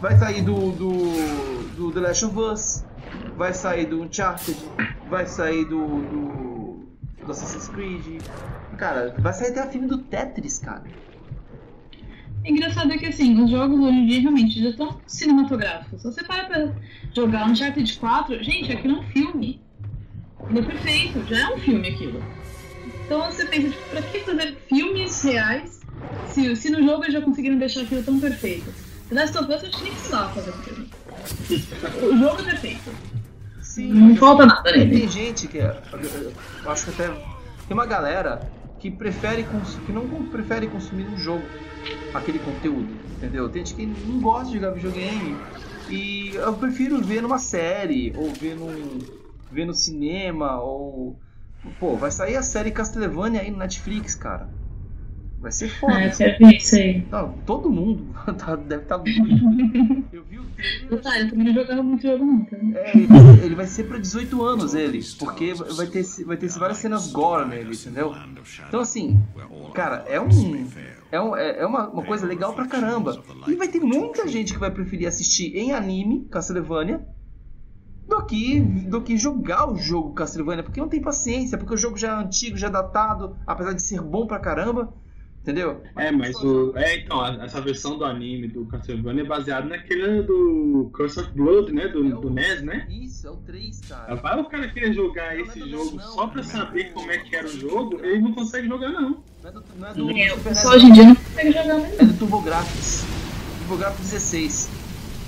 Vai 0.00 0.18
sair 0.18 0.42
do, 0.42 0.72
do, 0.72 1.72
do 1.76 1.92
The 1.92 2.00
Last 2.00 2.24
of 2.26 2.38
Us, 2.38 2.84
vai 3.36 3.52
sair 3.52 3.86
do 3.86 4.02
Uncharted, 4.02 4.58
vai 5.08 5.26
sair 5.26 5.64
do, 5.64 5.86
do, 5.86 6.86
do 7.24 7.32
Assassin's 7.32 7.68
Creed. 7.68 8.22
Cara, 8.76 9.14
vai 9.18 9.32
sair 9.32 9.50
até 9.50 9.60
a 9.60 9.66
filme 9.66 9.86
do 9.86 9.98
Tetris, 9.98 10.58
cara. 10.58 10.84
Engraçado 12.46 12.92
é 12.92 12.98
que 12.98 13.06
assim, 13.06 13.42
os 13.42 13.50
jogos 13.50 13.78
hoje 13.80 13.96
em 13.96 14.06
dia 14.06 14.20
realmente 14.20 14.62
já 14.62 14.70
estão 14.70 15.00
cinematográficos. 15.06 16.00
Se 16.00 16.12
você 16.12 16.22
para 16.22 16.44
pra 16.44 16.68
jogar 17.14 17.48
Uncharted 17.48 17.98
4, 17.98 18.42
gente, 18.44 18.72
aquilo 18.72 18.96
é 18.96 19.00
um 19.00 19.02
filme. 19.04 19.60
Ele 20.48 20.60
é 20.60 20.62
perfeito, 20.62 21.26
já 21.28 21.40
é 21.40 21.54
um 21.54 21.58
filme 21.58 21.88
aquilo. 21.88 22.22
Então 23.04 23.24
você 23.30 23.44
pensa, 23.46 23.68
tipo, 23.70 23.90
pra 23.90 24.02
que 24.02 24.20
fazer 24.20 24.56
filmes 24.68 25.22
reais 25.24 25.76
se, 26.28 26.54
se 26.54 26.70
no 26.70 26.84
jogo 26.84 27.04
eles 27.04 27.14
já 27.14 27.20
conseguiram 27.20 27.58
deixar 27.58 27.82
aquilo 27.82 28.02
tão 28.02 28.20
perfeito? 28.20 28.72
The 29.08 29.14
Last 29.14 29.38
of 29.38 29.52
Us 29.52 29.62
eu 29.62 29.68
acho 29.68 29.78
que 29.78 29.84
nem 29.84 29.92
precisava 29.92 30.32
fazer 30.32 30.50
um 30.50 30.62
filme. 30.62 30.90
O 32.02 32.16
jogo 32.16 32.40
é 32.40 32.44
perfeito. 32.44 32.90
Sim, 33.60 33.92
Não 33.92 34.16
falta 34.16 34.46
nada 34.46 34.70
nele. 34.72 35.00
Tem 35.00 35.08
gente 35.08 35.48
que 35.48 35.58
eu 35.58 36.70
acho 36.70 36.84
que 36.84 37.02
até 37.02 37.08
tem 37.08 37.74
uma 37.74 37.86
galera 37.86 38.40
que 38.86 38.90
prefere 38.90 39.44
que 39.84 39.92
não 39.92 40.06
prefere 40.26 40.68
consumir 40.68 41.06
um 41.06 41.18
jogo, 41.18 41.42
aquele 42.14 42.38
conteúdo, 42.38 42.88
entendeu? 43.16 43.48
Tem 43.48 43.64
gente 43.64 43.74
que 43.74 43.86
não 43.86 44.20
gosta 44.20 44.46
de 44.46 44.54
jogar 44.54 44.70
videogame 44.70 45.36
e 45.90 46.30
eu 46.34 46.52
prefiro 46.54 47.02
ver 47.02 47.20
numa 47.20 47.38
série 47.38 48.12
ou 48.16 48.30
ver 48.30 48.54
num 48.54 48.98
ver 49.50 49.64
no 49.64 49.74
cinema 49.74 50.60
ou 50.60 51.16
pô, 51.80 51.96
vai 51.96 52.10
sair 52.10 52.36
a 52.36 52.42
série 52.42 52.70
Castlevania 52.70 53.40
aí 53.40 53.50
no 53.50 53.58
Netflix, 53.58 54.14
cara. 54.14 54.48
Vai 55.38 55.52
ser 55.52 55.68
foda. 55.68 56.00
É, 56.00 56.08
eu 56.08 56.16
quero 56.16 56.38
ver 56.38 56.56
isso 56.56 56.76
aí. 56.76 57.06
Não, 57.10 57.32
todo 57.44 57.70
mundo 57.70 58.06
tá- 58.38 58.56
deve 58.56 58.82
estar 58.84 58.96
doido. 58.96 59.20
Eu 60.12 60.24
vi 60.24 60.38
o 60.38 60.44
trailer. 60.44 60.88
Detalhe, 60.90 61.24
eu 61.24 61.30
também 61.30 61.46
não 61.46 61.54
jogava 61.54 61.82
muito 61.82 62.02
jogo 62.02 62.24
nunca. 62.24 62.56
É, 62.56 62.96
ele, 62.96 63.06
vai 63.06 63.20
ser- 63.20 63.44
ele 63.44 63.54
vai 63.54 63.66
ser 63.66 63.84
pra 63.84 63.98
18 63.98 64.42
anos 64.44 64.74
ele, 64.74 65.00
porque 65.18 65.52
vai 65.54 65.86
ter, 65.86 66.04
vai 66.24 66.36
ter 66.36 66.48
várias 66.48 66.78
cenas 66.78 67.12
gore 67.12 67.46
nele, 67.48 67.74
entendeu? 67.74 68.12
Então 68.68 68.80
assim, 68.80 69.22
cara, 69.74 70.04
é 70.08 70.20
um 70.20 70.28
é 71.12 71.16
é, 71.16 71.20
um- 71.20 71.36
é- 71.36 71.58
é 71.60 71.66
uma, 71.66 71.88
uma 71.88 72.02
coisa 72.02 72.26
legal 72.26 72.54
pra 72.54 72.66
caramba. 72.66 73.22
E 73.46 73.54
vai 73.54 73.68
ter 73.68 73.80
muita 73.80 74.26
gente 74.26 74.52
que 74.54 74.58
vai 74.58 74.70
preferir 74.70 75.06
assistir 75.06 75.54
em 75.56 75.72
anime 75.72 76.26
Castlevania 76.30 77.06
do 78.08 78.24
que, 78.24 78.60
do 78.60 79.02
que 79.02 79.16
jogar 79.16 79.70
o 79.70 79.76
jogo 79.76 80.14
Castlevania, 80.14 80.62
porque 80.62 80.80
não 80.80 80.88
tem 80.88 81.00
paciência, 81.02 81.58
porque 81.58 81.74
o 81.74 81.76
jogo 81.76 81.96
já 81.96 82.08
é 82.12 82.24
antigo, 82.24 82.56
já 82.56 82.68
é 82.68 82.70
datado, 82.70 83.36
apesar 83.46 83.72
de 83.72 83.82
ser 83.82 84.00
bom 84.00 84.26
pra 84.26 84.38
caramba, 84.38 84.92
entendeu? 85.46 85.80
É, 85.96 86.10
mas 86.10 86.34
o. 86.42 86.72
É, 86.76 86.96
então, 86.96 87.24
essa 87.42 87.60
versão 87.60 87.96
do 87.96 88.04
anime 88.04 88.48
do 88.48 88.66
Castlevania 88.66 89.22
é 89.22 89.26
baseada 89.26 89.68
naquele 89.68 90.22
do 90.22 90.90
Curse 90.92 91.20
of 91.20 91.30
Blood, 91.30 91.72
né? 91.72 91.86
Do, 91.86 92.02
do 92.20 92.30
NES, 92.30 92.62
né? 92.62 92.86
Isso, 92.90 93.28
é 93.28 93.30
o 93.30 93.36
3, 93.36 93.80
cara. 93.88 94.14
Vai 94.16 94.40
o 94.40 94.44
cara 94.46 94.68
querer 94.68 94.92
jogar 94.92 95.38
esse 95.38 95.70
jogo 95.70 96.00
só 96.00 96.26
pra 96.26 96.42
saber 96.42 96.92
como 96.92 97.10
é 97.12 97.18
que 97.18 97.36
era 97.36 97.46
o 97.46 97.50
jogo, 97.50 98.04
ele 98.04 98.18
não 98.18 98.32
consegue 98.32 98.66
jogar, 98.66 98.90
não. 98.90 99.22
Não 99.42 99.48
é 99.48 99.52
do, 99.52 99.64
não 99.78 99.88
é 99.88 99.94
do 99.94 100.10
É, 100.10 100.34
o 100.34 100.40
pessoal 100.40 100.74
hoje 100.74 100.86
em 100.86 100.92
dia 100.92 101.04
não 101.04 101.14
consegue 101.14 101.52
jogar 101.52 101.74
mesmo. 101.78 101.94
é 102.00 102.04
do 102.04 102.12
TurboGrafx. 102.14 103.04
TurboGrafx 103.60 104.00
16. 104.00 104.75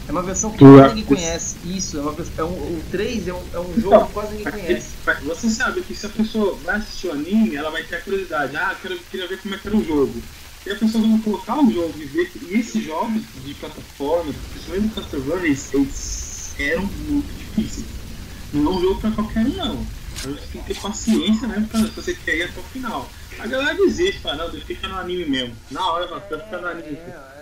É 0.08 0.10
uma 0.10 0.22
versão 0.22 0.50
que 0.50 0.58
quase 0.58 0.94
ninguém 0.94 1.04
conhece. 1.04 1.56
Isso, 1.66 1.98
é 1.98 2.00
uma 2.00 2.12
versão, 2.12 2.34
é 2.38 2.44
um, 2.44 2.78
o 2.78 2.82
3 2.90 3.28
é 3.28 3.34
um, 3.34 3.42
é 3.52 3.60
um 3.60 3.74
jogo 3.78 3.94
Então, 3.94 4.06
que 4.06 4.12
quase 4.14 4.36
ninguém 4.36 4.52
conhece. 4.52 4.88
Você 5.24 5.50
sabe 5.50 5.82
que 5.82 5.94
se 5.94 6.06
a 6.06 6.08
pessoa 6.08 6.54
vai 6.64 6.76
assistir 6.76 7.08
o 7.08 7.12
anime, 7.12 7.54
ela 7.54 7.70
vai 7.70 7.82
ter 7.82 7.96
a 7.96 8.00
curiosidade. 8.00 8.56
Ah, 8.56 8.74
quero, 8.80 8.98
queria 9.10 9.28
ver 9.28 9.38
como 9.38 9.54
é 9.54 9.58
que 9.58 9.68
era 9.68 9.76
o 9.76 9.84
jogo. 9.84 10.22
E 10.66 10.70
a 10.70 10.76
pessoa 10.76 11.06
vai 11.06 11.18
colocar 11.20 11.58
o 11.62 11.70
jogo 11.70 11.92
e 11.98 12.04
ver 12.06 12.30
que 12.30 12.38
e 12.42 12.58
esses 12.58 12.82
jogos 12.84 13.22
de 13.44 13.54
plataforma, 13.54 14.32
principalmente 14.50 14.94
Castlevania, 14.94 15.46
eles, 15.46 15.74
eles 15.74 16.54
eram 16.58 16.82
muito 16.82 17.28
difíceis. 17.38 17.86
Não 18.52 18.72
é 18.72 18.74
um 18.76 18.80
jogo 18.80 19.00
pra 19.00 19.10
qualquer 19.10 19.44
um, 19.44 19.56
não. 19.56 19.86
Você 20.16 20.40
tem 20.52 20.62
que 20.62 20.74
ter 20.74 20.80
paciência, 20.80 21.46
né? 21.46 21.68
Pra, 21.70 21.80
se 21.80 21.90
você 21.90 22.14
quer 22.14 22.36
ir 22.36 22.42
até 22.44 22.58
o 22.58 22.62
final. 22.64 23.08
A 23.38 23.46
galera 23.46 23.76
desiste, 23.76 24.20
fala, 24.20 24.36
não, 24.36 24.50
deixa 24.50 24.72
eu 24.72 24.76
ficar 24.76 24.88
no 24.88 24.98
anime 24.98 25.26
mesmo. 25.26 25.54
Na 25.70 25.86
hora, 25.92 26.06
vai 26.06 26.20
ficar 26.20 26.58
no 26.58 26.66
anime. 26.66 26.96
É, 26.96 27.10
é, 27.10 27.37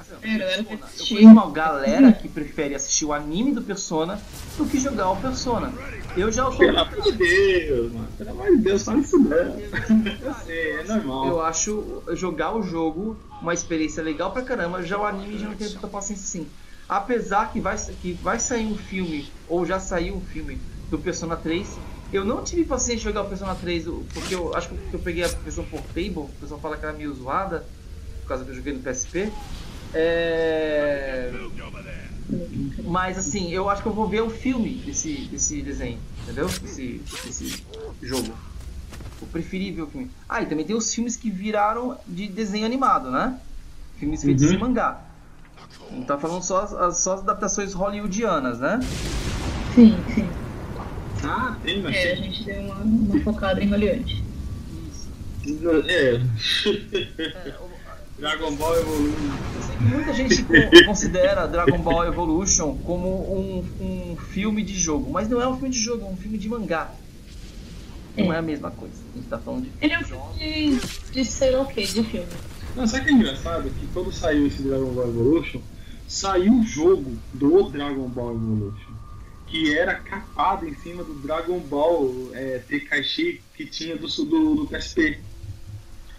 assim, 0.00 0.34
a 0.34 0.38
galera 0.38 0.64
Persona. 0.64 0.90
Eu 0.98 1.06
conheço 1.06 1.28
uma 1.28 1.50
galera 1.50 2.12
que 2.12 2.28
prefere 2.28 2.74
assistir 2.74 3.04
o 3.04 3.12
anime 3.12 3.52
do 3.52 3.62
Persona 3.62 4.20
do 4.56 4.66
que 4.66 4.78
jogar 4.78 5.10
o 5.10 5.16
Persona. 5.16 5.72
Eu 6.16 6.30
já 6.32 6.44
sou. 6.44 6.56
Pelo 6.56 6.78
amor 6.78 7.02
de 7.02 7.12
Deus, 7.12 7.92
mano. 7.92 8.08
Pelo 8.16 8.30
amor 8.30 8.50
de 8.50 8.56
Deus, 8.58 8.82
fala 8.82 8.98
isso 8.98 9.18
não. 9.18 9.36
Eu 9.36 10.34
sei, 10.44 10.72
é 10.72 10.84
normal. 10.84 11.28
Eu 11.28 11.40
acho 11.42 12.02
jogar 12.12 12.56
o 12.56 12.62
jogo 12.62 13.16
uma 13.40 13.54
experiência 13.54 14.02
legal 14.02 14.32
pra 14.32 14.42
caramba, 14.42 14.82
já 14.82 14.98
o 14.98 15.04
anime 15.04 15.38
já 15.38 15.48
não 15.48 15.54
tem 15.54 15.68
tanta 15.68 15.86
paciência 15.86 16.24
assim. 16.24 16.48
Apesar 16.88 17.52
que 17.52 17.60
vai, 17.60 17.76
que 17.76 18.12
vai 18.14 18.40
sair 18.40 18.66
um 18.66 18.76
filme, 18.76 19.30
ou 19.48 19.64
já 19.66 19.78
saiu 19.78 20.16
um 20.16 20.20
filme 20.20 20.58
do 20.90 20.98
Persona 20.98 21.36
3, 21.36 21.78
eu 22.12 22.24
não 22.24 22.42
tive 22.42 22.64
paciência 22.64 22.96
de 22.96 23.04
jogar 23.04 23.22
o 23.22 23.28
Persona 23.28 23.54
3, 23.54 23.84
porque 24.14 24.34
eu 24.34 24.54
acho 24.56 24.70
que 24.70 24.94
eu 24.94 24.98
peguei 24.98 25.22
a 25.22 25.28
versão 25.28 25.64
portable, 25.64 26.20
o 26.20 26.30
pessoal 26.40 26.58
fala 26.58 26.76
que 26.76 26.84
era 26.84 26.94
meio 26.94 27.12
zoada, 27.14 27.64
por 28.22 28.28
causa 28.28 28.44
que 28.44 28.50
eu 28.50 28.54
joguei 28.54 28.72
no 28.72 28.80
PSP. 28.80 29.30
É... 29.94 31.30
Mas 32.84 33.18
assim, 33.18 33.50
eu 33.52 33.68
acho 33.70 33.82
que 33.82 33.88
eu 33.88 33.92
vou 33.92 34.08
ver 34.08 34.22
o 34.22 34.30
filme 34.30 34.74
desse, 34.84 35.12
desse 35.30 35.62
desenho, 35.62 35.98
entendeu? 36.22 36.46
Desse, 36.46 37.00
desse 37.24 37.62
jogo. 38.02 38.32
Eu 39.20 39.26
preferi 39.28 39.72
ver 39.72 39.82
o 39.82 39.86
filme. 39.86 40.10
Ah, 40.28 40.42
e 40.42 40.46
também 40.46 40.64
tem 40.64 40.76
os 40.76 40.92
filmes 40.94 41.16
que 41.16 41.30
viraram 41.30 41.98
de 42.06 42.28
desenho 42.28 42.64
animado, 42.66 43.10
né? 43.10 43.38
Filmes 43.98 44.22
feitos 44.22 44.44
Uhum. 44.44 44.52
em 44.54 44.58
mangá. 44.58 45.00
Não 45.90 46.02
tá 46.02 46.18
falando 46.18 46.42
só 46.42 46.62
as, 46.62 46.72
as- 46.72 46.98
só 46.98 47.14
as 47.14 47.20
adaptações 47.20 47.72
hollywoodianas, 47.72 48.58
né? 48.60 48.78
Sim, 49.74 49.96
sim. 50.14 50.28
Ah, 51.24 51.56
tem, 51.62 51.82
mas 51.82 51.96
É, 51.96 52.12
a 52.12 52.16
gente 52.16 52.44
deu 52.44 52.60
uma, 52.62 52.74
uma 52.76 53.20
focada 53.20 53.62
em 53.62 53.68
Hollywood. 53.68 54.24
Isso. 54.88 55.08
É. 55.88 56.20
É, 57.48 57.56
o- 57.60 57.67
Dragon 58.18 58.54
Ball 58.56 58.76
Evolution. 58.78 59.30
eu 59.54 59.62
sei 59.62 59.76
que 59.76 59.82
muita 59.84 60.12
gente 60.12 60.42
co- 60.44 60.84
considera 60.86 61.46
Dragon 61.46 61.78
Ball 61.78 62.06
Evolution 62.06 62.76
como 62.84 63.08
um, 63.08 63.64
um 63.80 64.16
filme 64.16 64.62
de 64.62 64.74
jogo, 64.74 65.10
mas 65.10 65.28
não 65.28 65.40
é 65.40 65.46
um 65.48 65.54
filme 65.54 65.70
de 65.70 65.78
jogo, 65.80 66.04
é 66.04 66.08
um 66.08 66.16
filme 66.16 66.36
de 66.38 66.48
mangá. 66.48 66.92
Não 68.16 68.32
é 68.32 68.38
a 68.38 68.42
mesma 68.42 68.70
coisa. 68.72 68.94
A 69.12 69.16
gente 69.16 69.28
tá 69.28 69.38
falando 69.38 69.64
de. 69.64 69.70
Ele 69.80 69.92
é 69.92 69.98
um 70.00 70.04
filme 70.04 70.24
de, 70.36 71.12
de 71.12 71.24
sei 71.24 71.52
lá 71.52 71.62
o 71.62 71.66
que, 71.66 71.82
de 71.86 72.02
filme. 72.02 72.26
Não, 72.74 72.86
sabe 72.86 73.02
o 73.02 73.04
que 73.06 73.10
é 73.10 73.14
engraçado? 73.14 73.70
Que 73.70 73.86
quando 73.94 74.12
saiu 74.12 74.46
esse 74.48 74.62
Dragon 74.62 74.92
Ball 74.92 75.08
Evolution, 75.08 75.60
saiu 76.08 76.54
o 76.58 76.64
jogo 76.64 77.16
do 77.32 77.70
Dragon 77.70 78.08
Ball 78.08 78.32
Evolution. 78.34 78.92
Que 79.46 79.72
era 79.78 79.94
capado 79.94 80.68
em 80.68 80.74
cima 80.74 81.04
do 81.04 81.14
Dragon 81.14 81.60
Ball 81.60 82.12
é, 82.34 82.58
Tekaishi 82.68 83.40
que 83.56 83.64
tinha 83.64 83.96
do, 83.96 84.06
do, 84.08 84.54
do 84.56 84.66
PSP. 84.66 85.18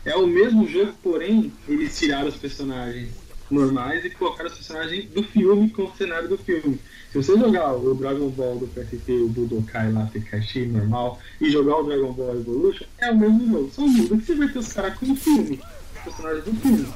É 0.06 0.16
o 0.16 0.26
mesmo 0.26 0.68
jogo, 0.68 0.94
porém, 1.04 1.52
eles 1.68 1.98
tiraram 1.98 2.28
os 2.28 2.36
personagens 2.36 3.10
normais 3.52 4.06
e 4.06 4.10
colocaram 4.10 4.50
os 4.50 4.56
personagens 4.56 5.10
do 5.10 5.24
filme 5.24 5.70
com 5.70 5.84
o 5.84 5.96
cenário 5.96 6.30
do 6.30 6.38
filme. 6.38 6.80
Se 7.12 7.18
você 7.18 7.38
jogar 7.38 7.74
o 7.74 7.96
Dragon 7.96 8.30
Ball 8.30 8.60
do 8.60 8.68
PSP, 8.68 9.14
o 9.14 9.30
Budokai 9.30 9.92
lá, 9.92 10.06
Tekaishi 10.06 10.68
normal, 10.68 11.20
e 11.42 11.50
jogar 11.50 11.78
o 11.78 11.84
Dragon 11.84 12.14
Ball 12.14 12.36
Evolution, 12.36 12.86
é 13.00 13.12
o 13.12 13.18
mesmo 13.18 13.48
jogo. 13.52 13.72
Só 13.74 13.82
muda 13.82 14.18
que 14.18 14.26
você 14.26 14.36
vai 14.36 14.48
ter 14.48 14.60
os 14.60 14.72
caras 14.72 14.98
com 14.98 15.12
o 15.12 15.16
filme, 15.16 15.60
os 15.96 16.04
personagens 16.04 16.46
do 16.46 16.54
filme. 16.54 16.88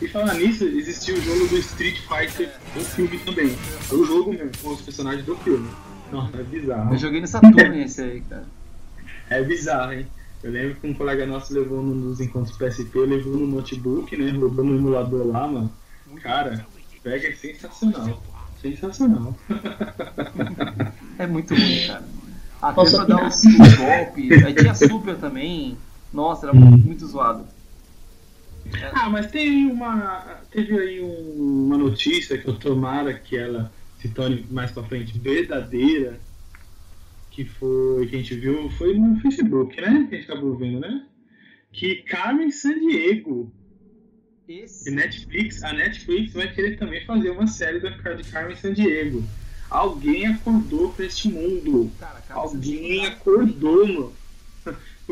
E 0.00 0.08
falar 0.08 0.34
nisso, 0.34 0.64
existiu 0.64 1.14
o 1.14 1.20
jogo 1.20 1.46
do 1.46 1.58
Street 1.58 1.98
Fighter, 2.00 2.50
o 2.74 2.80
filme 2.80 3.18
também. 3.18 3.56
É 3.90 3.94
o 3.94 4.04
jogo 4.04 4.32
mesmo, 4.32 4.50
com 4.62 4.70
os 4.70 4.80
personagens 4.80 5.24
do 5.24 5.36
filme. 5.36 5.68
Nossa, 6.10 6.38
é 6.38 6.42
bizarro. 6.42 6.94
Eu 6.94 6.98
joguei 6.98 7.20
no 7.20 7.26
Saturn 7.26 7.82
esse 7.82 8.00
aí, 8.00 8.20
cara. 8.22 8.46
É 9.30 9.42
bizarro, 9.42 9.92
hein? 9.92 10.06
Eu 10.42 10.50
lembro 10.50 10.74
que 10.76 10.86
um 10.86 10.94
colega 10.94 11.24
nosso 11.26 11.54
levou 11.54 11.82
num 11.82 12.00
dos 12.00 12.20
encontros 12.20 12.56
PSP, 12.56 12.98
levou 13.06 13.36
no 13.36 13.46
notebook, 13.46 14.16
né? 14.16 14.30
Rodou 14.32 14.64
no 14.64 14.76
emulador 14.76 15.26
lá, 15.26 15.46
mano. 15.46 15.72
Cara, 16.20 16.66
pega 17.02 17.28
é 17.28 17.32
sensacional. 17.32 18.22
Sensacional. 18.60 19.34
É 21.18 21.26
muito 21.26 21.54
ruim, 21.54 21.86
cara. 21.86 22.04
Até 22.60 22.74
Posso 22.74 22.96
pra 22.96 23.04
dar 23.04 23.26
os 23.28 23.42
golpes. 23.76 24.44
Aí 24.44 24.54
tinha 24.54 24.74
super 24.74 25.16
também. 25.16 25.76
Nossa, 26.12 26.46
era 26.46 26.54
muito, 26.54 26.86
muito 26.86 27.06
zoado. 27.06 27.44
Ah, 28.92 29.08
mas 29.10 29.26
tem 29.30 29.70
uma. 29.70 30.38
Teve 30.50 30.78
aí 30.78 31.00
um- 31.02 31.66
uma 31.66 31.76
notícia 31.78 32.38
que 32.38 32.46
eu 32.48 32.54
tomara 32.54 33.12
que 33.14 33.36
ela 33.36 33.72
se 34.00 34.08
torne 34.08 34.46
mais 34.50 34.70
pra 34.70 34.82
frente 34.84 35.18
verdadeira. 35.18 36.20
Que 37.32 37.44
foi. 37.44 38.06
Que 38.06 38.14
a 38.14 38.18
gente 38.18 38.34
viu. 38.34 38.70
Foi 38.70 38.96
no 38.96 39.20
Facebook, 39.20 39.80
né? 39.80 40.06
Que 40.08 40.14
a 40.14 40.18
gente 40.18 40.30
acabou 40.30 40.56
vendo, 40.56 40.80
né? 40.80 41.06
Que 41.72 41.96
Carmen 42.02 42.50
Sandiego 42.50 43.50
Esse. 44.46 44.90
E 44.90 44.94
Netflix, 44.94 45.62
a 45.64 45.72
Netflix 45.72 46.34
vai 46.34 46.52
querer 46.52 46.76
também 46.76 47.04
fazer 47.06 47.30
uma 47.30 47.46
série 47.46 47.80
da 47.80 47.88
de 47.88 48.30
Carmen 48.30 48.56
Sandiego. 48.56 49.24
Alguém 49.70 50.26
acordou 50.26 50.92
pra 50.92 51.06
este 51.06 51.28
mundo. 51.28 51.90
Cara, 51.98 52.22
Alguém 52.28 53.06
acordou, 53.06 53.88
mano. 53.88 54.12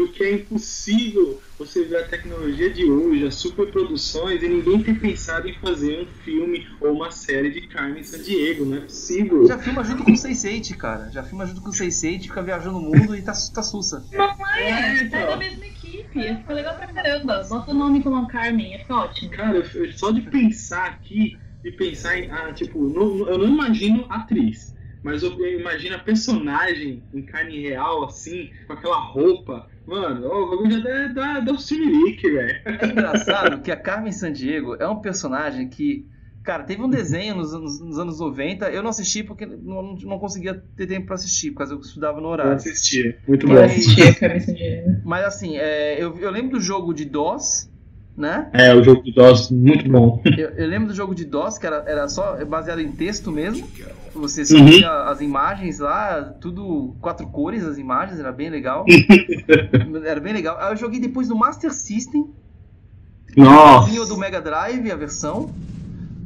Porque 0.00 0.24
é 0.24 0.32
impossível 0.32 1.42
você 1.58 1.84
ver 1.84 1.98
a 1.98 2.08
tecnologia 2.08 2.70
de 2.72 2.90
hoje, 2.90 3.26
as 3.26 3.34
superproduções, 3.34 4.42
e 4.42 4.48
ninguém 4.48 4.82
ter 4.82 4.98
pensado 4.98 5.46
em 5.46 5.52
fazer 5.60 6.00
um 6.00 6.06
filme 6.24 6.66
ou 6.80 6.94
uma 6.94 7.10
série 7.10 7.50
de 7.50 7.66
Carmen 7.68 8.02
Sandiego. 8.02 8.64
Não 8.64 8.78
é 8.78 8.80
possível. 8.80 9.46
Já 9.46 9.58
filma 9.58 9.84
junto 9.84 10.02
com 10.02 10.12
o 10.12 10.14
Sense8, 10.14 10.74
cara. 10.78 11.10
Já 11.10 11.22
filma 11.22 11.44
junto 11.44 11.60
com 11.60 11.68
o 11.68 11.72
Sense8, 11.72 12.22
fica 12.22 12.42
viajando 12.42 12.78
o 12.78 12.80
mundo 12.80 13.14
e 13.14 13.20
tá, 13.20 13.32
tá 13.54 13.62
sussa. 13.62 14.06
Mamãe, 14.10 14.62
É, 14.62 15.04
tá 15.10 15.18
da 15.18 15.24
então. 15.24 15.38
mesma 15.38 15.66
equipe. 15.66 16.34
Ficar 16.36 16.54
legal 16.54 16.76
pra 16.76 16.86
caramba. 16.94 17.42
Bota 17.46 17.70
o 17.70 17.74
nome 17.74 18.02
como 18.02 18.26
Carmen, 18.26 18.72
ia 18.72 18.78
ficar 18.78 19.00
ótimo. 19.04 19.30
Cara, 19.32 19.58
eu- 19.58 19.92
só 19.92 20.10
de 20.12 20.22
pensar 20.22 20.86
aqui, 20.86 21.36
de 21.62 21.72
pensar 21.72 22.16
em. 22.18 22.30
Ah, 22.30 22.54
tipo, 22.54 22.88
não- 22.88 23.28
eu 23.28 23.36
não 23.36 23.46
imagino 23.48 24.06
a 24.08 24.16
atriz, 24.16 24.74
mas 25.02 25.22
eu, 25.22 25.38
eu 25.38 25.60
imagino 25.60 25.96
a 25.96 25.98
personagem 25.98 27.04
em 27.12 27.22
carne 27.22 27.60
real, 27.60 28.04
assim, 28.04 28.50
com 28.66 28.72
aquela 28.72 28.96
roupa. 28.98 29.68
Mano, 29.86 30.26
o 30.26 30.50
bagulho 30.50 30.70
já 30.70 30.80
dá, 30.80 31.08
dá, 31.08 31.40
dá 31.40 31.52
um 31.52 31.58
velho. 32.30 32.62
É 32.66 32.86
engraçado 32.86 33.62
que 33.62 33.70
a 33.70 33.76
Carmen 33.76 34.12
Sandiego 34.12 34.76
é 34.76 34.88
um 34.88 35.00
personagem 35.00 35.68
que. 35.68 36.06
Cara, 36.42 36.64
teve 36.64 36.82
um 36.82 36.88
desenho 36.88 37.34
nos, 37.34 37.52
anos- 37.52 37.80
nos 37.80 37.98
anos 37.98 38.18
90, 38.18 38.70
eu 38.70 38.82
não 38.82 38.88
assisti 38.90 39.22
porque 39.22 39.44
não, 39.44 39.94
não 39.96 40.18
conseguia 40.18 40.54
ter 40.54 40.86
tempo 40.86 41.06
pra 41.06 41.14
assistir, 41.16 41.50
por 41.50 41.58
causa 41.58 41.74
que 41.74 41.80
eu 41.82 41.86
estudava 41.86 42.18
no 42.18 42.28
Eu 42.28 42.30
horário. 42.32 42.54
assisti. 42.54 43.14
Muito 43.28 43.46
Eu 43.46 43.54
bom. 43.56 43.62
assisti 43.62 44.02
a 44.02 44.14
Carmen 44.14 44.40
Sandiego. 44.40 45.00
Mas 45.04 45.24
assim, 45.26 45.56
é, 45.58 46.02
eu, 46.02 46.18
eu 46.18 46.30
lembro 46.30 46.52
do 46.58 46.60
jogo 46.60 46.94
de 46.94 47.04
DOS, 47.04 47.69
né? 48.20 48.50
É, 48.52 48.74
o 48.74 48.82
jogo 48.84 49.02
do 49.02 49.12
DOS, 49.12 49.50
muito 49.50 49.88
bom. 49.90 50.22
Eu, 50.36 50.50
eu 50.50 50.68
lembro 50.68 50.88
do 50.88 50.94
jogo 50.94 51.14
de 51.14 51.24
DOS, 51.24 51.58
que 51.58 51.66
era, 51.66 51.82
era 51.86 52.08
só 52.08 52.44
baseado 52.44 52.80
em 52.80 52.92
texto 52.92 53.32
mesmo. 53.32 53.66
Você 54.14 54.44
só 54.44 54.56
Uhum. 54.56 54.86
as 55.06 55.20
imagens 55.20 55.78
lá, 55.78 56.22
tudo 56.40 56.94
quatro 57.00 57.26
cores 57.28 57.64
as 57.64 57.78
imagens, 57.78 58.20
era 58.20 58.30
bem 58.30 58.50
legal. 58.50 58.84
era 60.04 60.20
bem 60.20 60.32
legal. 60.32 60.58
Aí 60.60 60.72
eu 60.72 60.76
joguei 60.76 61.00
depois 61.00 61.28
no 61.28 61.36
Master 61.36 61.72
System, 61.72 62.28
Nossa. 63.36 64.06
do 64.06 64.16
Mega 64.18 64.40
Drive, 64.40 64.90
a 64.90 64.96
versão. 64.96 65.50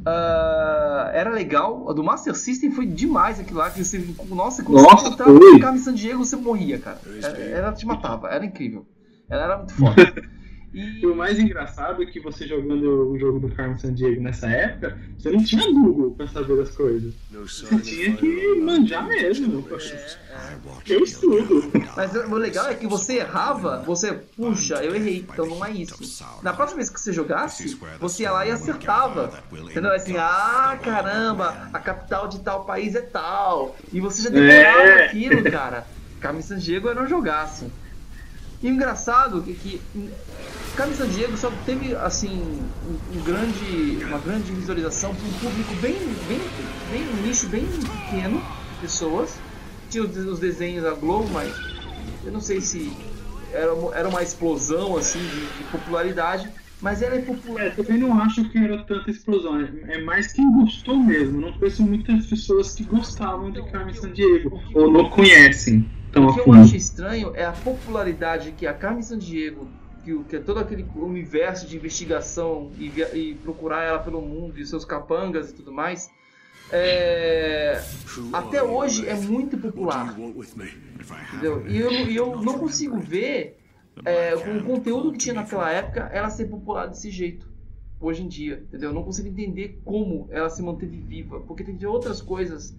Ah, 0.07 1.11
era 1.15 1.31
legal. 1.31 1.89
A 1.89 1.93
do 1.93 2.03
Master 2.05 2.35
System 2.35 2.71
foi 2.71 2.87
demais 2.87 3.41
aquilo 3.41 3.59
lá. 3.59 3.71
Que 3.71 3.85
você, 3.85 4.05
nossa, 4.29 4.63
quando 4.63 4.83
Nossa, 4.83 5.11
você 5.11 5.25
no 5.31 5.61
Carmen 5.61 5.81
San 5.81 5.95
Diego, 5.95 6.25
você 6.25 6.37
morria, 6.37 6.79
cara. 6.79 6.99
Era, 7.23 7.39
ela 7.39 7.73
te 7.73 7.87
matava, 7.87 8.29
era 8.29 8.45
incrível. 8.45 8.87
Ela 9.31 9.43
era 9.45 9.57
muito 9.59 9.75
foda. 9.75 9.95
E 10.75 11.07
o 11.07 11.15
mais 11.15 11.39
engraçado 11.39 12.03
é 12.03 12.07
que 12.07 12.19
você 12.19 12.49
jogando 12.49 13.09
o 13.13 13.17
jogo 13.17 13.39
do 13.39 13.49
Carmen 13.55 13.79
Sandiego 13.79 14.21
nessa 14.21 14.49
época, 14.49 14.99
você 15.17 15.31
não 15.31 15.43
tinha 15.45 15.63
Google 15.71 16.11
pra 16.17 16.27
saber 16.27 16.61
as 16.61 16.71
coisas. 16.71 17.15
Você 17.31 17.79
tinha 17.79 18.17
que 18.17 18.55
manjar 18.61 19.07
mesmo. 19.07 19.65
Eu 20.89 21.05
estudo. 21.05 21.71
Mas 21.97 22.13
o 22.15 22.35
legal 22.35 22.67
é 22.69 22.75
que 22.75 22.89
você 22.89 23.19
errava, 23.19 23.83
você, 23.87 24.13
puxa, 24.37 24.83
eu 24.85 24.97
errei, 24.97 25.25
então 25.33 25.47
não 25.47 25.65
é 25.65 25.71
isso. 25.71 25.97
Na 26.43 26.53
próxima 26.53 26.79
vez 26.79 26.91
que 26.91 27.01
você 27.01 27.13
jogasse, 27.13 27.79
você 28.01 28.25
ia 28.25 28.33
lá 28.33 28.45
e 28.45 28.51
acertava. 28.51 29.33
Entendeu? 29.53 29.93
Assim, 29.93 30.17
ah, 30.17 30.77
caramba, 30.83 31.69
a 31.73 31.79
capital 31.79 32.27
de 32.27 32.41
tal 32.41 32.65
país 32.65 32.97
é 32.97 33.01
tal. 33.01 33.77
E 33.93 34.01
você 34.01 34.23
já 34.23 34.29
decorava 34.31 34.83
É. 34.83 35.07
aquilo, 35.07 35.43
cara. 35.51 35.87
Carmen 36.21 36.43
Sandiego 36.43 36.89
era 36.89 37.01
um 37.01 37.07
jogaço. 37.07 37.71
E 38.63 38.67
o 38.67 38.71
engraçado 38.71 39.45
é 39.47 39.53
que 39.53 39.79
Carmen 40.75 40.97
Sandiego 40.97 41.37
só 41.37 41.51
teve 41.51 41.95
assim 41.95 42.73
um, 42.83 43.19
um 43.19 43.23
grande, 43.23 44.05
uma 44.05 44.19
grande 44.19 44.53
visualização 44.53 45.15
para 45.15 45.27
um 45.29 45.33
público 45.35 45.75
bem, 45.77 45.95
bem, 46.27 46.41
bem 46.91 47.09
um 47.09 47.17
nicho 47.23 47.49
bem 47.49 47.67
pequeno 47.67 48.41
de 48.69 48.75
pessoas. 48.81 49.45
Tinha 49.89 50.03
os, 50.05 50.17
os 50.17 50.41
desenhos 50.41 50.83
da 50.83 50.93
Globo, 50.95 51.29
mas 51.33 51.53
eu 52.25 52.33
não 52.33 52.41
sei 52.41 52.61
se 52.61 52.91
era, 53.53 53.73
uma- 53.75 53.95
era 53.95 54.09
uma 54.09 54.23
explosão 54.23 54.97
assim 54.97 55.19
de, 55.29 55.53
de 55.53 55.65
popularidade, 55.65 56.51
mas 56.81 57.03
ela 57.03 57.15
é 57.15 57.23
popular. 57.23 57.67
É, 57.67 57.71
também 57.71 57.99
não 57.99 58.21
acho 58.21 58.49
que 58.51 58.59
era 58.59 58.83
tanta 58.85 59.11
explosão. 59.11 59.61
É 59.61 59.95
é 59.95 60.03
mais 60.03 60.33
quem 60.33 60.51
gostou 60.53 60.97
mesmo. 60.97 61.41
Não 61.41 61.53
conheço 61.53 61.83
muitas 61.83 62.27
pessoas 62.27 62.75
que 62.75 62.83
gostavam 62.85 63.51
de 63.51 63.63
Carmen 63.71 63.95
Sandiego. 63.95 64.61
Ou 64.75 64.91
não 64.91 65.09
conhecem 65.09 65.89
tão 66.13 66.27
O 66.27 66.35
que 66.35 66.41
eu 66.41 66.53
acho 66.53 66.77
estranho 66.77 67.33
é 67.35 67.45
a 67.45 67.53
popularidade 67.53 68.53
que 68.53 68.67
a 68.67 68.75
Carmen 68.75 69.03
Sandiego, 69.03 69.69
que, 70.05 70.25
que 70.25 70.37
é 70.37 70.39
todo 70.41 70.61
aquele 70.61 70.85
universo 70.95 71.67
de 71.67 71.77
investigação 71.77 72.71
e, 72.79 72.89
via- 72.89 73.15
e 73.17 73.35
procurar 73.37 73.83
ela 73.83 73.99
pelo 73.99 74.21
mundo 74.21 74.59
e 74.61 74.67
seus 74.67 74.85
capangas 74.85 75.51
e 75.51 75.55
tudo 75.55 75.73
mais, 75.73 76.11
é, 76.71 77.83
até 78.33 78.63
hoje 78.63 79.07
é 79.09 79.15
muito 79.15 79.57
popular. 79.59 80.15
Entendeu? 81.33 81.67
E 81.69 81.77
eu, 81.79 81.91
eu 82.11 82.43
não 82.43 82.59
consigo 82.59 82.99
ver 82.99 83.59
é, 84.05 84.37
com 84.37 84.57
o 84.59 84.65
conteúdo 84.65 85.13
que 85.13 85.19
tinha 85.19 85.35
naquela 85.35 85.71
época 85.71 86.09
ela 86.13 86.31
ser 86.31 86.47
popular 86.47 86.87
desse 86.87 87.11
jeito. 87.11 87.53
Hoje 88.01 88.23
em 88.23 88.29
dia, 88.29 88.63
entendeu? 88.69 88.91
Eu 88.91 88.95
não 88.95 89.03
consigo 89.05 89.29
entender 89.29 89.81
como 89.85 90.27
ela 90.31 90.51
se 90.51 90.61
manteve 90.63 90.97
viva, 90.99 91.41
porque 91.41 91.63
teve 91.65 91.87
outras 91.87 92.21
coisas 92.21 92.75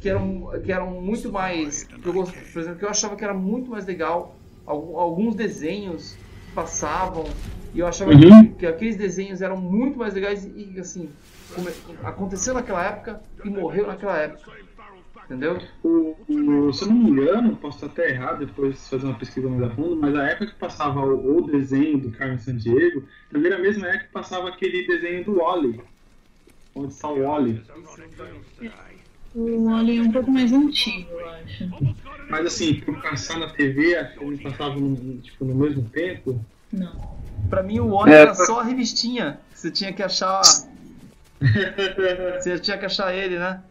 que 0.00 0.08
eram, 0.08 0.48
que 0.64 0.72
eram 0.72 1.00
muito 1.02 1.30
mais. 1.30 1.82
Que 1.84 2.06
eu, 2.08 2.12
por 2.14 2.60
exemplo, 2.62 2.78
que 2.78 2.84
eu 2.84 2.88
achava 2.88 3.16
que 3.16 3.24
era 3.24 3.34
muito 3.34 3.70
mais 3.70 3.84
legal. 3.84 4.36
Alguns 4.66 5.34
desenhos 5.34 6.16
passavam 6.54 7.24
e 7.74 7.80
eu 7.80 7.86
achava 7.86 8.12
Uhum. 8.12 8.44
que, 8.52 8.54
que 8.60 8.66
aqueles 8.66 8.96
desenhos 8.96 9.42
eram 9.42 9.56
muito 9.56 9.98
mais 9.98 10.14
legais 10.14 10.44
e 10.56 10.78
assim 10.78 11.08
come- 11.54 11.72
aconteceu 12.04 12.54
naquela 12.54 12.84
época 12.84 13.20
e 13.44 13.50
morreu 13.50 13.86
naquela 13.86 14.16
época, 14.16 14.52
entendeu? 15.24 15.58
O, 15.82 16.14
o- 16.28 16.72
se 16.72 16.84
eu 16.84 16.88
não 16.88 16.96
me 16.96 17.10
engano, 17.10 17.56
posso 17.56 17.78
estar 17.84 17.86
até 17.88 18.10
errado, 18.10 18.46
depois 18.46 18.88
fazer 18.88 19.06
uma 19.06 19.18
pesquisa 19.18 19.48
mais 19.48 19.62
a 19.64 19.74
fundo, 19.74 19.96
mas 19.96 20.14
a 20.14 20.24
época 20.24 20.46
que 20.46 20.54
passava 20.54 21.00
o, 21.00 21.38
o 21.38 21.42
desenho 21.50 21.98
do 21.98 22.10
Carmen 22.12 22.38
Sandiego, 22.38 23.04
também 23.30 23.50
era 23.50 23.60
a 23.60 23.62
mesma 23.62 23.88
época 23.88 24.04
que 24.06 24.12
passava 24.12 24.48
aquele 24.48 24.86
desenho 24.86 25.24
do 25.24 25.36
Wally. 25.38 25.80
Onde 26.76 26.92
está 26.92 27.08
o 27.08 27.22
Wally. 27.22 27.62
O 29.34 29.64
Wally 29.64 29.98
é 29.98 30.02
um 30.02 30.12
pouco 30.12 30.30
mais 30.30 30.52
antigo, 30.52 31.10
eu 31.10 31.28
acho. 31.28 31.64
Mas 32.34 32.46
assim, 32.46 32.80
por 32.80 33.00
passar 33.00 33.38
na 33.38 33.48
TV, 33.50 34.04
que 34.06 34.24
eles 34.24 34.42
passavam 34.42 34.80
no, 34.80 35.18
tipo, 35.18 35.44
no 35.44 35.54
mesmo 35.54 35.88
tempo. 35.90 36.44
Não. 36.72 36.92
Pra 37.48 37.62
mim 37.62 37.78
o 37.78 37.88
Wally 37.94 38.12
É, 38.12 38.16
era 38.22 38.34
pra- 38.34 38.44
só 38.44 38.58
a 38.60 38.64
revistinha. 38.64 39.38
Você 39.54 39.70
tinha 39.70 39.92
que 39.92 40.02
achar. 40.02 40.42
Você 42.40 42.58
tinha 42.58 42.76
que 42.78 42.86
achar 42.86 43.14
ele, 43.14 43.38
né? 43.38 43.62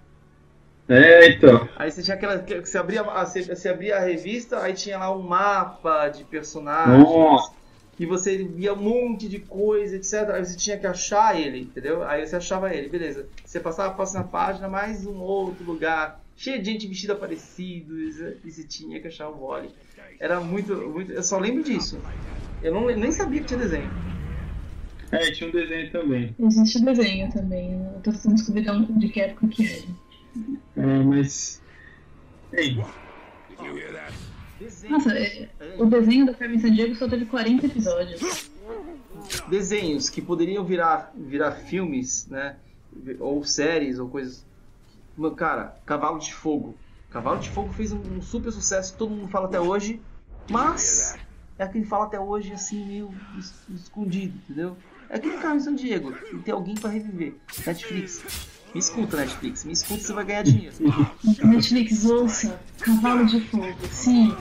É, 0.88 1.28
então. 1.30 1.68
Aí 1.78 1.90
você 1.92 2.02
tinha 2.04 2.16
aquela. 2.16 2.40
que 2.40 2.60
Você 2.60 2.78
abria, 2.78 3.02
a- 3.02 3.26
você, 3.26 3.42
você 3.44 3.70
abria 3.70 3.98
a 3.98 4.00
revista, 4.00 4.60
aí 4.60 4.74
tinha 4.74 4.98
lá 4.98 5.14
um 5.16 5.22
mapa 5.22 6.10
de 6.10 6.24
personagens. 6.24 7.04
Nossa. 7.04 7.52
E 8.00 8.06
você 8.06 8.38
via 8.44 8.74
um 8.74 8.78
monte 8.78 9.28
de 9.30 9.40
coisa, 9.40 9.96
etc. 9.96 10.30
Aí 10.32 10.46
você 10.46 10.58
tinha 10.58 10.78
que 10.78 10.88
achar 10.88 11.40
ele, 11.40 11.62
entendeu? 11.62 12.04
Aí 12.04 12.26
você 12.26 12.36
achava 12.36 12.74
ele, 12.74 12.90
beleza. 12.90 13.28
Você 13.46 13.60
passava 13.60 13.90
a 13.90 13.94
próxima 13.94 14.24
página, 14.24 14.68
mais 14.68 15.06
um 15.06 15.20
outro 15.20 15.64
lugar, 15.64 16.20
cheio 16.36 16.60
de 16.60 16.66
gente 16.72 16.88
vestida 16.88 17.16
parecido, 17.16 18.00
e 18.00 18.12
você- 18.12 18.38
e 18.44 18.52
você 18.52 18.64
tinha 18.64 19.00
que 19.00 19.08
achar 19.08 19.30
o 19.30 19.46
Wally. 19.48 19.70
Era 20.20 20.40
muito, 20.40 20.76
muito. 20.90 21.12
Eu 21.12 21.24
só 21.24 21.38
lembro 21.40 21.64
disso. 21.64 22.00
Eu 22.62 22.74
não, 22.74 22.86
nem 22.88 23.12
sabia 23.12 23.42
que 23.42 23.48
tinha 23.48 23.60
desenho. 23.60 23.90
É, 25.12 25.32
tinha 25.32 25.50
um 25.50 25.54
desenho 25.54 25.92
também. 25.92 26.36
Existe 26.40 26.78
o 26.80 26.86
desenho 26.86 27.32
também. 27.32 27.74
Eu 27.74 28.02
tô 28.02 28.12
tentando 28.12 28.36
descobrir 28.36 28.66
de 29.00 29.10
que 29.10 29.22
época 29.22 29.48
que 29.48 29.66
é. 29.68 29.84
É, 30.78 31.04
mas. 31.04 31.62
Ei, 32.52 32.78
Desenho. 34.60 34.94
Nossa, 34.94 35.12
é- 35.14 35.50
o 35.78 35.86
desenho 35.86 36.26
da 36.26 36.34
Carmen 36.34 36.60
Sandiego 36.60 36.96
só 36.96 37.08
teve 37.08 37.26
40 37.26 37.66
episódios. 37.66 38.50
desenhos 39.50 40.10
que 40.10 40.22
poderiam 40.22 40.64
virar, 40.66 41.14
virar 41.16 41.52
filmes, 41.52 42.28
né? 42.28 42.56
Ou 43.20 43.44
séries, 43.44 44.00
ou 44.00 44.08
coisas. 44.10 44.46
Cara, 45.36 45.76
Cavalo 45.86 46.20
de 46.20 46.34
Fogo. 46.34 46.76
Cavalo 47.10 47.40
de 47.40 47.50
Fogo 47.50 47.72
fez 47.74 47.92
um, 47.92 48.22
super 48.22 48.52
sucesso, 48.52 48.96
todo 48.98 49.12
mundo 49.12 49.28
fala 49.28 49.46
até 49.46 49.60
hoje, 49.60 50.02
mas 50.50 51.16
é 51.60 51.64
aquele 51.64 51.84
que 51.84 51.90
fala 51.90 52.06
até 52.06 52.20
hoje 52.20 52.52
assim, 52.54 52.84
meio 52.86 53.14
es- 53.38 53.54
escondido, 53.70 54.36
entendeu? 54.44 54.76
É 55.10 55.18
aquele 55.18 55.38
Carmen 55.38 55.60
São 55.60 55.76
Diego, 55.76 56.12
e 56.34 56.38
tem 56.40 56.54
alguém 56.54 56.74
pra 56.74 56.90
reviver. 56.90 57.36
Netflix. 57.68 58.24
Me 58.74 58.80
escuta, 58.80 59.18
Netflix. 59.18 59.64
Me 59.64 59.74
escuta, 59.74 60.02
você 60.02 60.14
vai 60.14 60.26
ganhar 60.26 60.42
dinheiro. 60.42 60.74
Netflix, 61.44 62.04
ouça, 62.06 62.60
Cavalo 62.80 63.28
de 63.28 63.40
Fogo. 63.42 63.68
Sim, 63.92 64.36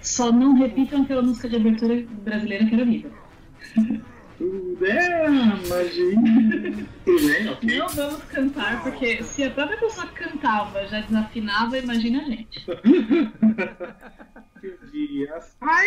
só 0.00 0.30
não 0.30 0.54
repitam 0.54 1.02
aquela 1.02 1.22
música 1.22 1.48
de 1.48 1.56
abertura 1.56 2.06
brasileira 2.22 2.64
que 2.66 2.74
era 2.74 2.84
vida. 2.84 3.10
tudo 4.38 4.86
é 4.86 5.28
magia. 5.28 6.86
Tudo 7.04 7.26
bem, 7.26 7.48
ok? 7.48 7.78
Não 7.78 7.88
vamos 7.88 8.22
cantar, 8.24 8.82
porque 8.82 9.22
se 9.22 9.44
a 9.44 9.50
própria 9.50 9.78
pessoa 9.78 10.06
que 10.08 10.14
cantava 10.14 10.86
já 10.86 11.00
desafinava, 11.00 11.78
imagina 11.78 12.20
a 12.22 12.24
gente. 12.24 12.66
Dias. 14.90 15.54
Ai, 15.60 15.86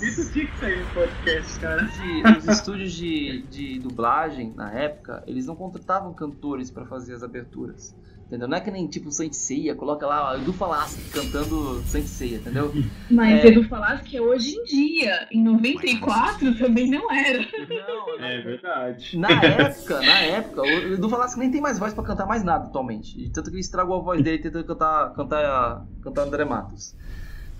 Isso 0.00 0.32
tinha 0.32 0.46
que 0.46 0.58
sair 0.58 0.78
no 0.80 0.86
podcast, 0.94 1.58
cara. 1.60 1.82
de- 1.82 2.38
os 2.38 2.46
estúdios 2.46 2.92
de, 2.92 3.42
de 3.50 3.78
dublagem, 3.80 4.52
na 4.54 4.72
época, 4.72 5.24
eles 5.26 5.46
não 5.46 5.56
contratavam 5.56 6.14
cantores 6.14 6.70
pra 6.70 6.86
fazer 6.86 7.14
as 7.14 7.22
aberturas. 7.24 7.96
Entendeu? 8.28 8.46
Não 8.46 8.58
é 8.58 8.60
que 8.60 8.70
nem 8.70 8.86
tipo 8.86 9.10
Saint 9.10 9.32
Seiya, 9.32 9.74
coloca 9.74 10.06
lá 10.06 10.32
ó, 10.32 10.36
Edu 10.36 10.52
Falaschi 10.52 11.00
cantando 11.10 11.82
Saint 11.86 12.04
Seiya, 12.04 12.36
entendeu? 12.36 12.70
Mas 13.10 13.42
É. 13.42 13.46
Edu 13.48 13.64
falasse 13.64 14.02
que 14.04 14.20
hoje 14.20 14.54
em 14.54 14.64
dia, 14.64 15.26
em 15.32 15.42
94, 15.42 16.54
também 16.58 16.90
não 16.90 17.10
era. 17.10 17.38
Não, 17.38 18.22
É 18.22 18.40
verdade. 18.42 19.18
Na 19.18 19.30
época, 19.42 20.02
na 20.02 20.18
época, 20.18 20.60
o 20.60 20.92
Edu 20.92 21.08
Falaschi 21.08 21.38
nem 21.38 21.50
tem 21.50 21.62
mais 21.62 21.78
voz 21.78 21.94
pra 21.94 22.04
cantar 22.04 22.26
mais 22.26 22.44
nada 22.44 22.66
atualmente. 22.66 23.30
Tanto 23.30 23.48
que 23.48 23.56
ele 23.56 23.60
estragou 23.62 23.96
a 23.96 24.00
voz 24.00 24.22
dele 24.22 24.42
tentando 24.42 24.64
cantar, 24.66 25.14
cantar, 25.14 25.86
cantar 26.02 26.22
André 26.24 26.44
Matos. 26.44 26.94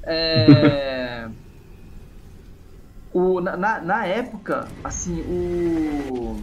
É... 0.02 1.28
O, 3.10 3.40
na, 3.40 3.56
na, 3.56 3.80
na 3.80 4.04
época, 4.06 4.68
assim, 4.84 5.22
o. 5.22 6.36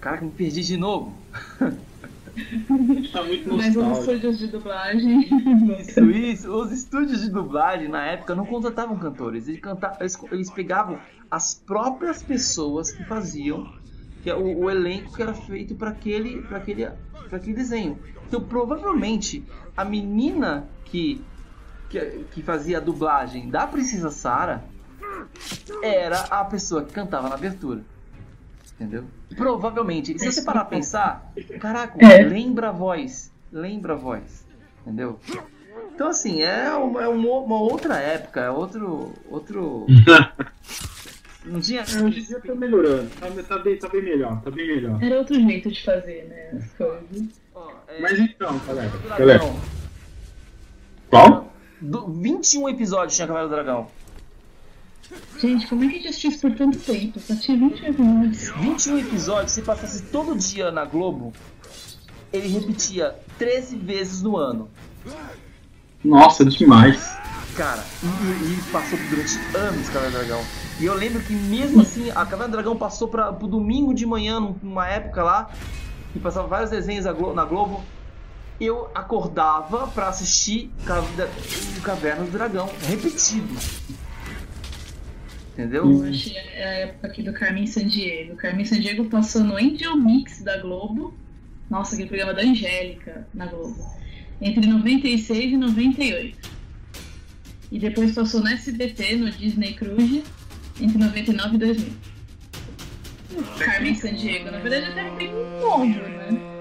Caraca, 0.00 0.24
me 0.24 0.32
perdi 0.32 0.60
de 0.60 0.76
novo. 0.76 1.14
Tá 3.12 3.22
muito 3.22 3.54
Mas 3.54 3.76
os 3.76 3.98
estúdios 3.98 4.38
de 4.38 4.46
dublagem. 4.48 5.28
Isso, 5.80 6.10
isso. 6.10 6.52
Os 6.52 6.72
estúdios 6.72 7.22
de 7.22 7.30
dublagem 7.30 7.88
na 7.88 8.04
época 8.04 8.34
não 8.34 8.44
contratavam 8.44 8.98
cantores. 8.98 9.48
Eles, 9.48 9.60
canta... 9.60 9.96
eles, 10.00 10.18
eles 10.32 10.50
pegavam 10.50 10.98
as 11.30 11.54
próprias 11.54 12.22
pessoas 12.22 12.90
que 12.90 13.04
faziam 13.04 13.72
que 14.24 14.30
é 14.30 14.34
o, 14.34 14.60
o 14.60 14.70
elenco 14.70 15.14
que 15.14 15.22
era 15.22 15.34
feito 15.34 15.74
para 15.74 15.90
aquele, 15.90 16.40
pra 16.42 16.56
aquele, 16.56 16.88
pra 17.28 17.36
aquele 17.36 17.52
desenho. 17.52 17.98
Então 18.26 18.40
provavelmente 18.40 19.44
a 19.76 19.84
menina 19.84 20.66
que, 20.86 21.22
que, 21.90 22.24
que 22.32 22.42
fazia 22.42 22.78
a 22.78 22.80
dublagem 22.80 23.50
da 23.50 23.66
Princesa 23.66 24.10
Sara 24.10 24.64
era 25.82 26.20
a 26.22 26.42
pessoa 26.46 26.82
que 26.82 26.92
cantava 26.92 27.28
na 27.28 27.34
abertura. 27.34 27.84
Entendeu? 28.78 29.04
Provavelmente. 29.36 30.18
Se 30.18 30.30
você 30.32 30.42
parar 30.42 30.62
a 30.62 30.64
pensar, 30.64 31.32
caraca, 31.60 31.96
É. 32.04 32.22
lembra 32.24 32.68
a 32.70 32.72
voz. 32.72 33.32
Lembra 33.52 33.92
a 33.94 33.96
voz. 33.96 34.44
Entendeu? 34.82 35.18
Então 35.94 36.08
assim, 36.08 36.42
é 36.42 36.70
uma, 36.72 37.02
é 37.04 37.08
uma, 37.08 37.38
uma 37.38 37.60
outra 37.60 37.96
época, 37.98 38.40
é 38.40 38.50
outro. 38.50 39.12
outro. 39.30 39.86
Não 41.44 41.60
tinha. 41.60 41.80
É, 41.82 42.02
hoje 42.02 42.20
em 42.20 42.24
dia 42.24 42.40
tá 42.40 42.54
melhorando. 42.54 43.10
Tá, 43.20 43.28
tá 43.46 43.58
bem, 43.58 43.78
tá 43.78 43.88
bem 43.88 44.02
melhor, 44.02 44.40
tá 44.42 44.50
bem 44.50 44.66
melhor. 44.66 45.02
Era 45.02 45.18
outro 45.18 45.34
jeito 45.38 45.70
de 45.70 45.84
fazer, 45.84 46.24
né? 46.28 46.58
As 46.58 46.72
coisas. 46.72 47.40
É, 47.88 48.00
Mas 48.00 48.18
então, 48.18 48.58
galera. 48.66 48.90
galera 49.10 49.38
Dragão. 49.38 49.60
qual? 51.10 51.52
Do, 51.80 52.08
21 52.08 52.68
episódios 52.70 53.14
tinha 53.14 53.26
Cavaleiro 53.28 53.50
do 53.50 53.54
Dragão. 53.62 53.86
Gente, 55.40 55.66
como 55.66 55.84
é 55.84 55.88
que 55.88 55.92
a 55.94 55.96
gente 55.98 56.08
assistiu 56.08 56.30
isso 56.30 56.40
por 56.40 56.54
tanto 56.56 56.78
tempo? 56.78 57.20
Só 57.20 57.34
tinha 57.36 57.56
20 57.58 57.84
episódios. 57.84 58.48
21 58.60 58.98
episódios, 58.98 59.52
se 59.52 59.62
passasse 59.62 60.02
todo 60.04 60.34
dia 60.36 60.70
na 60.70 60.84
Globo, 60.84 61.32
ele 62.32 62.48
repetia 62.48 63.14
13 63.38 63.76
vezes 63.76 64.22
no 64.22 64.36
ano. 64.36 64.68
Nossa, 66.04 66.44
demais. 66.44 67.16
Cara, 67.56 67.84
e, 68.02 68.06
e- 68.06 68.58
e 68.58 68.62
passou 68.72 68.98
durante 69.10 69.38
anos 69.56 69.88
Caverna 69.88 70.18
do 70.18 70.24
Dragão. 70.26 70.44
E 70.80 70.84
eu 70.84 70.94
lembro 70.94 71.22
que 71.22 71.32
mesmo 71.32 71.82
assim, 71.82 72.10
a 72.10 72.24
Caverna 72.26 72.48
do 72.48 72.52
Dragão 72.52 72.76
passou 72.76 73.06
para 73.08 73.32
pro 73.32 73.46
domingo 73.46 73.94
de 73.94 74.04
manhã, 74.04 74.40
num- 74.40 74.56
numa 74.62 74.88
época 74.88 75.22
lá, 75.22 75.50
que 76.12 76.18
passava 76.18 76.48
vários 76.48 76.70
desenhos 76.70 77.04
na 77.04 77.12
Glo- 77.12 77.32
na 77.34 77.44
Globo. 77.44 77.82
Eu 78.60 78.88
acordava 78.94 79.86
pra 79.88 80.08
assistir 80.08 80.70
Caverna 81.82 82.24
do 82.24 82.30
Dragão, 82.30 82.68
repetido. 82.88 83.54
Entendeu? 85.54 85.88
Eu 85.88 86.10
achei 86.10 86.36
a 86.36 86.68
época 86.80 87.06
aqui 87.06 87.22
do 87.22 87.32
Carmen 87.32 87.66
Sandiego. 87.66 88.34
Carmen 88.34 88.64
Sandiego 88.64 89.04
passou 89.04 89.44
no 89.44 89.56
Angel 89.56 89.96
Mix 89.96 90.42
da 90.42 90.58
Globo. 90.58 91.14
Nossa, 91.70 91.94
aquele 91.94 92.08
programa 92.08 92.34
da 92.34 92.42
Angélica 92.42 93.26
na 93.32 93.46
Globo. 93.46 93.76
Entre 94.40 94.66
96 94.66 95.52
e 95.52 95.56
98. 95.56 96.50
E 97.70 97.78
depois 97.78 98.12
passou 98.12 98.40
no 98.40 98.48
SBT, 98.48 99.16
no 99.16 99.30
Disney 99.30 99.74
Cruise, 99.74 100.24
entre 100.80 100.98
99 100.98 101.54
e 101.54 101.58
2000. 101.58 101.92
Carmen 103.58 103.94
Sandiego, 103.94 104.50
na 104.50 104.58
verdade 104.58 104.90
até 104.90 105.10
bem 105.16 105.32
novo, 105.60 105.86
né? 105.86 106.54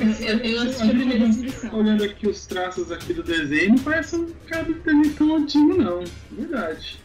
Eu, 0.00 0.08
eu, 0.08 0.38
eu 0.38 0.62
assisti 0.62 0.90
a 0.90 0.94
primeira 0.94 1.24
exibição. 1.24 1.78
Olhando 1.78 2.02
aqui 2.02 2.26
os 2.26 2.46
traços 2.46 2.90
aqui 2.90 3.12
do 3.12 3.22
desenho, 3.22 3.70
não 3.70 3.78
parece 3.78 4.16
um 4.16 4.32
cara 4.46 4.64
de 4.64 4.74
desenho 4.74 5.14
tão 5.14 5.36
antigo 5.36 5.76
não. 5.76 6.02
Verdade. 6.32 6.98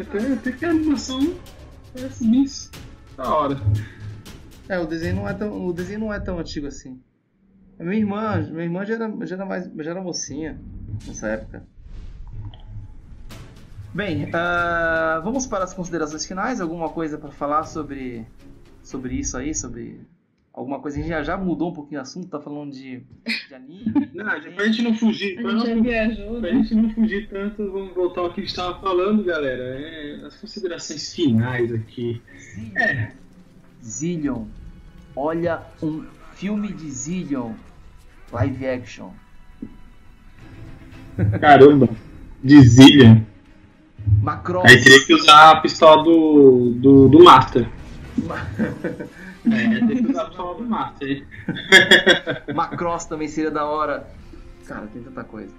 Até, 0.00 0.32
até 0.32 0.52
que 0.52 0.64
a 0.64 0.70
animação 0.70 1.34
parece 1.92 2.26
bem 2.26 2.70
da 3.16 3.34
hora. 3.34 3.60
É, 4.68 4.78
o 4.78 4.86
desenho 4.86 5.16
não 5.16 5.28
é 5.28 5.34
tão, 5.34 5.66
o 5.66 5.72
desenho 5.72 6.00
não 6.00 6.12
é 6.12 6.18
tão 6.18 6.38
antigo 6.38 6.66
assim. 6.66 7.00
A 7.78 7.84
minha 7.84 7.98
irmã, 7.98 8.40
minha 8.50 8.64
irmã 8.64 8.84
já 8.84 8.94
era, 8.94 9.26
já 9.26 9.36
era 9.36 9.44
mais, 9.44 9.70
já 9.76 9.90
era 9.90 10.00
mocinha 10.00 10.58
nessa 11.06 11.28
época. 11.28 11.66
Bem, 13.94 14.30
ah, 14.32 15.20
vamos 15.22 15.46
para 15.46 15.64
as 15.64 15.74
considerações 15.74 16.24
finais. 16.24 16.60
Alguma 16.60 16.88
coisa 16.88 17.18
para 17.18 17.30
falar 17.30 17.64
sobre 17.64 18.26
sobre 18.82 19.14
isso 19.14 19.36
aí, 19.36 19.54
sobre 19.54 20.00
alguma 20.52 20.80
coisa? 20.80 20.98
A 20.98 21.00
gente 21.00 21.08
já, 21.08 21.22
já 21.22 21.36
mudou 21.36 21.70
um 21.70 21.72
pouquinho 21.72 22.00
o 22.00 22.02
assunto, 22.02 22.28
tá 22.28 22.40
falando 22.40 22.72
de, 22.72 23.02
de 23.48 23.54
anime. 23.54 24.10
Não, 24.14 24.24
pra 24.54 24.66
gente 24.66 24.82
não 24.82 24.94
fugir, 24.94 25.38
A 25.38 25.42
pra, 25.42 25.50
gente 25.52 25.66
já 25.66 25.74
não, 25.74 25.82
viajou, 25.82 26.40
pra 26.40 26.52
né? 26.52 26.62
gente 26.62 26.74
não 26.74 26.90
fugir 26.90 27.28
tanto, 27.28 27.72
vamos 27.72 27.94
voltar 27.94 28.20
ao 28.20 28.32
que 28.32 28.40
a 28.40 28.44
gente 28.44 28.54
tava 28.54 28.78
falando, 28.80 29.24
galera. 29.24 29.62
É, 29.80 30.26
as 30.26 30.36
considerações 30.36 31.14
finais 31.14 31.72
aqui. 31.72 32.20
É, 32.76 33.12
Zillion. 33.82 34.44
Olha 35.16 35.62
um 35.82 36.04
filme 36.34 36.72
de 36.72 36.90
Zillion 36.90 37.52
live 38.30 38.66
action. 38.66 39.10
caramba, 41.40 41.88
de 42.42 42.60
Zillion. 42.62 43.22
Macross. 44.22 44.64
Aí 44.68 44.82
teria 44.82 45.04
que 45.06 45.14
usar 45.14 45.52
a 45.52 45.60
pistola 45.60 46.02
do, 46.02 46.74
do, 46.76 47.08
do 47.08 47.24
Master. 47.24 47.68
É, 49.50 49.86
tem 49.86 50.04
que 50.04 50.10
usar 50.10 50.22
a 50.22 50.26
pistola 50.26 50.58
do 50.58 50.64
Master. 50.64 51.26
Macross 52.54 53.04
também 53.06 53.28
seria 53.28 53.50
da 53.50 53.64
hora. 53.64 54.06
Cara, 54.66 54.86
tem 54.86 55.02
tanta 55.02 55.24
coisa. 55.24 55.52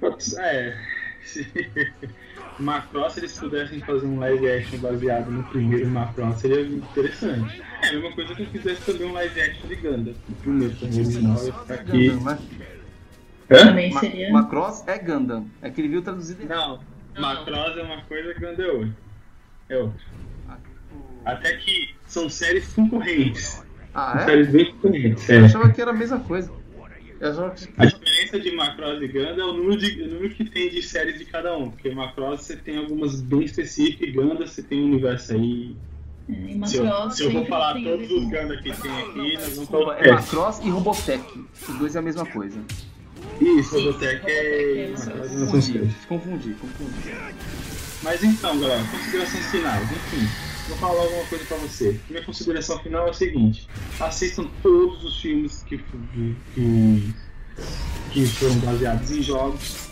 Putz, 0.00 0.36
É. 0.36 0.76
Se 1.22 1.46
Macross, 2.58 3.14
se 3.14 3.20
eles 3.20 3.38
pudessem 3.38 3.80
fazer 3.80 4.06
um 4.06 4.18
live 4.18 4.50
action 4.50 4.78
baseado 4.80 5.30
no 5.30 5.44
primeiro 5.44 5.88
Macross, 5.88 6.40
seria 6.40 6.60
interessante. 6.66 7.62
É 7.82 7.88
a 7.88 7.92
mesma 7.92 8.12
coisa 8.12 8.34
que 8.34 8.42
eu 8.42 8.46
fizesse 8.46 8.92
também 8.92 9.06
um 9.08 9.12
live 9.12 9.40
action 9.40 9.68
de 9.68 9.76
Ganda. 9.76 10.14
O 10.28 10.32
primeiro 10.34 10.74
também 10.76 10.98
original 11.00 11.44
ia 11.44 11.52
ficar 11.52 11.74
aqui. 11.74 12.08
Gundam, 12.10 12.24
né? 12.24 12.38
Hã? 13.50 13.56
Também 13.66 13.92
Ma- 13.94 14.00
seria. 14.00 14.32
Macross 14.32 14.84
é 14.88 14.98
Gundam. 14.98 15.46
É 15.62 15.70
que 15.70 15.80
ele 15.80 15.88
viu 15.88 16.02
traduzido 16.02 16.44
Não, 16.44 16.80
Macross 17.18 17.76
é 17.76 17.82
uma 17.82 18.02
coisa, 18.02 18.34
Ganda 18.34 18.62
é 18.62 18.70
outra. 18.72 18.96
É 19.68 19.78
outra. 19.78 20.00
Até 21.24 21.56
que 21.56 21.90
são 22.06 22.28
séries 22.28 22.72
concorrentes. 22.72 23.62
Ah, 23.94 24.18
é? 24.20 24.24
Séries 24.24 24.48
bem 24.48 24.72
concorrentes. 24.72 25.28
Eu 25.28 25.42
É. 25.42 25.44
achava 25.44 25.70
que 25.70 25.80
era 25.80 25.90
a 25.90 25.94
mesma 25.94 26.20
coisa. 26.20 26.50
Eu 27.20 27.30
achava 27.30 27.50
que... 27.50 27.68
A 27.76 27.84
diferença 27.86 28.40
de 28.40 28.50
Macross 28.56 29.00
e 29.00 29.06
Ganda 29.08 29.40
é 29.42 29.44
o 29.44 29.52
número, 29.52 29.76
de, 29.78 30.02
o 30.02 30.08
número 30.14 30.30
que 30.34 30.44
tem 30.44 30.68
de 30.70 30.82
séries 30.82 31.18
de 31.18 31.24
cada 31.24 31.56
um. 31.56 31.70
Porque 31.70 31.90
Macross 31.94 32.42
você 32.42 32.56
tem 32.56 32.78
algumas 32.78 33.20
bem 33.20 33.44
específicas 33.44 34.08
e 34.08 34.10
Ganda 34.10 34.46
você 34.46 34.62
tem 34.62 34.82
um 34.82 34.86
universo 34.86 35.34
aí. 35.34 35.76
Se 36.66 36.76
eu, 36.78 36.84
Macross 36.84 37.16
se 37.16 37.22
eu 37.24 37.30
vou 37.32 37.44
falar 37.46 37.74
tem 37.74 37.84
todos 37.84 38.10
os 38.10 38.28
Ganda 38.28 38.56
que 38.56 38.72
tem 38.72 38.90
aqui, 39.02 39.34
nós 39.34 39.54
vamos 39.54 39.68
falar. 39.70 39.98
é 40.04 40.12
Macross 40.12 40.60
e 40.64 40.68
Robotech. 40.70 41.24
Os 41.68 41.78
dois 41.78 41.94
é 41.94 41.98
a 41.98 42.02
mesma 42.02 42.26
coisa. 42.26 42.58
Isso, 43.40 43.76
Robotech 43.78 44.22
é. 44.26 44.84
É 44.90 44.94
Confundi, 45.46 45.80
confundi, 46.08 46.54
confundi. 46.54 47.14
Mas 48.02 48.24
então, 48.24 48.58
galera, 48.58 48.82
considerações 48.90 49.46
finais. 49.50 49.82
Enfim, 49.92 50.28
vou 50.72 50.78
falar 50.78 51.02
alguma 51.02 51.24
coisa 51.24 51.44
pra 51.44 51.56
você. 51.58 52.00
Minha 52.08 52.24
consideração 52.24 52.78
final 52.78 53.06
é 53.06 53.10
o 53.10 53.14
seguinte: 53.14 53.68
assistam 54.00 54.48
todos 54.62 55.04
os 55.04 55.20
filmes 55.20 55.62
que, 55.64 55.78
que, 56.54 57.14
que 58.10 58.26
foram 58.26 58.56
baseados 58.60 59.10
em 59.10 59.22
jogos. 59.22 59.90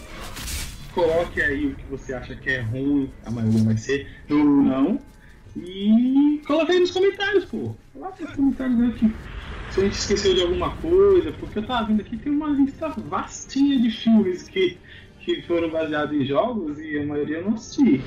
Coloque 0.92 1.40
aí 1.40 1.66
o 1.66 1.74
que 1.74 1.84
você 1.88 2.12
acha 2.12 2.34
que 2.34 2.50
é 2.50 2.60
ruim, 2.62 3.10
a 3.24 3.30
maioria 3.30 3.62
vai 3.62 3.76
ser, 3.76 4.08
ou 4.28 4.44
não. 4.44 5.00
E 5.56 6.40
coloque 6.46 6.72
aí 6.72 6.80
nos 6.80 6.90
comentários, 6.90 7.44
pô. 7.44 7.74
Coloque 7.92 8.24
nos 8.24 8.34
comentários 8.34 8.94
aqui. 8.94 9.12
Se 9.70 9.80
a 9.80 9.84
gente 9.84 9.94
esqueceu 9.94 10.34
de 10.34 10.42
alguma 10.42 10.74
coisa, 10.76 11.32
porque 11.32 11.60
eu 11.60 11.66
tava 11.66 11.86
vendo 11.86 12.00
aqui, 12.00 12.16
tem 12.16 12.32
uma 12.32 12.48
lista 12.48 12.88
vastinha 12.88 13.78
de 13.80 13.90
filmes 13.90 14.48
que, 14.48 14.76
que 15.20 15.42
foram 15.42 15.70
baseados 15.70 16.20
em 16.20 16.24
jogos 16.24 16.76
e 16.80 16.98
a 16.98 17.06
maioria 17.06 17.38
eu 17.38 17.44
não 17.44 17.54
assisti. 17.54 18.02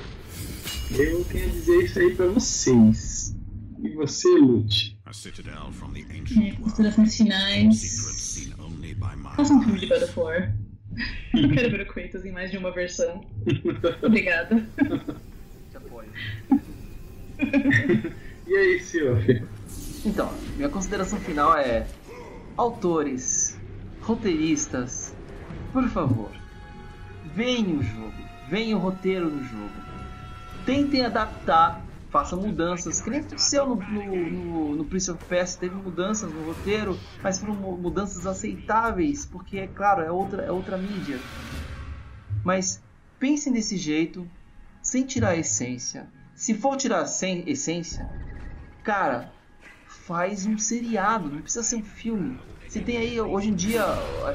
Eu 0.95 1.21
a 1.21 1.47
dizer 1.47 1.83
isso 1.85 1.99
aí 1.99 2.15
pra 2.15 2.27
vocês. 2.27 3.35
E 3.83 3.89
você, 3.95 4.27
Lute? 4.29 4.97
É, 6.39 6.51
considerações 6.51 7.17
finais. 7.17 7.81
Faça 9.35 9.53
um 9.53 9.61
filme 9.63 9.79
de 9.79 9.87
God 9.87 10.03
of 10.03 10.19
War. 10.19 10.55
Eu 11.33 11.49
quero 11.49 11.71
ver 11.71 11.81
o 11.81 11.85
Kratos 11.87 12.23
em 12.25 12.31
mais 12.31 12.51
de 12.51 12.57
uma 12.57 12.71
versão. 12.71 13.21
Obrigada. 14.03 14.55
Te 15.71 15.77
apoio. 15.77 16.09
E 18.47 18.55
aí, 18.55 18.79
senhor? 18.79 19.19
Então, 20.05 20.31
minha 20.55 20.69
consideração 20.69 21.19
final 21.19 21.57
é: 21.57 21.87
autores, 22.55 23.59
roteiristas, 24.01 25.15
por 25.71 25.87
favor, 25.89 26.29
venham 27.33 27.79
o 27.79 27.83
jogo, 27.83 28.13
venham 28.49 28.79
o 28.79 28.81
roteiro 28.81 29.31
do 29.31 29.43
jogo. 29.43 29.82
Tentem 30.65 31.03
adaptar, 31.05 31.81
façam 32.09 32.39
mudanças, 32.39 33.01
que 33.01 33.09
nem 33.09 33.19
aconteceu 33.19 33.65
no, 33.67 33.75
no, 33.75 34.29
no, 34.31 34.75
no 34.77 34.85
Prince 34.85 35.11
of 35.11 35.23
Persia, 35.25 35.59
teve 35.59 35.75
mudanças 35.75 36.31
no 36.31 36.45
roteiro, 36.45 36.97
mas 37.21 37.39
foram 37.39 37.55
mu- 37.55 37.77
mudanças 37.77 38.25
aceitáveis, 38.25 39.25
porque 39.25 39.57
é 39.57 39.67
claro, 39.67 40.01
é 40.01 40.11
outra, 40.11 40.43
é 40.43 40.51
outra 40.51 40.77
mídia. 40.77 41.19
Mas 42.43 42.81
pensem 43.19 43.51
desse 43.51 43.77
jeito, 43.77 44.27
sem 44.81 45.05
tirar 45.05 45.29
a 45.29 45.35
essência. 45.37 46.07
Se 46.35 46.53
for 46.53 46.77
tirar 46.77 47.05
sem 47.07 47.43
essência, 47.49 48.09
cara, 48.83 49.31
faz 49.87 50.45
um 50.45 50.57
seriado, 50.57 51.29
não 51.29 51.41
precisa 51.41 51.63
ser 51.63 51.75
um 51.77 51.83
filme. 51.83 52.39
Você 52.67 52.79
tem 52.79 52.97
aí, 52.97 53.19
hoje 53.21 53.49
em 53.49 53.53
dia, 53.55 53.85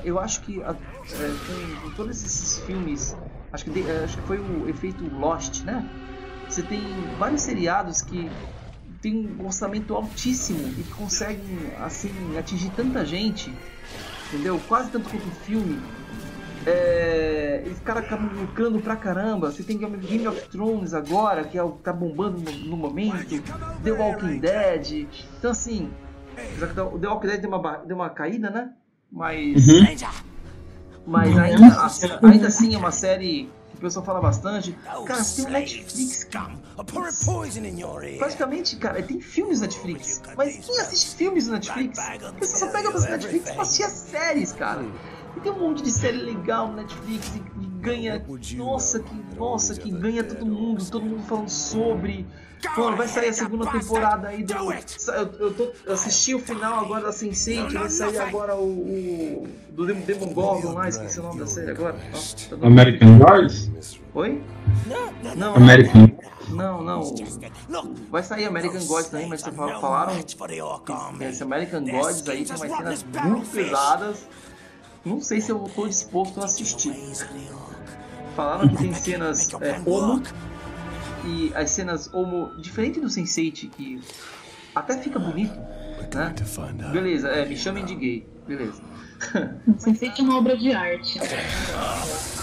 eu 0.05 0.19
acho 0.19 0.41
que 0.43 0.63
a- 0.63 0.71
é, 0.75 1.81
com 1.83 1.91
todos 1.91 2.23
esses 2.25 2.59
filmes, 2.61 3.17
acho 3.53 3.65
que, 3.65 3.71
de- 3.71 3.83
é, 3.89 4.05
acho 4.05 4.17
que 4.17 4.23
foi 4.25 4.39
o 4.39 4.69
efeito 4.69 5.05
Lost, 5.17 5.63
né? 5.65 5.85
Você 6.49 6.63
tem 6.63 6.83
vários 7.19 7.43
seriados 7.43 8.03
que 8.03 8.31
tem 9.01 9.37
um 9.39 9.47
orçamento 9.47 9.95
altíssimo 9.95 10.67
e 10.79 10.83
que 10.83 10.95
conseguem 10.95 11.59
assim 11.81 12.11
atingir 12.39 12.71
tanta 12.71 13.05
gente, 13.05 13.53
entendeu? 14.29 14.61
Quase 14.67 14.91
tanto 14.91 15.09
quanto 15.09 15.27
o 15.27 15.31
filme. 15.31 15.81
É, 16.67 17.63
e 17.67 17.71
os 17.71 17.79
caras 17.81 18.05
acabam 18.05 18.31
lucrando 18.33 18.81
pra 18.81 18.97
caramba. 18.97 19.51
Você 19.51 19.63
tem 19.63 19.79
Game 19.79 19.97
Game 19.99 20.27
of 20.27 20.49
Thrones 20.49 20.93
agora, 20.93 21.45
que 21.45 21.57
é 21.57 21.63
o 21.63 21.73
que 21.73 21.83
tá 21.83 21.93
bombando 21.93 22.39
no, 22.41 22.51
no 22.71 22.77
momento. 22.77 23.41
The 23.83 23.93
Walking 23.93 24.39
Dead. 24.41 25.07
Então 25.39 25.51
assim, 25.51 25.91
o 26.93 26.99
The 26.99 27.09
Walking 27.09 27.27
Dead 27.27 27.41
deu 27.41 27.51
uma, 27.51 27.77
deu 27.79 27.97
uma 27.97 28.11
caída, 28.11 28.51
né? 28.51 28.73
Mas. 29.11 29.67
Mas 31.07 31.39
ainda, 31.39 31.87
ainda 32.23 32.47
assim 32.49 32.75
é 32.75 32.79
uma 32.79 32.91
série 32.91 33.49
o 33.79 33.81
pessoal 33.81 34.05
fala 34.05 34.21
bastante. 34.21 34.73
Cara, 35.07 35.21
tem 35.37 35.45
o 35.45 35.49
Netflix. 35.53 36.25
Praticamente, 38.19 38.77
cara, 38.77 39.03
tem 39.03 39.21
filmes 39.21 39.61
Netflix. 39.61 40.21
Mas 40.37 40.57
quem 40.67 40.81
assiste 40.81 41.17
filmes 41.17 41.47
no 41.47 41.55
Netflix? 41.55 41.99
Você 42.41 42.57
só 42.59 42.67
pega 42.69 42.89
os 42.97 43.05
Netflix 43.11 43.51
pra 43.51 43.63
assistir 43.63 43.85
as 43.85 43.93
séries, 43.93 44.53
cara. 44.53 44.85
E 45.37 45.41
tem 45.41 45.53
um 45.53 45.59
monte 45.59 45.83
de 45.83 45.93
série 45.93 46.17
legal 46.19 46.69
no 46.69 46.77
Netflix 46.77 47.29
e 47.37 47.68
ganha. 47.81 48.25
Nossa, 48.57 49.01
que, 49.01 49.15
nossa, 49.37 49.75
que 49.75 49.91
ganha 49.91 50.23
todo 50.25 50.45
mundo, 50.47 50.85
todo 50.91 51.05
mundo 51.05 51.23
falando 51.25 51.49
sobre. 51.49 52.27
Mano, 52.77 52.97
vai 52.97 53.07
sair 53.07 53.29
a 53.29 53.33
segunda 53.33 53.71
temporada 53.71 54.29
aí 54.29 54.43
do. 54.43 54.53
Eu, 54.53 54.73
eu, 55.39 55.55
tô, 55.55 55.73
eu 55.87 55.93
assisti 55.95 56.35
o 56.35 56.41
final 56.41 56.81
agora 56.85 57.05
da 57.05 57.11
Sense8, 57.11 57.73
vai 57.73 57.89
sair 57.89 58.19
agora 58.19 58.57
o. 58.57 58.65
o 59.45 59.49
do 59.71 59.87
Dem- 59.87 60.01
Demon 60.01 60.33
Gorgon 60.33 60.73
lá, 60.75 60.89
esqueci 60.89 61.21
o 61.21 61.23
nome 61.23 61.39
da 61.39 61.47
série 61.47 61.71
agora. 61.71 61.97
Nossa, 62.11 62.37
tá 62.37 62.57
dando- 62.57 62.67
American 62.67 63.19
Gods? 63.19 63.71
Oi? 64.13 64.43
Não, 64.87 65.35
não. 65.37 65.55
American. 65.55 66.11
Não, 66.49 66.83
não. 66.83 67.15
Vai 68.11 68.23
sair 68.25 68.47
American 68.47 68.85
Gods 68.87 69.09
também, 69.11 69.29
mas 69.29 69.43
fal- 69.43 69.81
falaram 69.81 70.15
esse 70.19 71.43
American 71.43 71.85
Gods 71.85 72.29
aí 72.29 72.45
tem 72.45 72.57
umas 72.57 72.61
cenas 72.77 73.07
muito 73.25 73.51
pesadas. 73.51 74.27
Não 75.05 75.21
sei 75.21 75.41
se 75.41 75.53
eu 75.53 75.61
tô 75.61 75.87
disposto 75.87 76.41
a 76.41 76.47
assistir. 76.47 76.93
Falaram 78.39 78.69
que 78.69 78.77
tem 78.77 78.95
cenas 78.95 79.53
é, 79.61 79.81
homo 79.85 80.23
e 81.25 81.53
as 81.57 81.73
cenas 81.73 82.09
homo 82.15 82.53
diferente 82.61 83.01
do 83.01 83.09
Sense8 83.09 83.69
que 83.71 84.01
até 84.73 84.97
fica 84.97 85.19
bonito, 85.19 85.59
né? 85.59 86.93
Beleza, 86.93 87.27
é, 87.31 87.45
me 87.45 87.57
chamem 87.57 87.85
de 87.85 87.97
gay, 87.97 88.29
beleza. 88.47 88.81
Sense8 89.81 90.21
é 90.21 90.23
uma 90.23 90.39
obra 90.39 90.57
de 90.57 90.73
arte. 90.73 91.19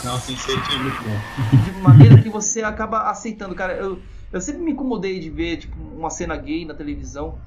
Não, 0.03 0.19
Sense8 0.19 0.73
é 0.73 0.77
muito 0.79 1.01
bom. 1.01 1.63
de 1.63 1.81
maneira 1.81 2.21
que 2.21 2.27
você 2.27 2.61
acaba 2.61 3.09
aceitando, 3.09 3.55
cara. 3.55 3.77
Eu, 3.77 4.01
eu 4.33 4.41
sempre 4.41 4.63
me 4.63 4.71
incomodei 4.73 5.17
de 5.17 5.29
ver 5.29 5.59
tipo, 5.59 5.81
uma 5.81 6.09
cena 6.09 6.35
gay 6.35 6.65
na 6.65 6.73
televisão. 6.73 7.39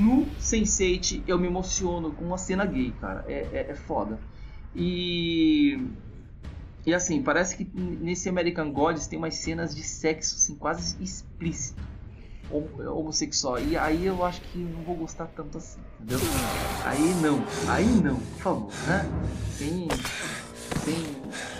No 0.00 0.24
Sense8 0.40 1.24
eu 1.26 1.36
me 1.36 1.48
emociono 1.48 2.12
com 2.12 2.26
uma 2.26 2.38
cena 2.38 2.64
gay, 2.64 2.94
cara. 3.00 3.24
É, 3.26 3.48
é, 3.52 3.66
é 3.70 3.74
foda. 3.74 4.20
E. 4.72 5.80
E 6.86 6.94
assim, 6.94 7.20
parece 7.20 7.56
que 7.56 7.68
nesse 7.74 8.28
American 8.28 8.70
Gods 8.72 9.06
tem 9.08 9.18
umas 9.18 9.34
cenas 9.34 9.74
de 9.74 9.82
sexo 9.82 10.36
assim, 10.36 10.54
quase 10.54 10.96
explícito. 11.02 11.82
hom- 12.50 12.68
Homossexual. 12.88 13.58
E 13.58 13.76
aí 13.76 14.06
eu 14.06 14.24
acho 14.24 14.40
que 14.40 14.58
não 14.58 14.82
vou 14.84 14.94
gostar 14.94 15.26
tanto 15.26 15.58
assim, 15.58 15.80
entendeu? 16.00 16.20
Aí 16.84 17.14
não, 17.20 17.44
aí 17.68 17.84
não, 17.86 18.16
por 18.20 18.38
favor, 18.40 18.72
né? 18.86 19.04
Sem, 19.58 19.88
sem, 20.84 21.06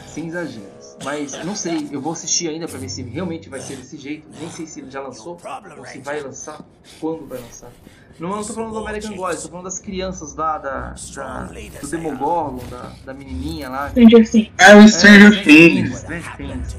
sem 0.06 0.28
exageros. 0.28 0.96
Mas 1.04 1.44
não 1.44 1.54
sei, 1.56 1.88
eu 1.90 2.00
vou 2.00 2.12
assistir 2.12 2.48
ainda 2.48 2.68
pra 2.68 2.78
ver 2.78 2.88
se 2.88 3.02
realmente 3.02 3.48
vai 3.48 3.60
ser 3.60 3.76
desse 3.76 3.96
jeito. 3.98 4.28
Nem 4.40 4.48
sei 4.50 4.66
se 4.66 4.88
já 4.88 5.00
lançou, 5.02 5.36
ou 5.76 5.84
se 5.86 5.98
vai 5.98 6.20
lançar, 6.20 6.64
quando 7.00 7.26
vai 7.26 7.38
lançar. 7.40 7.70
Não, 8.18 8.30
não 8.30 8.42
tô 8.44 8.54
falando 8.54 8.72
do 8.72 8.78
American 8.78 9.14
Gods, 9.14 9.42
tô 9.42 9.48
falando 9.50 9.64
das 9.64 9.78
crianças 9.78 10.34
lá, 10.34 10.56
da, 10.58 10.94
da, 11.14 11.42
do 11.80 11.88
Demogorgon, 11.88 12.64
da, 12.70 12.92
da 13.04 13.14
menininha 13.14 13.68
lá. 13.68 13.90
Stranger 13.90 14.30
Things. 14.30 14.52
É 14.58 14.74
o 14.74 14.78
É, 14.80 14.88
Stranger 14.88 15.44
Things. 15.44 15.98
Stranger 15.98 16.36
Things. 16.36 16.76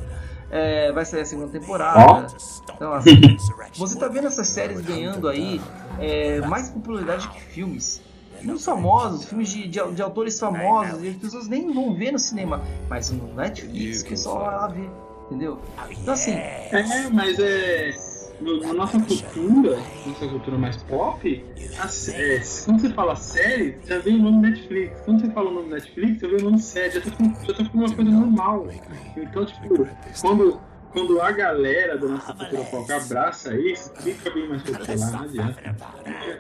É, 0.49 0.91
vai 0.93 1.05
sair 1.05 1.21
a 1.21 1.25
segunda 1.25 1.49
temporada. 1.49 2.27
Então, 2.75 2.93
assim, 2.93 3.37
você 3.77 3.99
tá 3.99 4.07
vendo 4.07 4.27
essas 4.27 4.47
séries 4.47 4.81
ganhando 4.81 5.27
aí 5.27 5.61
é, 5.99 6.41
mais 6.41 6.69
popularidade 6.69 7.27
que 7.29 7.39
filmes. 7.41 8.01
Filmes 8.39 8.63
famosos, 8.63 9.25
filmes 9.25 9.49
de, 9.49 9.67
de, 9.67 9.91
de 9.91 10.01
autores 10.01 10.39
famosos, 10.39 11.03
e 11.03 11.09
as 11.09 11.15
pessoas 11.15 11.47
nem 11.47 11.73
vão 11.73 11.93
ver 11.95 12.11
no 12.11 12.19
cinema. 12.19 12.61
Mas 12.87 13.09
no 13.09 13.33
Netflix 13.33 14.01
o 14.01 14.05
pessoal 14.05 14.45
vai 14.45 14.55
lá 14.55 14.67
ver, 14.67 14.89
entendeu? 15.25 15.59
Então 15.89 16.13
assim, 16.13 16.33
É, 16.33 17.09
mas 17.11 17.37
é. 17.39 18.06
No- 18.39 18.59
Na 18.61 18.73
nossa 18.73 18.99
cultura, 18.99 19.77
nossa 20.05 20.27
cultura 20.27 20.57
mais 20.57 20.77
pop, 20.83 21.45
a 21.79 21.87
sé- 21.87 22.41
quando 22.65 22.81
você 22.81 22.89
fala 22.89 23.15
série, 23.15 23.77
já 23.85 23.99
vem 23.99 24.15
o 24.19 24.23
nome 24.23 24.49
Netflix. 24.49 24.99
Quando 25.05 25.21
você 25.21 25.31
fala 25.31 25.49
o 25.49 25.53
nome 25.53 25.69
Netflix, 25.69 26.21
já 26.21 26.27
vem 26.27 26.37
o 26.37 26.43
nome 26.43 26.59
série, 26.59 26.91
já 26.91 27.01
tá 27.01 27.09
já 27.47 27.53
tá 27.53 27.69
uma 27.73 27.93
coisa 27.95 28.11
normal. 28.11 28.67
Então, 29.15 29.45
tipo, 29.45 29.87
quando, 30.21 30.59
quando 30.91 31.21
a 31.21 31.31
galera 31.31 31.97
da 31.97 32.07
nossa 32.07 32.33
cultura 32.33 32.63
pop 32.63 32.91
abraça 32.91 33.55
isso, 33.59 33.91
fica 33.97 34.29
bem 34.31 34.47
mais 34.49 34.61
popular, 34.63 35.11
não 35.11 35.19
adianta. 35.23 35.75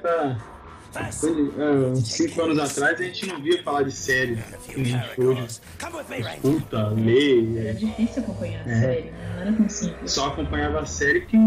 Tá. 0.01 0.37
Uns 1.93 2.07
5 2.07 2.41
anos 2.41 2.59
atrás 2.59 2.99
a 2.99 3.03
gente 3.03 3.25
não 3.27 3.41
via 3.41 3.61
falar 3.63 3.83
de 3.83 3.91
série 3.91 4.37
que 4.67 4.79
nem 4.79 4.95
a 4.95 4.99
gente 5.03 5.21
hoje 5.21 5.59
escuta, 6.35 6.89
lê, 6.89 7.57
Era 7.59 7.69
é, 7.69 7.73
difícil 7.73 8.23
acompanhar 8.23 8.65
a 8.67 8.71
É. 8.71 8.79
série, 8.79 9.11
não 9.11 9.41
era 9.41 9.53
tão 9.53 9.69
simples. 9.69 10.11
só 10.11 10.27
acompanhava 10.27 10.79
a 10.81 10.85
série 10.85 11.21
que 11.21 11.37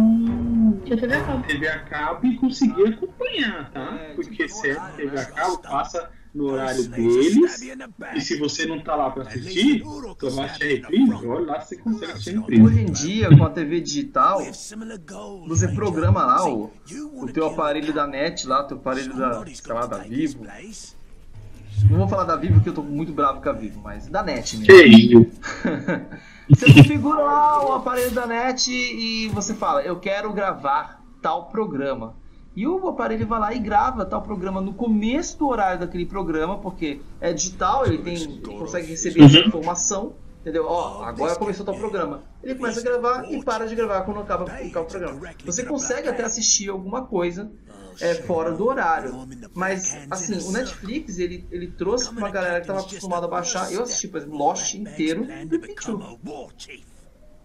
TV 0.84 1.14
a 1.14 1.24
cabo. 1.24 1.42
TV 1.46 1.68
a 1.68 1.78
cabo 1.80 2.26
e 2.26 2.36
conseguia 2.36 2.88
acompanhar, 2.90 3.70
tá? 3.72 3.98
É, 4.00 4.14
Porque 4.14 4.46
tipo, 4.46 4.60
série 4.60 4.78
ah, 4.78 4.92
TV 4.96 5.18
a 5.18 5.24
cabo 5.26 5.58
passa 5.58 6.10
no 6.34 6.52
horário 6.52 6.88
deles 6.88 7.60
e 8.14 8.20
se 8.20 8.38
você 8.38 8.64
não 8.64 8.80
tá 8.80 8.94
lá 8.94 9.10
pra 9.10 9.24
assistir, 9.24 9.82
você 9.82 10.30
vai 10.30 10.44
assistir 10.46 10.80
reprise, 10.80 11.26
olha 11.26 11.46
lá 11.46 11.60
se 11.60 11.74
você 11.74 11.82
consegue 11.82 12.12
assistir 12.12 12.38
reprise. 12.38 12.62
hoje 12.62 12.80
em 12.80 12.92
dia, 12.92 13.36
com 13.36 13.44
a 13.44 13.50
TV 13.50 13.80
digital, 13.80 14.40
você 15.46 15.68
programa 15.68 16.24
lá 16.24 16.48
o, 16.48 16.70
o 17.14 17.32
teu 17.32 17.46
aparelho 17.46 17.92
da 17.92 18.06
net, 18.06 18.46
lá, 18.46 18.62
o 18.62 18.68
teu 18.68 18.76
aparelho 18.76 19.16
da, 19.16 19.44
sei 19.46 19.74
lá, 19.74 19.86
da 19.86 19.98
Vivo. 19.98 20.46
Não 21.88 21.98
vou 21.98 22.08
falar 22.08 22.24
da 22.24 22.36
Vivo 22.36 22.54
porque 22.54 22.68
eu 22.68 22.74
tô 22.74 22.82
muito 22.82 23.12
bravo 23.12 23.40
com 23.40 23.48
a 23.48 23.52
Vivo, 23.52 23.80
mas 23.82 24.06
da 24.06 24.22
net 24.22 24.56
mesmo. 24.56 24.66
Que 24.66 24.84
isso? 24.84 25.30
Você 26.50 26.72
configura 26.72 27.20
lá 27.20 27.64
o 27.64 27.72
aparelho 27.74 28.10
da 28.10 28.26
net 28.26 28.70
e 28.72 29.28
você 29.28 29.54
fala, 29.54 29.82
eu 29.82 30.00
quero 30.00 30.32
gravar 30.32 31.00
tal 31.22 31.48
programa. 31.48 32.16
E 32.54 32.66
o 32.66 32.88
aparelho 32.88 33.26
vai 33.26 33.38
lá 33.38 33.54
e 33.54 33.58
grava 33.58 34.04
tal 34.04 34.22
programa 34.22 34.60
no 34.60 34.74
começo 34.74 35.38
do 35.38 35.48
horário 35.48 35.80
daquele 35.80 36.04
programa, 36.04 36.58
porque 36.58 37.00
é 37.20 37.32
digital, 37.32 37.86
ele 37.86 37.98
tem, 37.98 38.14
ele 38.16 38.40
consegue 38.40 38.88
receber 38.88 39.22
essa 39.22 39.38
informação, 39.38 40.14
entendeu? 40.40 40.66
Ó, 40.66 41.04
agora 41.04 41.36
começou 41.36 41.64
tal 41.64 41.76
programa. 41.76 42.24
Ele 42.42 42.56
começa 42.56 42.80
a 42.80 42.82
gravar 42.82 43.30
e 43.30 43.42
para 43.44 43.66
de 43.66 43.74
gravar 43.74 44.02
quando 44.02 44.20
acaba, 44.20 44.44
acaba 44.50 44.80
o 44.80 44.84
programa. 44.88 45.20
Você 45.44 45.64
consegue 45.64 46.08
até 46.08 46.24
assistir 46.24 46.68
alguma 46.68 47.06
coisa 47.06 47.50
é, 48.00 48.14
fora 48.14 48.50
do 48.52 48.66
horário. 48.66 49.14
Mas, 49.54 49.96
assim, 50.10 50.34
o 50.48 50.52
Netflix, 50.52 51.18
ele, 51.18 51.46
ele 51.50 51.68
trouxe 51.68 52.08
pra 52.08 52.18
uma 52.18 52.30
galera 52.30 52.60
que 52.60 52.66
tava 52.66 52.80
acostumada 52.80 53.26
a 53.26 53.28
baixar. 53.28 53.72
Eu 53.72 53.82
assisti, 53.82 54.08
por 54.08 54.18
exemplo, 54.18 54.36
Lost 54.36 54.74
inteiro 54.74 55.24
no 55.24 55.60
Pichu. 55.60 56.18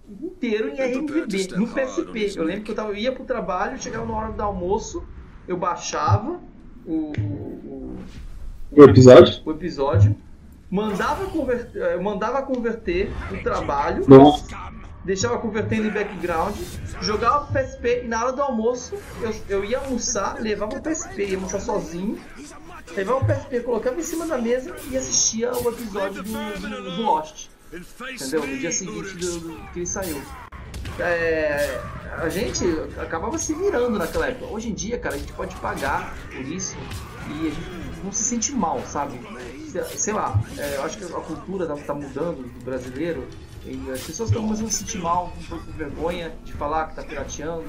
Inteiro 0.08 0.70
em 0.70 0.76
RMVB, 0.76 1.48
no 1.56 1.68
PSP. 1.68 2.34
Eu 2.36 2.44
lembro 2.44 2.64
que 2.64 2.72
eu, 2.72 2.76
tava, 2.76 2.90
eu 2.90 2.96
ia 2.96 3.12
pro 3.12 3.24
trabalho, 3.24 3.82
chegava 3.82 4.06
na 4.06 4.14
hora 4.14 4.32
do 4.32 4.42
almoço, 4.42 5.04
eu 5.48 5.58
baixava 5.58 6.40
o, 6.86 7.12
o, 7.18 7.98
O 8.72 8.84
episódio? 8.84 9.42
o 9.44 9.52
episódio, 9.52 10.16
mandava 10.70 11.26
converter, 11.26 11.82
eu 11.94 12.04
mandava 12.04 12.42
converter 12.44 13.12
no 13.32 13.42
trabalho, 13.42 14.06
Nossa. 14.08 14.56
deixava 15.04 15.40
convertendo 15.40 15.88
em 15.88 15.92
background, 15.92 16.56
jogava 17.02 17.46
pro 17.46 17.54
PSP 17.54 18.04
e 18.04 18.08
na 18.08 18.24
hora 18.24 18.34
do 18.34 18.42
almoço 18.44 18.96
eu, 19.22 19.34
eu 19.50 19.66
ia 19.66 19.80
almoçar, 19.80 20.40
levava 20.40 20.78
o 20.78 20.82
PSP, 20.82 21.26
ia 21.26 21.36
almoçar 21.36 21.60
sozinho, 21.60 22.20
levava 22.96 23.24
o 23.24 23.26
PSP, 23.26 23.60
colocava 23.62 24.00
em 24.00 24.04
cima 24.04 24.28
da 24.28 24.38
mesa 24.38 24.76
e 24.92 24.98
assistia 24.98 25.52
o 25.52 25.70
episódio 25.70 26.22
do, 26.22 26.60
do, 26.60 26.96
do 26.96 27.02
Lost. 27.02 27.55
Entendeu? 28.14 28.48
No 28.48 28.58
dia 28.58 28.72
seguinte 28.72 29.16
do, 29.16 29.40
do- 29.40 29.72
que 29.74 29.80
ele 29.80 29.86
saiu. 29.86 30.22
É, 31.00 31.82
a 32.18 32.30
gente 32.30 32.64
acabava 33.02 33.38
se 33.38 33.54
virando 33.54 33.98
naquela 33.98 34.28
época. 34.28 34.46
Hoje 34.52 34.70
em 34.70 34.74
dia, 34.74 34.98
cara, 34.98 35.16
a 35.16 35.18
gente 35.18 35.34
pode 35.34 35.56
pagar 35.58 36.16
por 36.28 36.42
isso 36.46 36.76
e 37.28 37.48
a 37.48 37.50
gente 37.50 38.04
não 38.04 38.12
se 38.12 38.24
sente 38.24 38.52
mal, 38.54 38.82
sabe? 38.86 39.20
Sei, 39.98 40.14
lá, 40.14 40.40
é, 40.58 40.76
eu 40.78 40.84
acho 40.84 40.98
que 40.98 41.04
a 41.04 41.20
cultura 41.20 41.66
tá, 41.68 41.76
tá 41.76 41.94
mudando 41.94 42.44
do 42.44 42.64
brasileiro 42.64 43.28
e 43.66 43.92
as 43.92 44.00
pessoas 44.02 44.30
estão 44.30 44.44
começando 44.44 44.68
a 44.68 44.72
se 44.72 44.78
sentir 44.78 45.00
mal, 45.00 45.34
um 45.38 45.44
pouco 45.44 45.66
de 45.66 45.72
vergonha 45.74 46.34
de 46.46 46.54
falar 46.54 46.88
que 46.90 46.96
tá 46.96 47.04
pirateando, 47.04 47.66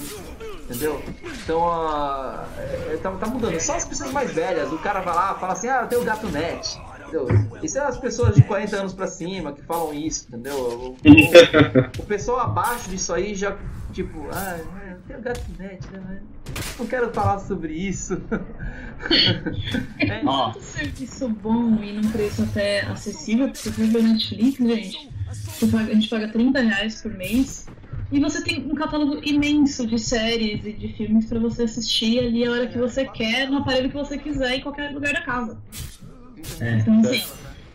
entendeu? 0.63 1.03
Então, 1.43 1.69
ah, 1.69 2.47
é, 2.59 2.99
tá, 3.03 3.11
tá 3.13 3.27
mudando. 3.27 3.59
Só 3.61 3.75
as 3.75 3.85
pessoas 3.87 4.13
mais 4.13 4.31
velhas, 4.31 4.71
o 4.71 4.79
cara 4.79 5.01
vai 5.01 5.15
lá 5.15 5.35
fala 5.35 5.55
assim, 5.55 5.69
ah, 5.69 5.81
eu 5.83 5.89
tenho 5.89 6.05
gato 6.05 6.29
net. 6.29 6.79
Entendeu? 7.25 7.59
Isso 7.63 7.79
é 7.79 7.83
as 7.83 7.99
pessoas 7.99 8.35
de 8.35 8.43
40 8.43 8.77
anos 8.77 8.93
pra 8.95 9.07
cima 9.07 9.53
que 9.53 9.63
falam 9.63 9.95
isso, 9.95 10.27
entendeu? 10.29 10.55
O, 10.57 10.91
o- 10.91 12.03
o 12.03 12.07
pessoal 12.07 12.41
abaixo 12.41 12.91
disso 12.91 13.13
aí 13.15 13.35
já, 13.35 13.57
tipo, 13.93 14.27
ah, 14.33 14.59
é, 14.87 14.93
eu 14.93 14.99
tenho 15.07 15.21
gato 15.23 15.43
net, 15.59 15.81
né? 15.93 16.21
Não 16.79 16.87
quero 16.87 17.13
falar 17.13 17.39
sobre 17.41 17.73
isso. 17.75 18.21
É, 19.99 20.23
Ó, 20.25 20.51
Tanto 20.53 20.63
serviço 20.65 21.29
bom 21.29 21.83
e 21.83 21.93
num 21.93 22.11
preço 22.11 22.43
até 22.43 22.83
acessível, 22.83 23.47
porque 23.49 23.59
você 23.59 23.71
vai 23.71 23.87
ver 23.89 24.03
Netflix, 24.03 24.59
gente, 24.59 25.11
você 25.45 25.67
paga- 25.67 25.91
a 25.91 25.95
gente 25.95 26.09
paga 26.09 26.29
30 26.29 26.61
reais 26.61 27.03
por 27.03 27.13
mês 27.15 27.67
e 28.13 28.21
você 28.21 28.43
tem 28.43 28.65
um 28.71 28.75
catálogo 28.75 29.21
imenso 29.25 29.87
de 29.87 29.99
séries 29.99 30.65
e 30.65 30.73
de 30.73 30.89
filmes 30.95 31.27
pra 31.27 31.39
você 31.41 31.65
assistir 31.65 32.21
ali 32.21 32.45
a 32.47 32.51
hora 32.53 32.67
que 32.69 32.79
você 32.79 33.05
quer, 33.05 33.51
no 33.51 33.59
aparelho 33.59 33.89
que 33.91 33.97
você 33.97 34.17
quiser, 34.19 34.57
em 34.57 34.61
qualquer 34.61 34.93
lugar 34.93 35.13
da 35.13 35.23
casa. 35.23 35.59
É, 36.61 36.79
Então, 36.79 37.01
assim, 37.01 37.25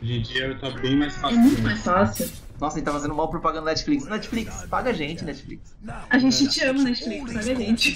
hoje 0.02 0.14
em 0.14 0.22
dia 0.22 0.56
tá 0.60 0.70
bem 0.72 0.96
mais 0.98 1.16
é 1.18 1.20
fácil. 1.20 1.40
muito 1.40 1.58
né? 1.62 1.64
mais 1.64 1.84
fácil. 1.84 2.30
Nossa, 2.62 2.76
a 2.76 2.78
gente 2.80 2.86
tá 2.86 2.92
fazendo 2.94 3.16
mal 3.16 3.28
propaganda 3.28 3.66
Netflix. 3.72 4.06
Netflix, 4.06 4.66
paga 4.70 4.92
a 4.92 4.94
gente, 4.94 5.26
Netflix. 5.26 5.76
A 6.12 6.20
gente 6.20 6.48
te 6.48 6.64
ama, 6.64 6.84
Netflix, 6.84 7.34
paga 7.34 7.52
a 7.52 7.56
gente. 7.56 7.96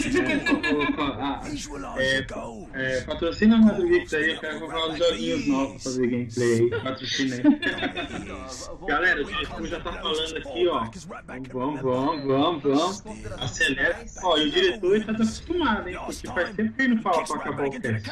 Ah, 0.97 1.41
é, 1.99 2.25
é, 2.73 3.01
patrocina 3.01 3.57
a 3.57 3.59
Madrugix 3.59 4.11
aí, 4.15 4.31
eu 4.31 4.39
quero 4.39 4.59
comprar 4.61 4.87
uns 4.87 4.97
joguinhos 4.97 5.47
novos 5.47 5.83
pra 5.83 5.91
fazer 5.91 6.07
gameplay 6.07 6.53
aí. 6.53 6.69
Patrocina 6.81 7.35
aí. 7.35 7.43
Galera, 8.87 9.21
o 9.21 9.25
diretor 9.25 9.67
já 9.67 9.79
tá 9.81 9.93
falando 9.93 10.37
aqui, 10.37 10.67
ó. 10.67 10.89
Vamos, 11.53 11.81
vamos, 11.81 12.25
vamos, 12.25 12.63
vamos. 12.63 13.03
Acelera. 13.39 14.03
Ó, 14.23 14.37
e 14.37 14.47
o 14.47 14.51
diretor 14.51 14.95
ele 14.95 15.05
tá 15.05 15.11
acostumado, 15.11 15.87
hein? 15.89 15.97
Porque 16.05 16.27
faz 16.27 16.55
tempo 16.55 16.73
que 16.73 16.81
ele 16.81 16.95
não 16.95 17.01
fala 17.03 17.23
pra 17.23 17.35
acabar 17.35 17.67
o 17.67 17.71
cast. 17.71 18.09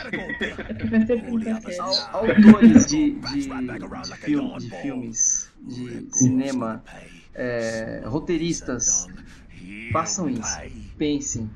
Ser 1.07 1.21
com 1.23 1.39
cast. 1.39 1.79
Au- 1.79 1.93
Autores 2.13 2.85
de, 2.85 3.11
de, 3.11 3.49
de, 3.49 4.59
de 4.59 4.75
filmes, 4.81 5.42
de 5.63 6.07
cinema, 6.11 6.83
é, 7.33 8.03
roteiristas, 8.05 9.07
façam 9.91 10.29
isso. 10.29 10.57
Pensem. 10.97 11.49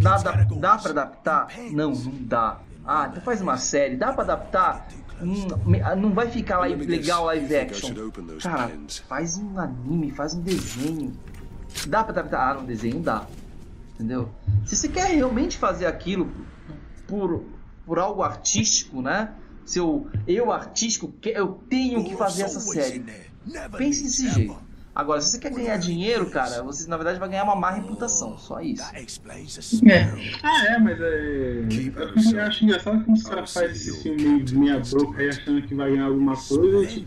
Dá, 0.00 0.18
dá, 0.18 0.32
dá 0.44 0.78
pra 0.78 0.90
adaptar? 0.90 1.48
Não, 1.72 1.92
não 1.92 2.12
dá. 2.24 2.60
Ah, 2.84 3.08
então 3.10 3.22
faz 3.22 3.40
uma 3.40 3.56
série. 3.56 3.96
Dá 3.96 4.12
pra 4.12 4.24
adaptar? 4.24 4.88
Hum, 5.20 5.46
me- 5.64 5.78
não 5.96 6.12
vai 6.12 6.28
ficar 6.28 6.58
live, 6.58 6.84
legal 6.84 7.24
live 7.26 7.54
action. 7.56 7.94
Cara, 8.42 8.72
faz 9.08 9.38
um 9.38 9.58
anime, 9.58 10.10
faz 10.10 10.34
um 10.34 10.40
desenho. 10.40 11.12
Dá 11.86 12.02
pra 12.02 12.12
adaptar? 12.12 12.50
Ah, 12.50 12.54
no 12.60 12.66
desenho 12.66 13.00
dá. 13.00 13.26
Entendeu? 13.94 14.28
Se 14.66 14.74
você 14.76 14.88
quer 14.88 15.06
realmente 15.14 15.56
fazer 15.58 15.86
aquilo 15.86 16.28
por, 17.06 17.44
por 17.86 17.98
algo 18.00 18.22
artístico, 18.22 19.00
né? 19.00 19.30
Seu 19.64 20.06
eu 20.26 20.50
artístico, 20.52 21.12
que- 21.20 21.30
eu 21.30 21.60
tenho 21.68 22.02
que 22.04 22.16
fazer 22.16 22.42
essa 22.42 22.60
série. 22.74 22.98
Pense 23.78 24.02
desse 24.04 24.28
jeito. 24.30 24.52
Agora, 24.94 25.22
se 25.22 25.30
você 25.30 25.38
quer 25.38 25.50
ganhar 25.52 25.76
dinheiro, 25.78 26.28
cara, 26.28 26.62
você 26.62 26.86
na 26.86 26.98
verdade 26.98 27.18
vai 27.18 27.26
ganhar 27.28 27.44
uma 27.44 27.56
má 27.56 27.70
reputação. 27.70 28.36
Só 28.36 28.60
isso. 28.60 28.82
É. 29.88 30.02
Ah, 30.42 30.66
é, 30.66 30.78
mas 30.78 30.98
é. 31.00 31.62
Eu 32.34 32.42
acho 32.42 32.64
engraçado 32.64 33.02
como 33.02 33.16
os 33.16 33.22
caras 33.22 33.52
fazem 33.54 33.70
esse 33.70 34.02
filme 34.02 34.22
meio 34.22 34.44
de 34.44 34.54
meia 34.58 34.80
boca 34.80 35.18
aí 35.22 35.28
achando 35.30 35.62
que 35.66 35.74
vai 35.74 35.90
ganhar 35.92 36.04
alguma 36.06 36.34
coisa, 36.36 36.86
tipo. 36.88 37.06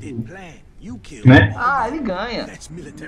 Né? 1.25 1.51
Ah, 1.57 1.87
ele 1.87 1.99
ganha. 1.99 2.45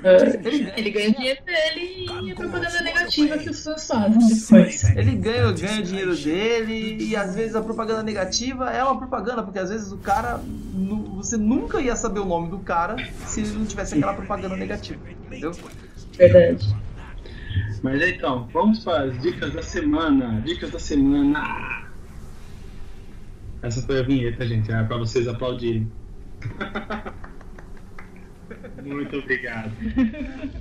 É, 0.04 0.80
Ele 0.80 0.90
ganha 0.90 1.12
dinheiro 1.12 1.40
dele 1.46 2.06
e 2.24 2.32
a 2.32 2.36
propaganda 2.36 2.82
negativa 2.82 3.38
que 3.38 3.50
os 3.52 3.64
fãs 3.64 3.88
fazem 3.88 4.18
depois. 4.18 4.84
Ele 4.96 5.16
ganha, 5.16 5.52
ganha 5.52 5.80
o 5.80 5.84
dinheiro 5.84 6.16
dele 6.16 6.98
e 7.04 7.16
às 7.16 7.36
vezes 7.36 7.56
a 7.56 7.62
propaganda 7.62 8.02
negativa 8.02 8.72
é 8.72 8.84
uma 8.84 8.98
propaganda, 8.98 9.44
porque 9.44 9.60
às 9.60 9.70
vezes 9.70 9.92
o 9.92 9.98
cara. 9.98 10.42
Você 11.18 11.38
nunca 11.38 11.80
ia 11.80 11.96
saber 11.96 12.20
o 12.20 12.26
nome 12.26 12.50
do 12.50 12.60
cara 12.60 12.96
se 13.26 13.42
ele 13.42 13.52
não 13.52 13.66
tivesse 13.66 13.96
aquela 13.96 14.14
propaganda 14.14 14.56
negativa. 14.56 15.00
Entendeu? 15.28 15.52
Verdade. 16.14 16.76
Mas 17.84 18.02
então, 18.02 18.48
vamos 18.52 18.84
para 18.84 19.04
as 19.04 19.22
dicas 19.22 19.54
da 19.54 19.62
semana. 19.62 20.42
Dicas 20.42 20.72
da 20.72 20.80
semana. 20.80 21.86
Essa 23.62 23.82
foi 23.84 24.00
a 24.00 24.04
vinheta, 24.04 24.48
gente. 24.48 24.72
É 24.72 24.84
pra 24.84 24.98
vocês 24.98 25.28
aplaudirem. 25.28 25.92
Muito 28.84 29.18
obrigado. 29.18 29.72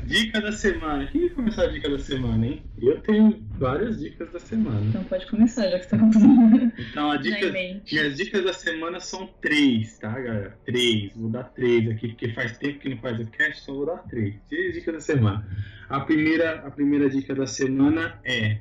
Dica 0.04 0.40
da 0.40 0.52
semana. 0.52 1.06
Quem 1.06 1.22
vai 1.22 1.30
começar 1.30 1.62
a 1.64 1.66
dica 1.68 1.88
da 1.90 1.98
semana, 1.98 2.46
hein? 2.46 2.62
Eu 2.80 3.00
tenho 3.00 3.42
várias 3.58 3.98
dicas 4.00 4.30
da 4.32 4.38
semana. 4.40 4.80
Então 4.88 5.04
pode 5.04 5.26
começar, 5.26 5.68
já 5.68 5.78
que 5.78 5.84
você 5.86 5.90
tá 5.90 5.98
com 5.98 6.70
Então, 6.90 7.10
a 7.10 7.16
dica, 7.16 7.46
em 7.46 7.52
mente. 7.52 7.94
minhas 7.94 8.16
dicas 8.16 8.44
da 8.44 8.52
semana 8.52 9.00
são 9.00 9.28
três, 9.40 9.98
tá, 9.98 10.10
galera? 10.10 10.56
Três. 10.64 11.12
Vou 11.14 11.28
dar 11.30 11.44
três 11.44 11.88
aqui, 11.90 12.08
porque 12.08 12.28
faz 12.32 12.56
tempo 12.58 12.78
que 12.80 12.88
não 12.88 12.98
faz 12.98 13.20
o 13.20 13.26
cast, 13.26 13.62
então 13.62 13.74
vou 13.76 13.86
dar 13.86 13.98
três. 14.08 14.34
Três 14.48 14.74
dicas 14.74 14.94
da 14.94 15.00
semana. 15.00 15.46
A 15.88 16.00
primeira, 16.00 16.66
a 16.66 16.70
primeira 16.70 17.08
dica 17.08 17.34
da 17.34 17.46
semana 17.46 18.18
é 18.24 18.58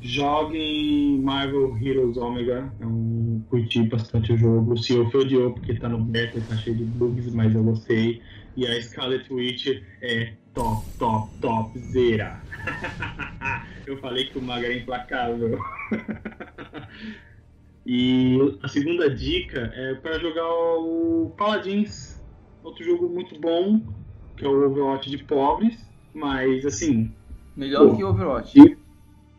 joguem 0.00 1.20
Marvel 1.20 1.76
Heroes 1.80 2.16
Omega. 2.16 2.72
É 2.80 2.86
um, 2.86 3.42
curti 3.50 3.82
bastante 3.82 4.32
o 4.32 4.36
jogo. 4.38 4.76
CEO 4.76 5.10
foi 5.10 5.22
odiou 5.22 5.52
porque 5.52 5.74
tá 5.74 5.88
no 5.88 5.98
beta, 6.00 6.40
tá 6.48 6.56
cheio 6.56 6.76
de 6.76 6.84
bugs, 6.84 7.32
mas 7.34 7.54
eu 7.54 7.62
gostei. 7.64 8.22
E 8.58 8.66
a 8.66 8.82
Scarlet 8.82 9.32
Witch 9.32 9.68
é 10.02 10.32
top, 10.52 10.84
top, 10.98 11.30
top, 11.40 11.78
zera. 11.78 12.42
eu 13.86 13.96
falei 13.98 14.24
que 14.24 14.36
o 14.36 14.42
Maga 14.42 14.66
era 14.66 14.74
implacável. 14.74 15.56
E 17.90 18.36
a 18.62 18.68
segunda 18.68 19.08
dica 19.08 19.72
é 19.74 19.94
para 19.94 20.18
jogar 20.18 20.46
o 20.46 21.32
Paladins, 21.38 22.22
outro 22.62 22.84
jogo 22.84 23.08
muito 23.08 23.40
bom, 23.40 23.80
que 24.36 24.44
é 24.44 24.48
o 24.48 24.66
Overwatch 24.66 25.08
de 25.08 25.24
pobres, 25.24 25.88
mas 26.12 26.66
assim, 26.66 27.10
Melhor 27.56 27.88
Pô. 27.88 27.96
que 27.96 28.04
Overwatch. 28.04 28.76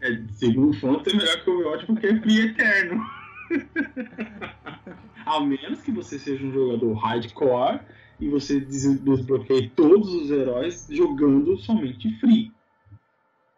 é, 0.01 0.19
segundo 0.31 0.73
fontes 0.79 1.13
é 1.13 1.15
melhor 1.15 1.43
que 1.43 1.49
o 1.51 1.59
Overwatch 1.59 1.85
porque 1.85 2.07
é 2.07 2.19
free 2.21 2.47
eterno. 2.47 3.05
A 5.27 5.39
menos 5.41 5.81
que 5.81 5.91
você 5.91 6.17
seja 6.17 6.43
um 6.43 6.51
jogador 6.51 6.93
hardcore 6.93 7.81
e 8.19 8.27
você 8.27 8.59
des- 8.59 8.99
desbloqueie 9.01 9.69
todos 9.75 10.13
os 10.13 10.31
heróis 10.31 10.87
jogando 10.89 11.57
somente 11.57 12.11
free. 12.19 12.51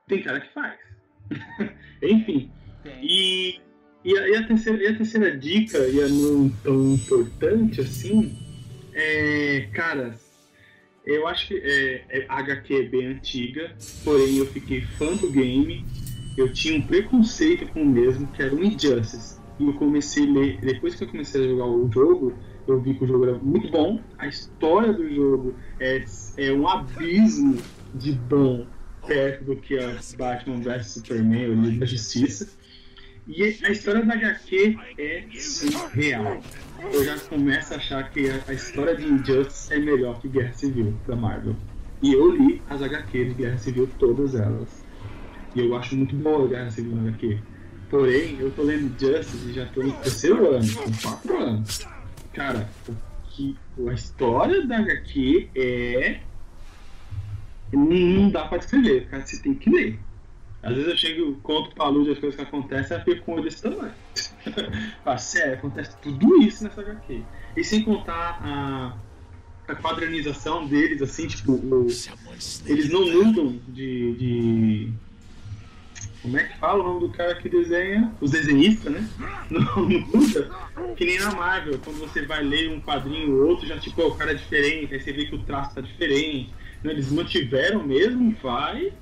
Tem 0.08 0.22
cara 0.22 0.40
que 0.42 0.54
faz. 0.54 0.78
Enfim, 2.02 2.52
e, 3.02 3.60
e, 4.04 4.18
a, 4.18 4.30
e 4.30 4.36
a 4.36 4.48
terceira, 4.48 4.84
e 4.84 4.88
a 4.88 4.98
terceira 4.98 5.38
dica, 5.38 5.78
e 5.88 6.02
a 6.02 6.08
não 6.08 6.50
tão 6.64 6.94
importante 6.94 7.82
assim, 7.82 8.38
é. 8.94 9.70
Cara, 9.74 10.20
eu 11.06 11.28
acho 11.28 11.48
que 11.48 11.56
é, 11.56 12.06
é, 12.10 12.26
a 12.28 12.40
HQ 12.40 12.74
é 12.74 12.84
bem 12.84 13.08
antiga, 13.08 13.76
porém 14.04 14.38
eu 14.38 14.46
fiquei 14.48 14.82
fã 14.82 15.16
do 15.16 15.32
game. 15.32 15.86
Eu 16.38 16.52
tinha 16.54 16.78
um 16.78 16.82
preconceito 16.82 17.68
com 17.68 17.84
o 17.84 17.86
mesmo, 17.86 18.28
que 18.28 18.42
era 18.42 18.56
o 18.56 18.64
Injustice. 18.64 19.40
E 19.60 19.66
eu 19.66 19.74
comecei 19.74 20.28
a 20.28 20.32
ler, 20.32 20.62
depois 20.62 20.96
que 20.96 21.04
eu 21.04 21.08
comecei 21.08 21.44
a 21.44 21.48
jogar 21.48 21.66
o 21.66 21.92
jogo, 21.92 22.34
eu 22.68 22.80
vi 22.80 22.94
que 22.94 23.04
o 23.04 23.08
jogo 23.08 23.26
era 23.26 23.38
muito 23.38 23.70
bom. 23.72 24.00
A 24.18 24.28
história 24.28 24.94
do 24.94 25.08
jogo 25.14 25.56
é, 25.80 26.04
é 26.38 26.52
um 26.52 26.68
abismo 26.68 27.58
de 27.94 28.14
bom 28.14 28.66
perto 29.06 29.44
do 29.46 29.56
que 29.56 29.78
é 29.78 29.98
Batman 30.18 30.62
vs 30.62 30.88
Superman, 30.88 31.50
o 31.50 31.54
Liga 31.62 31.80
da 31.80 31.86
Justiça. 31.86 32.50
E 33.28 33.44
a 33.44 33.70
história 33.70 34.04
da 34.04 34.14
HQ 34.14 34.78
é 34.98 35.26
surreal. 35.40 36.42
Eu 36.92 37.06
já 37.06 37.18
começo 37.20 37.74
a 37.74 37.78
achar 37.78 38.10
que 38.10 38.30
a, 38.30 38.42
a 38.48 38.54
história 38.54 38.96
de 38.96 39.06
Injustice 39.06 39.72
é 39.74 39.80
melhor 39.80 40.20
que 40.20 40.28
Guerra 40.28 40.54
Civil 40.54 40.94
da 41.08 41.16
Marvel. 41.16 41.56
E 42.02 42.14
eu 42.14 42.36
li 42.36 42.62
as 42.68 42.82
HQs 42.82 43.28
de 43.30 43.34
Guerra 43.36 43.58
Civil, 43.58 43.90
todas 44.00 44.34
elas. 44.34 44.84
E 45.56 45.60
eu 45.60 45.76
acho 45.76 45.96
muito 45.96 46.16
boa 46.16 46.46
a 46.46 46.48
Guerra 46.48 46.72
Civil 46.72 46.96
na 46.96 47.10
HQ. 47.10 47.40
Porém, 47.90 48.38
eu 48.40 48.50
tô 48.52 48.64
lendo 48.64 48.90
Justice 49.00 49.50
e 49.50 49.54
já 49.54 49.66
tô 49.68 49.84
no 49.84 49.92
terceiro 49.94 50.56
ano, 50.56 50.74
com 50.74 50.92
quatro 51.02 51.38
anos. 51.38 51.86
Cara, 52.34 52.70
o 52.88 52.96
que, 53.30 53.58
a 53.88 53.94
história 53.94 54.66
da 54.66 54.78
HQ 54.78 55.50
é. 55.56 56.20
Não, 57.74 58.30
dá 58.30 58.46
pra 58.48 58.58
descrever, 58.58 59.08
cara, 59.08 59.26
você 59.26 59.42
tem 59.42 59.54
que 59.54 59.70
ler. 59.70 60.00
Às 60.62 60.76
vezes 60.76 60.90
eu 60.92 60.98
chego, 60.98 61.36
conto 61.42 61.74
pra 61.74 61.88
Luz 61.88 62.08
as 62.10 62.20
coisas 62.20 62.36
que 62.36 62.46
acontecem, 62.46 62.96
ela 62.96 63.04
fica 63.04 63.22
com 63.22 63.34
ele 63.34 63.44
desse 63.44 63.62
tamanho. 63.62 63.94
Fala, 65.04 65.18
sério, 65.18 65.54
acontece 65.56 65.98
tudo 66.02 66.42
isso 66.42 66.64
nessa 66.64 66.82
HQ. 66.82 67.24
E 67.56 67.64
sem 67.64 67.82
contar 67.84 68.38
a, 68.42 68.98
a 69.72 69.76
quadrinização 69.76 70.68
deles, 70.68 71.02
assim, 71.02 71.28
tipo, 71.28 71.54
o- 71.54 71.88
eles 72.68 72.90
não 72.90 73.06
mudam 73.24 73.58
de, 73.70 74.14
de- 74.16 74.94
Como 76.22 76.38
é 76.38 76.44
que 76.44 76.58
fala 76.60 76.84
o 76.84 76.88
nome 76.88 77.08
do 77.08 77.10
cara 77.10 77.34
que 77.36 77.50
desenha? 77.50 78.14
Os 78.22 78.32
desenhistas, 78.32 78.94
né? 78.94 79.08
Não, 79.50 79.90
muda. 79.90 80.52
Que 80.96 81.06
nem 81.06 81.20
na 81.20 81.32
Marvel, 81.32 81.80
quando 81.84 82.00
você 82.00 82.26
vai 82.26 82.44
ler 82.44 82.70
um 82.70 82.80
quadrinho 82.80 83.36
ou 83.36 83.50
outro, 83.50 83.66
já 83.68 83.78
tipo, 83.80 84.02
o 84.04 84.16
cara 84.16 84.32
é 84.32 84.36
diferente, 84.36 84.94
aí 84.94 85.00
você 85.00 85.12
vê 85.12 85.26
que 85.26 85.36
o 85.36 85.44
traço 85.44 85.76
tá 85.76 85.82
diferente. 85.82 86.54
Não, 86.84 86.92
eles 86.92 87.12
mantiveram 87.12 87.84
mesmo, 87.84 88.36
vai. 88.42 88.94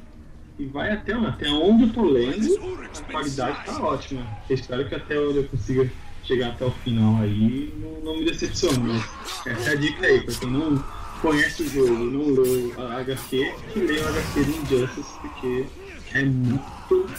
E 0.57 0.65
vai 0.65 0.91
até, 0.91 1.13
até 1.13 1.49
onde 1.49 1.83
eu 1.83 1.93
tô 1.93 2.03
lendo, 2.03 2.79
a 2.97 3.11
qualidade 3.11 3.65
tá 3.65 3.81
ótima. 3.81 4.25
Eu 4.49 4.55
espero 4.55 4.87
que 4.87 4.95
até 4.95 5.19
onde 5.19 5.37
eu 5.37 5.43
consiga 5.45 5.89
chegar 6.23 6.49
até 6.49 6.65
o 6.65 6.71
final 6.71 7.21
aí 7.21 7.73
não, 7.77 8.01
não 8.01 8.19
me 8.19 8.25
decepcione. 8.25 8.77
Mas 8.77 9.09
essa 9.45 9.69
é 9.69 9.73
a 9.73 9.75
dica 9.75 10.05
aí, 10.05 10.21
pra 10.21 10.35
quem 10.35 10.49
não 10.49 10.83
conhece 11.21 11.63
o 11.63 11.69
jogo 11.69 11.93
não 11.93 12.33
leu 12.33 12.73
a 12.77 12.99
HQ, 12.99 13.53
que 13.73 13.79
leia 13.79 14.03
o 14.03 14.09
HQ 14.09 14.43
do 14.43 14.51
Injustice, 14.51 15.19
porque 15.21 15.65
é 16.13 16.25
muito 16.25 17.09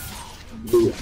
boa. 0.70 0.93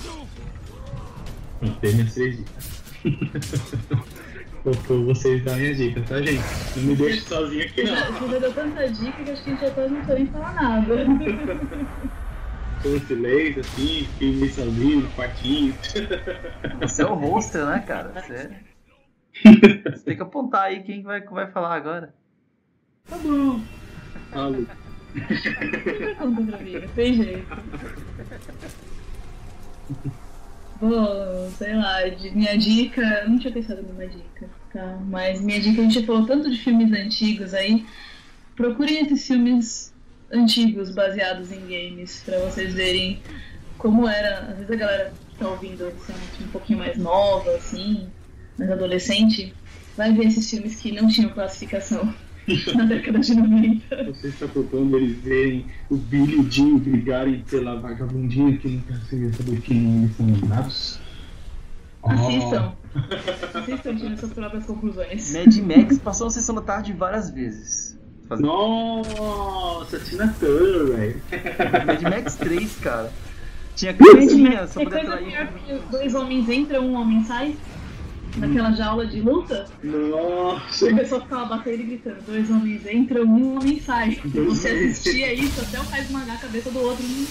Pronto, 1.58 1.80
tem 1.80 1.94
minhas 1.94 2.14
três 2.14 2.36
dicas. 2.36 2.82
Faltou 4.64 5.06
vocês 5.06 5.44
darem 5.44 5.62
minhas 5.62 5.76
dicas, 5.78 6.08
tá, 6.08 6.20
gente? 6.20 6.42
Não 6.76 6.84
me 6.84 6.96
deixe 6.96 7.20
sozinho 7.22 7.64
aqui 7.64 7.84
não. 7.84 8.28
Você 8.28 8.40
deu 8.40 8.52
tanta 8.52 8.88
dica 8.88 9.24
que 9.24 9.30
acho 9.30 9.44
que 9.44 9.50
a 9.50 9.54
gente 9.54 9.60
já 9.60 9.70
quase 9.70 9.94
não 9.94 10.14
nem 10.14 10.26
falar 10.26 10.54
nada. 10.54 10.94
Tô 12.82 12.94
em 12.94 13.00
silêncio, 13.00 13.60
assim, 13.60 14.06
fiquei 14.12 14.36
meio 14.36 14.54
sozinho 14.54 15.00
no 15.00 15.10
quartinho. 15.10 15.74
Você 16.80 17.02
é 17.02 17.06
o 17.06 17.14
roster, 17.14 17.66
né, 17.66 17.80
cara? 17.80 18.12
Você, 18.12 18.50
você 19.90 20.04
tem 20.04 20.16
que 20.16 20.22
apontar 20.22 20.64
aí 20.64 20.82
quem 20.84 21.02
vai, 21.02 21.20
vai 21.20 21.50
falar 21.50 21.74
agora. 21.74 22.14
Tá 23.08 23.18
bom. 23.18 23.60
Fala. 24.30 24.58
Mim, 26.62 26.72
não 26.80 26.88
tem 26.88 27.14
jeito. 27.14 27.58
Bom, 30.80 31.50
sei 31.56 31.74
lá, 31.74 31.98
minha 32.32 32.56
dica, 32.56 33.00
eu 33.00 33.30
não 33.30 33.38
tinha 33.38 33.52
pensado 33.52 33.82
numa 33.82 34.06
dica, 34.06 34.48
tá? 34.72 34.98
Mas 35.06 35.40
minha 35.40 35.60
dica, 35.60 35.80
a 35.80 35.84
gente 35.84 36.06
falou 36.06 36.24
tanto 36.24 36.48
de 36.50 36.58
filmes 36.58 36.92
antigos 36.92 37.52
aí. 37.52 37.84
Procurem 38.54 39.04
esses 39.04 39.26
filmes 39.26 39.92
antigos 40.32 40.94
baseados 40.94 41.50
em 41.50 41.60
games, 41.60 42.22
pra 42.24 42.38
vocês 42.40 42.74
verem 42.74 43.20
como 43.76 44.06
era. 44.06 44.40
Às 44.40 44.56
vezes 44.58 44.70
a 44.70 44.76
galera 44.76 45.12
que 45.30 45.36
tá 45.36 45.48
ouvindo 45.48 45.86
assim, 45.86 46.14
um 46.44 46.48
pouquinho 46.48 46.78
mais 46.78 46.96
nova, 46.96 47.50
assim, 47.56 48.08
mais 48.56 48.70
adolescente, 48.70 49.52
vai 49.96 50.12
ver 50.12 50.26
esses 50.26 50.48
filmes 50.48 50.76
que 50.76 50.92
não 50.92 51.08
tinham 51.08 51.30
classificação 51.30 52.14
na 52.74 52.84
década 52.84 53.18
de 53.20 53.34
90. 53.34 54.04
Você 54.04 54.28
está 54.28 54.48
propondo 54.48 54.96
eles 54.96 55.18
verem 55.18 55.66
o 55.90 55.96
Billy 55.96 56.34
e 56.34 56.40
o 56.40 56.50
Jim 56.50 56.78
brigarem 56.78 57.44
pela 57.50 57.78
vagabundinha 57.78 58.56
que 58.56 58.68
não 58.68 58.80
quer 58.80 59.34
saber 59.34 59.60
quem 59.60 59.98
eles 59.98 60.16
são 60.16 60.26
namorados? 60.26 61.00
Assistam. 62.02 62.72
Assistam, 63.54 63.96
tirem 63.96 64.16
suas 64.16 64.32
próprias 64.32 64.64
conclusões. 64.64 65.32
Mad 65.32 65.56
Max 65.58 65.98
passou 65.98 66.28
a 66.28 66.30
sessão 66.30 66.54
da 66.54 66.62
tarde 66.62 66.92
várias 66.92 67.30
vezes. 67.30 67.98
Nossa, 68.30 69.98
Tina 70.00 70.34
Turner, 70.38 70.96
velho. 70.96 71.22
Mad 71.86 72.02
Max 72.02 72.36
3, 72.36 72.76
cara. 72.76 73.12
Tinha 73.78 73.94
mas 74.00 74.70
só 74.70 74.80
é 74.80 74.84
poder 74.84 75.06
coisa 75.06 75.16
pior 75.18 75.46
que 75.46 75.90
dois 75.90 76.14
homens 76.14 76.48
entram, 76.48 76.84
um 76.84 76.94
homem 76.94 77.22
sai. 77.24 77.54
Naquela 78.38 78.72
jaula 78.72 79.06
de 79.06 79.20
luta, 79.20 79.66
Nossa. 79.82 80.86
o 80.86 80.96
pessoal 80.96 81.20
ficava 81.22 81.44
batendo 81.46 81.80
e 81.80 81.84
gritando: 81.84 82.16
dois 82.26 82.48
homens 82.50 82.82
entram, 82.86 83.24
um 83.24 83.56
homem 83.56 83.80
sai. 83.80 84.18
Você 84.24 84.68
assistia 84.68 85.34
isso 85.34 85.60
até 85.60 85.80
o 85.80 85.84
cara 85.84 86.02
esmagar 86.02 86.36
a 86.36 86.38
cabeça 86.38 86.70
do 86.70 86.78
outro. 86.80 87.04
E 87.04 87.26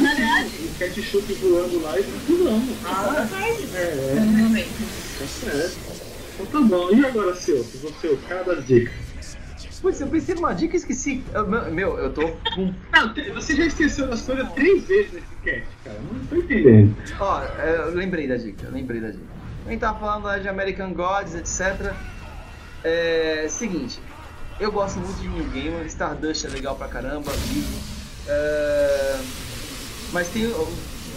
Na 0.00 0.14
verdade. 0.14 0.50
o 0.64 0.78
ketchup 0.78 1.32
voando 1.34 1.82
lá 1.82 1.98
e 2.00 2.02
pulando. 2.26 2.76
Ah, 2.86 3.26
é, 3.74 4.16
é, 4.16 4.20
No 4.20 4.26
momento. 4.26 5.18
tá 5.18 5.26
certo. 5.26 5.78
Então 6.40 6.46
tá 6.62 6.68
bom. 6.68 6.90
E 6.90 7.04
agora, 7.04 7.34
seu? 7.34 7.62
Você, 7.62 8.18
cada 8.28 8.56
dica. 8.62 8.92
Putz, 9.82 10.00
eu 10.00 10.06
pensei 10.06 10.34
numa 10.34 10.54
dica 10.54 10.74
e 10.74 10.78
esqueci. 10.78 11.22
Eu- 11.34 11.46
meu, 11.70 11.98
eu 11.98 12.12
tô 12.12 12.22
com. 12.54 12.72
Não, 12.92 13.14
você 13.34 13.54
já 13.54 13.66
esqueceu 13.66 14.06
das 14.08 14.22
coisas 14.22 14.50
três 14.52 14.84
vezes 14.84 15.12
nesse 15.12 15.26
cast, 15.44 15.66
cara. 15.84 15.98
Não 16.12 16.26
tô 16.26 16.36
entendendo. 16.36 16.96
Ó, 17.20 17.42
é, 17.42 17.76
eu 17.88 17.94
lembrei 17.94 18.26
da 18.26 18.36
dica, 18.36 18.66
eu 18.66 18.72
lembrei 18.72 19.00
da 19.02 19.08
dica. 19.10 19.35
A 19.66 19.70
gente 19.70 19.80
tava 19.80 19.98
falando 19.98 20.24
lá 20.24 20.38
de 20.38 20.48
American 20.48 20.92
Gods, 20.94 21.34
etc. 21.34 21.92
É. 22.84 23.46
Seguinte, 23.48 24.00
eu 24.60 24.70
gosto 24.70 24.98
muito 25.00 25.20
de 25.20 25.28
New 25.28 25.44
Gamer, 25.50 25.84
Stardust 25.86 26.44
é 26.46 26.48
legal 26.48 26.76
pra 26.76 26.88
caramba, 26.88 27.32
vivo. 27.32 27.76
É, 28.28 29.20
mas 30.12 30.28
tem. 30.28 30.50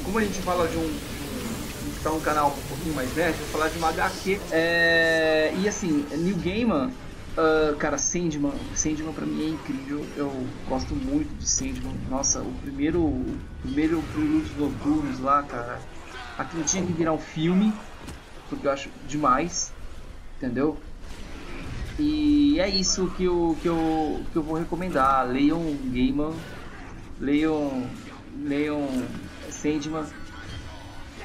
Como 0.04 0.18
a 0.18 0.24
gente 0.24 0.40
fala 0.42 0.68
de 0.68 0.78
um. 0.78 0.82
de 0.82 0.88
um- 0.90 2.00
tá 2.04 2.12
um 2.12 2.20
canal 2.22 2.50
um 2.58 2.68
pouquinho 2.68 2.96
mais 2.96 3.14
nerd, 3.16 3.38
vou 3.38 3.48
falar 3.48 3.70
de 3.70 3.78
uma 3.78 3.90
HQ. 3.90 4.40
É, 4.52 5.54
e 5.56 5.68
assim, 5.68 6.08
New 6.18 6.36
Gamer. 6.38 6.90
ah, 7.38 7.76
cara, 7.78 7.98
Sandman, 7.98 8.54
Sandman 8.74 9.14
pra 9.14 9.26
mim 9.26 9.44
é 9.44 9.50
incrível. 9.50 10.06
Eu 10.16 10.48
gosto 10.68 10.96
muito 10.96 11.36
de 11.38 11.48
Sandman. 11.48 11.94
Nossa, 12.10 12.42
o 12.42 12.54
primeiro, 12.56 13.00
o 13.02 13.40
primeiro 13.62 14.02
Prelúdios 14.12 14.56
Noturnos 14.56 15.20
lá, 15.20 15.44
cara, 15.44 15.80
aquilo 16.38 16.64
tinha 16.64 16.84
que 16.86 16.94
virar 16.94 17.14
um 17.14 17.20
filme, 17.20 17.74
porque 18.50 18.68
eu 18.68 18.72
acho 18.72 18.90
demais, 19.08 19.72
entendeu? 20.38 20.78
E 22.00 22.60
é 22.60 22.70
isso 22.70 23.08
que 23.18 23.26
eu, 23.26 23.58
que 23.62 23.68
eu, 23.68 24.24
que 24.32 24.38
eu 24.38 24.42
vou 24.42 24.58
recomendar. 24.58 25.28
Leiam 25.28 25.62
Gaiman, 25.92 26.34
leiam, 27.20 27.86
leiam 28.42 28.88
Sandman. 29.50 30.06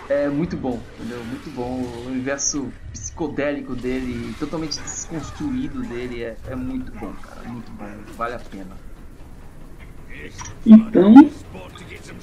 É 0.08 0.28
muito 0.28 0.56
bom, 0.56 0.80
entendeu? 0.98 1.24
Muito 1.24 1.50
bom. 1.54 1.80
O 1.80 2.06
universo 2.08 2.70
psicodélico 2.92 3.74
dele, 3.74 4.34
totalmente 4.38 4.78
desconstruído 4.80 5.80
dele, 5.82 6.24
é, 6.24 6.36
é 6.48 6.56
muito 6.56 6.92
bom, 6.98 7.12
cara. 7.22 7.48
Muito 7.48 7.70
bom. 7.72 7.86
Vale 8.16 8.34
a 8.34 8.38
pena. 8.38 8.76
Então, 10.66 11.14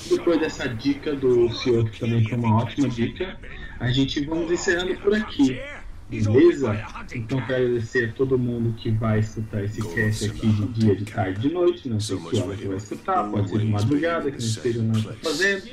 depois 0.10 0.40
dessa 0.40 0.68
dica 0.68 1.16
do 1.16 1.52
senhor, 1.54 1.90
que 1.90 2.00
também 2.00 2.28
foi 2.28 2.38
uma 2.38 2.64
ótima 2.64 2.90
dica, 2.90 3.38
a 3.82 3.92
gente 3.92 4.24
vamos 4.26 4.52
encerrando 4.52 4.96
por 4.98 5.14
aqui. 5.14 5.60
Beleza? 6.10 6.86
Então 7.16 7.40
quero 7.48 7.66
agradecer 7.66 8.10
a 8.10 8.12
todo 8.12 8.38
mundo 8.38 8.74
que 8.78 8.92
vai 8.92 9.20
escutar 9.20 9.64
esse 9.64 9.82
cast 9.82 10.26
aqui 10.26 10.48
de 10.48 10.66
dia, 10.68 10.96
de 10.96 11.06
tarde, 11.06 11.40
de 11.48 11.54
noite. 11.54 11.88
Não 11.88 12.00
sei 12.02 12.18
que 12.18 12.38
hora 12.38 12.56
que 12.58 12.68
vai 12.68 12.78
escutar, 12.78 13.24
pode 13.32 13.50
ser 13.50 13.60
de 13.60 13.66
madrugada, 13.66 14.30
que 14.30 14.38
não 14.38 14.46
esteja 14.46 14.84
nada 14.84 15.18
fazendo. 15.24 15.64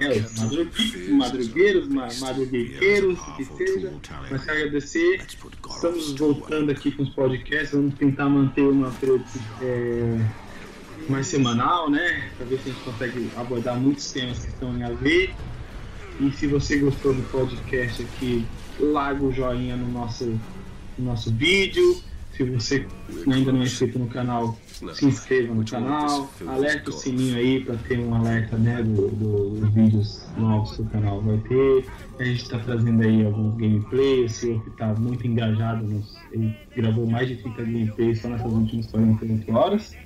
É, 0.00 0.08
os 0.12 1.08
madrugueiros, 1.10 1.88
madrugueiros, 1.88 1.88
ma- 1.88 3.36
que 3.36 3.44
seja. 3.44 3.92
Mas 4.30 4.44
quero 4.44 4.58
agradecer. 4.58 5.20
Estamos 5.68 6.12
voltando 6.18 6.70
aqui 6.70 6.90
com 6.90 7.02
os 7.02 7.10
podcasts, 7.10 7.72
vamos 7.72 7.94
tentar 7.94 8.30
manter 8.30 8.62
uma 8.62 8.90
periodicidade 8.92 9.46
é, 9.62 10.18
mais 11.08 11.26
semanal, 11.26 11.90
né? 11.90 12.30
Para 12.38 12.46
ver 12.46 12.58
se 12.60 12.70
a 12.70 12.72
gente 12.72 12.82
consegue 12.84 13.30
abordar 13.36 13.78
muitos 13.78 14.10
temas 14.10 14.38
que 14.38 14.48
estão 14.48 14.74
em 14.74 14.82
a 14.84 14.90
ver. 14.90 15.34
E 16.20 16.30
se 16.32 16.46
você 16.46 16.78
gostou 16.78 17.14
do 17.14 17.22
podcast 17.30 18.02
aqui, 18.02 18.44
larga 18.80 19.24
o 19.24 19.32
joinha 19.32 19.76
no 19.76 19.88
nosso, 19.88 20.24
no 20.98 21.04
nosso 21.04 21.30
vídeo. 21.32 22.00
Se 22.36 22.44
você 22.44 22.86
ainda 23.32 23.50
não 23.52 23.62
é 23.62 23.64
inscrito 23.64 23.98
no 23.98 24.06
canal, 24.06 24.56
se 24.94 25.06
inscreva 25.06 25.52
no 25.52 25.64
canal, 25.64 26.30
alerta 26.46 26.90
o 26.90 26.92
sininho 26.92 27.36
aí 27.36 27.64
para 27.64 27.74
ter 27.78 27.98
um 27.98 28.14
alerta 28.14 28.56
né, 28.56 28.80
do, 28.80 29.08
do- 29.08 29.50
dos 29.60 29.70
vídeos 29.74 30.24
novos 30.36 30.76
que 30.76 30.82
o 30.82 30.86
canal 30.86 31.20
vai 31.20 31.36
ter. 31.38 31.84
A 32.20 32.22
gente 32.24 32.42
está 32.42 32.58
trazendo 32.60 33.02
aí 33.02 33.24
alguns 33.26 33.56
gameplays, 33.56 34.30
o 34.30 34.34
senhor 34.34 34.62
que 34.62 34.70
está 34.70 34.94
muito 34.94 35.26
engajado, 35.26 35.84
nos, 35.84 36.16
ele 36.30 36.54
gravou 36.76 37.06
mais 37.08 37.26
de 37.26 37.36
30 37.36 37.62
gameplays 37.64 38.20
só 38.20 38.28
nessas 38.28 38.52
últimas 38.52 38.86
48 38.86 39.52
horas. 39.52 39.96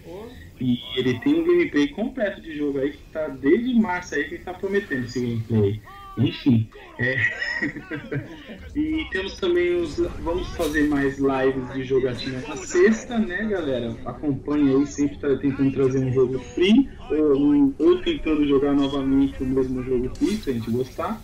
E 0.58 0.78
ele 0.96 1.18
tem 1.20 1.34
um 1.42 1.44
gameplay 1.44 1.88
completo 1.88 2.40
de 2.40 2.56
jogo 2.56 2.78
aí 2.78 2.92
que 2.92 2.98
tá 3.12 3.28
desde 3.28 3.74
março 3.74 4.14
aí 4.14 4.24
que 4.24 4.36
ele 4.36 4.44
tá 4.44 4.54
prometendo 4.54 5.04
esse 5.04 5.20
gameplay. 5.20 5.82
Enfim, 6.18 6.68
é. 6.98 7.16
e 8.76 9.06
temos 9.10 9.36
também 9.38 9.80
os. 9.80 9.96
Vamos 10.20 10.46
fazer 10.56 10.88
mais 10.88 11.18
lives 11.18 11.72
de 11.72 11.84
jogatina 11.84 12.42
na 12.46 12.56
sexta, 12.56 13.18
né, 13.18 13.46
galera? 13.46 13.96
Acompanhe 14.04 14.76
aí, 14.76 14.86
sempre 14.86 15.16
tá 15.18 15.34
tentando 15.36 15.72
trazer 15.72 16.04
um 16.04 16.12
jogo 16.12 16.38
free, 16.38 16.90
ou, 17.10 17.74
ou 17.78 18.02
tentando 18.02 18.46
jogar 18.46 18.74
novamente 18.74 19.42
o 19.42 19.46
mesmo 19.46 19.82
jogo 19.82 20.14
free, 20.16 20.36
se 20.36 20.50
a 20.50 20.52
gente 20.52 20.70
gostar. 20.70 21.20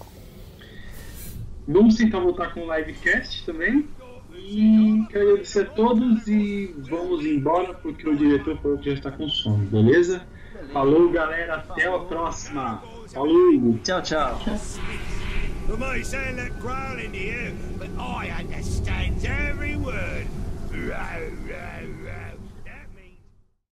Vamos 1.66 1.96
tentar 1.96 2.20
voltar 2.20 2.54
com 2.54 2.60
o 2.60 2.74
livecast 2.74 3.44
também. 3.44 3.86
E 4.34 5.04
quero 5.10 5.30
agradecer 5.30 5.62
a 5.62 5.64
todos 5.66 6.26
e 6.26 6.74
vamos 6.78 7.26
embora 7.26 7.74
porque 7.74 8.08
o 8.08 8.16
diretor 8.16 8.56
falou 8.58 8.78
que 8.78 8.86
já 8.86 8.94
está 8.94 9.10
com 9.10 9.28
sono, 9.28 9.66
beleza? 9.66 10.22
Falou 10.72 11.10
galera, 11.10 11.56
até 11.56 11.86
a 11.86 11.98
próxima! 11.98 12.82
Falou! 13.12 13.78
Tchau, 13.82 14.00
tchau. 14.02 14.38
You 15.66 15.76
might 15.76 16.04
sound 16.04 16.36
like 16.36 16.58
growling 16.60 17.12
to 17.12 17.18
you, 17.18 17.56
but 17.78 17.88
I 17.98 18.28
understand 18.38 19.24
every 19.24 19.76
word. 19.76 20.26
Row, 20.70 20.88
row, 20.88 21.30
row. 21.48 21.77